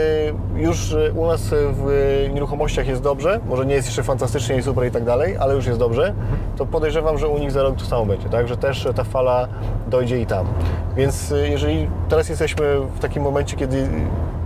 już 0.56 0.94
e, 0.94 1.12
u 1.12 1.28
nas 1.28 1.42
w 1.52 2.30
nieruchomościach 2.34 2.88
jest 2.88 3.02
dobrze, 3.02 3.40
może 3.46 3.66
nie 3.66 3.76
jest 3.76 3.88
jeszcze 3.88 4.04
fantastycznie 4.04 4.58
i 4.58 4.64
super 4.64 4.88
i 4.88 4.92
tak 4.92 5.04
dalej, 5.04 5.38
ale 5.38 5.56
już 5.56 5.66
jest 5.66 5.80
dobrze, 5.80 6.14
to 6.58 6.66
podejrzewam, 6.66 7.18
że 7.18 7.28
u 7.28 7.38
nich 7.38 7.52
za 7.52 7.64
rok 7.64 7.76
to 7.76 7.86
samo 7.86 8.06
będzie, 8.06 8.30
tak? 8.30 8.48
Że 8.48 8.58
też 8.58 8.88
ta 8.96 9.04
fala 9.04 9.48
dojdzie 9.88 10.22
i 10.22 10.26
tam. 10.26 10.48
Więc 10.96 11.32
e, 11.32 11.50
jeżeli 11.50 11.90
teraz 12.10 12.30
jesteśmy 12.30 12.80
w 12.96 13.00
takim 13.00 13.24
momencie, 13.24 13.58
kiedy 13.58 13.88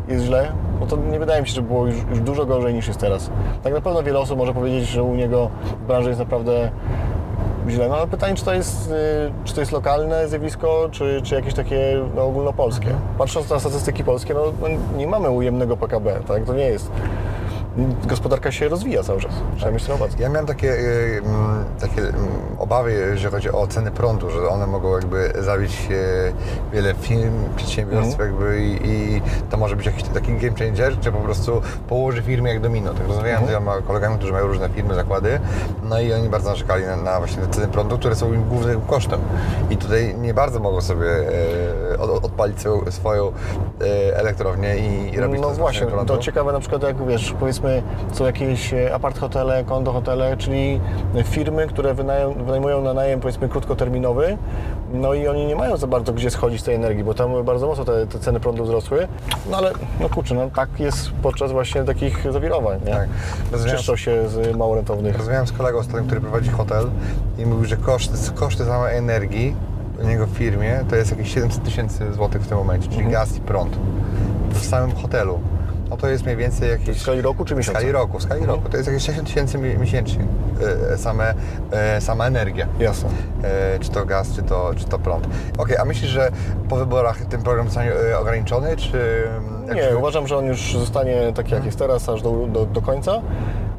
jest 0.08 0.26
źle, 0.26 0.52
no 0.80 0.86
to 0.88 0.98
nie 0.98 1.20
wydaje 1.20 1.42
mi 1.42 1.48
się, 1.48 1.54
że 1.54 1.62
było 1.62 1.88
już, 1.88 1.96
już 2.10 2.20
dużo 2.20 2.46
gorzej 2.46 2.74
niż 2.74 2.88
jest 2.88 3.00
teraz. 3.00 3.30
Tak 3.64 3.74
na 3.74 3.82
pewno 3.82 4.04
wiele 4.04 4.20
osób 4.20 4.38
może 4.38 4.54
powiedzieć, 4.54 4.90
że 4.90 5.04
u 5.04 5.16
niego 5.16 5.50
w 5.84 5.88
branży 5.88 6.10
jest 6.10 6.20
naprawdę 6.20 6.72
źle, 7.70 7.90
no 7.90 7.96
ale 7.98 8.08
pytanie, 8.08 8.36
czy 8.36 8.46
to 8.46 8.54
jest, 8.54 8.92
y, 8.92 8.94
czy 9.44 9.54
to 9.54 9.60
jest 9.60 9.72
lokalne 9.72 10.28
zjawisko, 10.28 10.90
czy, 10.92 11.22
czy 11.24 11.36
jakieś 11.36 11.54
takie 11.54 12.00
no, 12.16 12.24
ogólnopolskie. 12.24 12.96
Patrząc 13.18 13.50
na 13.50 13.60
statystyki 13.60 14.04
polskie, 14.04 14.34
no, 14.34 14.70
nie 14.98 15.08
mamy 15.08 15.30
ujemnego 15.30 15.78
PKB, 15.78 16.20
tak? 16.28 16.46
To 16.46 16.54
nie 16.54 16.64
jest. 16.64 16.92
Gospodarka 18.08 18.52
się 18.52 18.70
rozwija 18.70 19.04
cały 19.04 19.22
czas, 19.22 19.32
trzeba 19.58 19.72
mieć 19.72 19.90
uwadze. 19.90 20.18
Ja 20.20 20.30
miałem 20.30 20.46
takie, 20.46 20.74
y, 20.74 21.22
mm, 21.26 21.66
takie 21.80 22.02
mm, 22.02 22.16
obawy, 22.58 22.94
jeżeli 22.94 23.32
chodzi 23.32 23.52
o 23.52 23.68
ceny 23.68 23.92
prądu, 23.92 24.30
że 24.30 24.50
one 24.50 24.68
mogą 24.68 24.94
jakby 24.94 25.34
zabić 25.40 25.88
y, 25.92 26.34
wiele 26.74 26.94
firm, 26.94 27.34
przedsiębiorstw 27.56 28.20
jakby 28.20 28.62
i, 28.62 28.88
i 28.88 29.22
to 29.50 29.58
może 29.58 29.76
być 29.76 29.86
jakiś 29.86 30.04
taki 30.04 30.34
game 30.34 30.58
changer, 30.58 31.00
czy 31.00 31.12
po 31.12 31.20
prostu 31.20 31.62
położy 31.88 32.22
firmy 32.22 32.50
jak 32.50 32.62
domino. 32.62 32.94
Tak 32.94 33.08
rozmawiałem 33.08 33.46
z 33.46 33.48
wieloma 33.48 33.82
kolegami, 33.82 34.18
którzy 34.18 34.34
mają 34.34 34.48
różne 34.48 34.70
firmy, 34.70 34.96
zakłady, 34.96 35.40
no 35.84 36.00
i 36.00 36.14
oni 36.14 36.30
bardzo 36.30 36.50
narzekali 36.50 36.86
na, 36.86 36.96
na 36.96 37.20
właśnie 37.20 37.42
te 37.42 37.48
ceny 37.48 37.68
prądu, 37.68 37.98
które 37.98 38.16
są 38.16 38.34
im 38.34 38.44
głównym 38.50 38.82
kosztem. 38.82 39.20
I 39.70 39.78
tutaj 39.78 40.16
nie 40.18 40.34
bardzo 40.34 40.60
mogą 40.60 40.82
sobie 40.82 40.98
sobie 40.98 41.10
od, 42.00 42.26
odpalić 42.26 42.60
swoją, 42.60 42.92
swoją 42.92 43.28
e, 43.28 44.18
elektrownię 44.18 44.78
i, 44.78 45.14
i 45.14 45.20
robić 45.20 45.42
No 45.42 45.48
to 45.48 45.54
z 45.54 45.58
właśnie, 45.58 45.88
to 46.08 46.18
ciekawe 46.18 46.54
na 46.54 46.60
przykład 46.60 46.84
jak 46.84 47.08
wiesz, 47.08 47.36
powiedzmy 47.40 47.84
są 48.14 48.26
jakieś 48.26 48.74
e, 48.74 48.96
apart 48.96 49.20
hotele, 49.20 49.64
kondo 49.64 49.94
hotele, 49.94 50.38
czyli 50.38 50.82
firmy, 51.24 51.68
które 51.68 51.94
wynają, 51.94 52.34
wynajmują 52.34 52.82
na 52.82 52.94
najem 52.94 53.20
powiedzmy 53.20 53.50
krótkoterminowy, 53.50 54.38
no 54.94 55.14
i 55.14 55.28
oni 55.28 55.46
nie 55.46 55.56
mają 55.56 55.78
za 55.78 55.88
bardzo 55.88 56.14
gdzie 56.14 56.30
schodzić 56.30 56.64
tej 56.64 56.76
energii, 56.76 57.04
bo 57.04 57.14
tam 57.14 57.44
bardzo 57.44 57.68
mocno 57.68 57.86
te, 57.86 58.08
te 58.08 58.20
ceny 58.20 58.40
prądu 58.40 58.64
wzrosły, 58.64 59.08
no 59.50 59.58
ale 59.58 59.72
no 60.00 60.10
kurczę, 60.10 60.36
no 60.36 60.50
tak 60.56 60.80
jest 60.80 61.12
podczas 61.24 61.52
właśnie 61.52 61.84
takich 61.84 62.32
zawirowań, 62.32 62.80
nie? 62.86 62.92
Tak. 62.92 63.10
Rozumiem. 63.52 63.76
Czyszczą 63.76 63.96
się 63.96 64.30
z 64.30 64.56
mało 64.58 64.76
rentownych. 64.76 65.18
Rozmawiałem 65.18 65.48
z 65.48 65.52
kolegą 65.52 65.80
ostatnio, 65.80 66.04
który 66.04 66.22
prowadzi 66.22 66.50
hotel 66.50 66.90
i 67.38 67.46
mówił, 67.46 67.66
że 67.66 67.78
koszt, 67.78 68.34
koszty 68.36 68.66
samej 68.66 68.98
energii 68.98 69.56
niego 70.04 70.26
w 70.28 70.30
firmie 70.30 70.80
to 70.90 70.96
jest 70.96 71.12
jakieś 71.12 71.34
700 71.34 71.64
tysięcy 71.64 72.14
złotych 72.14 72.42
w 72.42 72.48
tym 72.48 72.58
momencie, 72.58 72.90
czyli 72.90 73.08
gaz 73.12 73.38
i 73.38 73.42
prąd 73.42 73.78
w 74.52 74.66
samym 74.66 74.92
hotelu. 74.96 75.40
No 75.90 75.98
to 75.98 76.08
jest 76.08 76.24
mniej 76.24 76.38
więcej 76.38 76.70
jakieś... 76.70 76.98
W 76.98 77.02
skali 77.02 77.22
roku 77.22 77.46
czy 77.46 77.54
W 77.56 77.58
miesiąca? 77.58 77.80
skali 77.80 77.92
roku, 77.92 78.20
w 78.20 78.24
skali 78.24 78.42
Mhm. 78.42 78.58
roku. 78.60 78.70
To 78.72 78.78
jest 78.78 78.88
jakieś 78.90 79.04
60 79.04 79.28
tysięcy 79.28 79.58
mi- 79.58 79.78
miesięcznie 79.78 80.26
e, 80.94 80.98
same, 80.98 81.34
e, 81.72 82.02
sama 82.02 82.26
energia. 82.28 82.68
Jasne. 82.80 83.10
E, 83.44 83.80
czy 83.80 83.90
to 83.92 84.06
gaz, 84.06 84.36
czy 84.36 84.44
to, 84.44 84.72
czy 84.76 84.86
to 84.86 85.00
prąd. 85.00 85.28
Okej, 85.58 85.78
a 85.78 85.86
myślisz, 85.86 86.12
że 86.12 86.32
po 86.70 86.76
wyborach 86.76 87.26
ten 87.26 87.44
program 87.44 87.66
zostanie 87.68 87.92
e, 87.94 88.20
ograniczony, 88.20 88.78
czy... 88.78 89.24
jak 89.68 89.76
Nie, 89.76 89.84
się- 89.84 89.98
uważam, 89.98 90.28
że 90.28 90.38
on 90.38 90.46
już 90.46 90.74
zostanie 90.78 91.34
taki 91.36 91.54
jak 91.54 91.66
jest 91.66 91.80
teraz, 91.80 92.10
aż 92.10 92.22
do, 92.22 92.48
do, 92.48 92.66
do 92.66 92.82
końca. 92.82 93.22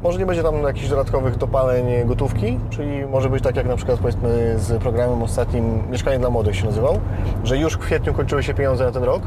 Może 0.03 0.19
nie 0.19 0.25
będzie 0.25 0.43
tam 0.43 0.63
jakichś 0.63 0.89
dodatkowych 0.89 1.37
dopaleń 1.37 1.85
gotówki, 2.05 2.59
czyli 2.69 3.05
może 3.05 3.29
być 3.29 3.43
tak 3.43 3.55
jak 3.55 3.67
na 3.67 3.75
przykład 3.75 3.99
powiedzmy 3.99 4.59
z 4.59 4.81
programem 4.81 5.23
ostatnim 5.23 5.91
Mieszkanie 5.91 6.19
dla 6.19 6.29
Młodych 6.29 6.55
się 6.55 6.65
nazywał, 6.65 6.99
że 7.43 7.57
już 7.57 7.73
w 7.73 7.77
kwietniu 7.77 8.13
kończyły 8.13 8.43
się 8.43 8.53
pieniądze 8.53 8.85
na 8.85 8.91
ten 8.91 9.03
rok 9.03 9.21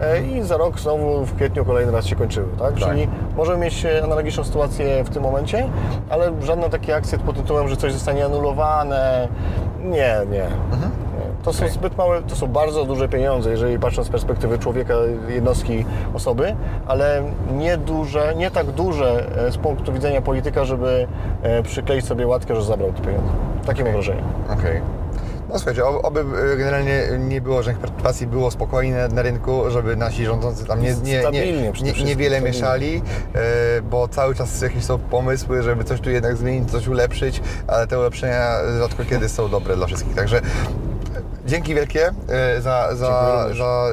e, 0.00 0.22
i 0.22 0.42
za 0.42 0.56
rok 0.56 0.80
znowu 0.80 1.24
w 1.24 1.34
kwietniu 1.34 1.64
kolejny 1.64 1.92
raz 1.92 2.06
się 2.06 2.16
kończyły, 2.16 2.46
tak? 2.58 2.74
Czyli 2.74 3.08
możemy 3.36 3.64
mieć 3.64 3.84
e, 3.84 4.04
analogiczną 4.04 4.44
sytuację 4.44 5.04
w 5.04 5.10
tym 5.10 5.22
momencie, 5.22 5.68
ale 6.10 6.32
żadne 6.42 6.70
takie 6.70 6.96
akcje 6.96 7.18
pod 7.18 7.36
tytułem, 7.36 7.68
że 7.68 7.76
coś 7.76 7.92
zostanie 7.92 8.24
anulowane, 8.24 9.28
nie, 9.84 10.16
nie. 10.30 10.48
Nie. 10.80 11.03
To 11.44 11.52
są 11.52 11.68
zbyt 11.68 11.96
małe, 11.96 12.22
to 12.22 12.36
są 12.36 12.46
bardzo 12.46 12.84
duże 12.84 13.08
pieniądze, 13.08 13.50
jeżeli 13.50 13.78
patrząc 13.78 14.08
z 14.08 14.10
perspektywy 14.10 14.58
człowieka, 14.58 14.94
jednostki, 15.28 15.84
osoby, 16.14 16.56
ale 16.86 17.22
nie 17.52 17.76
duże, 17.76 18.34
nie 18.36 18.50
tak 18.50 18.66
duże 18.66 19.26
e, 19.46 19.52
z 19.52 19.56
punktu 19.56 19.92
widzenia 19.92 20.20
polityka, 20.22 20.64
żeby 20.64 21.06
e, 21.42 21.62
przykleić 21.62 22.04
sobie 22.06 22.26
łatkę, 22.26 22.56
że 22.56 22.62
zabrał 22.62 22.92
te 22.92 23.02
pieniądze. 23.02 23.32
Takie 23.66 23.84
mam 23.84 23.92
wrażenie. 23.92 24.22
Okej. 24.52 24.80
No 25.48 25.58
słuchajcie, 25.58 25.84
ob- 25.84 26.04
oby 26.04 26.20
y, 26.20 26.56
generalnie 26.56 27.02
nie 27.18 27.40
było 27.40 27.62
żadnych 27.62 27.78
perturbacji, 27.78 28.26
było 28.26 28.50
spokojne 28.50 29.08
na 29.08 29.22
rynku, 29.22 29.70
żeby 29.70 29.96
nasi 29.96 30.24
rządzący 30.24 30.66
tam 30.66 30.82
nie, 30.82 30.94
nie, 30.94 31.22
nie, 31.32 31.92
nie, 31.92 32.04
niewiele 32.04 32.40
mieszali, 32.40 33.02
bo 33.90 34.08
cały 34.08 34.34
czas 34.34 34.62
jakieś 34.62 34.84
są 34.84 34.98
pomysły, 34.98 35.62
żeby 35.62 35.84
coś 35.84 36.00
tu 36.00 36.10
jednak 36.10 36.36
zmienić, 36.36 36.70
coś 36.70 36.88
ulepszyć, 36.88 37.42
ale 37.66 37.86
te 37.86 37.98
ulepszenia 37.98 38.50
rzadko 38.78 39.04
kiedy 39.04 39.28
są 39.28 39.48
dobre 39.48 39.76
dla 39.76 39.86
wszystkich. 39.86 40.14
Także 40.14 40.40
dzięki 41.46 41.74
wielkie 41.74 42.08
y, 42.08 42.62
za, 42.62 42.94
za, 42.94 43.48
za 43.54 43.88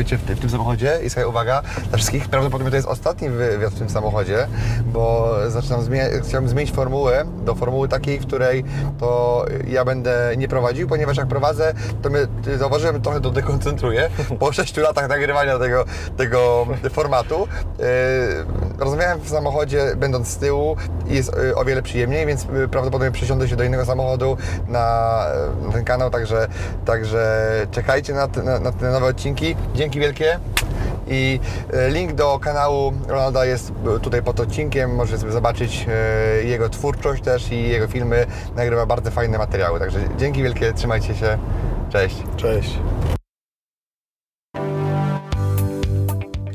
bycie 0.00 0.18
w, 0.18 0.22
w 0.22 0.40
tym 0.40 0.50
samochodzie 0.50 0.98
i 1.04 1.10
słuchaj, 1.10 1.24
uwaga, 1.24 1.62
dla 1.88 1.96
wszystkich 1.96 2.28
prawdopodobnie 2.28 2.70
to 2.70 2.76
jest 2.76 2.88
ostatni 2.88 3.30
wywiad 3.30 3.74
w 3.74 3.78
tym 3.78 3.90
samochodzie, 3.90 4.46
bo 4.86 5.34
zaczynam 5.48 5.82
zmieniać, 5.82 6.12
chciałbym 6.28 6.48
zmienić 6.48 6.72
formułę 6.72 7.24
do 7.44 7.54
formuły 7.54 7.88
takiej, 7.88 8.18
w 8.18 8.26
której 8.26 8.64
to 8.98 9.44
ja 9.68 9.84
będę 9.84 10.34
nie 10.36 10.48
prowadził, 10.48 10.88
ponieważ 10.88 11.16
jak 11.16 11.26
prowadzę, 11.26 11.74
to 12.02 12.10
mnie, 12.10 12.20
zauważyłem, 12.58 13.02
trochę 13.02 13.20
to 13.20 13.30
dekoncentruję 13.30 14.10
po 14.38 14.52
6 14.60 14.76
latach 14.76 15.08
nagrywania 15.08 15.58
tego, 15.58 15.84
tego 16.16 16.66
formatu. 16.92 17.48
Yy, 17.78 17.84
rozmawiałem 18.78 19.20
w 19.20 19.28
samochodzie, 19.28 19.96
będąc 19.96 20.28
z 20.28 20.36
tyłu 20.36 20.76
i 21.08 21.14
jest 21.14 21.36
yy, 21.36 21.56
o 21.56 21.64
wiele 21.64 21.82
przyjemniej, 21.82 22.26
więc 22.26 22.46
prawdopodobnie 22.70 23.10
przesiądę 23.10 23.48
się 23.48 23.56
do 23.56 23.64
innego 23.64 23.84
samochodu 23.84 24.36
na, 24.68 25.26
na 25.66 25.72
ten 25.72 25.84
kanał, 25.84 26.10
także, 26.10 26.48
także 26.84 27.46
czekajcie 27.70 28.14
na 28.14 28.28
te, 28.28 28.42
na, 28.42 28.58
na 28.58 28.72
te 28.72 28.90
nowe 28.90 29.06
odcinki. 29.06 29.56
Dzięki 29.74 30.00
wielkie. 30.00 30.38
I 31.08 31.40
e, 31.72 31.90
link 31.90 32.12
do 32.12 32.38
kanału 32.38 32.92
Ronalda 33.08 33.44
jest 33.44 33.72
tutaj 34.02 34.22
pod 34.22 34.40
odcinkiem. 34.40 34.94
Możecie 34.94 35.18
sobie 35.18 35.32
zobaczyć 35.32 35.86
e, 35.88 36.44
jego 36.44 36.68
twórczość 36.68 37.22
też 37.22 37.52
i 37.52 37.68
jego 37.68 37.88
filmy. 37.88 38.26
Nagrywa 38.56 38.86
bardzo 38.86 39.10
fajne 39.10 39.38
materiały. 39.38 39.80
Także 39.80 39.98
dzięki 40.18 40.42
wielkie, 40.42 40.72
trzymajcie 40.72 41.14
się. 41.14 41.38
Cześć. 41.90 42.16
Cześć. 42.36 42.78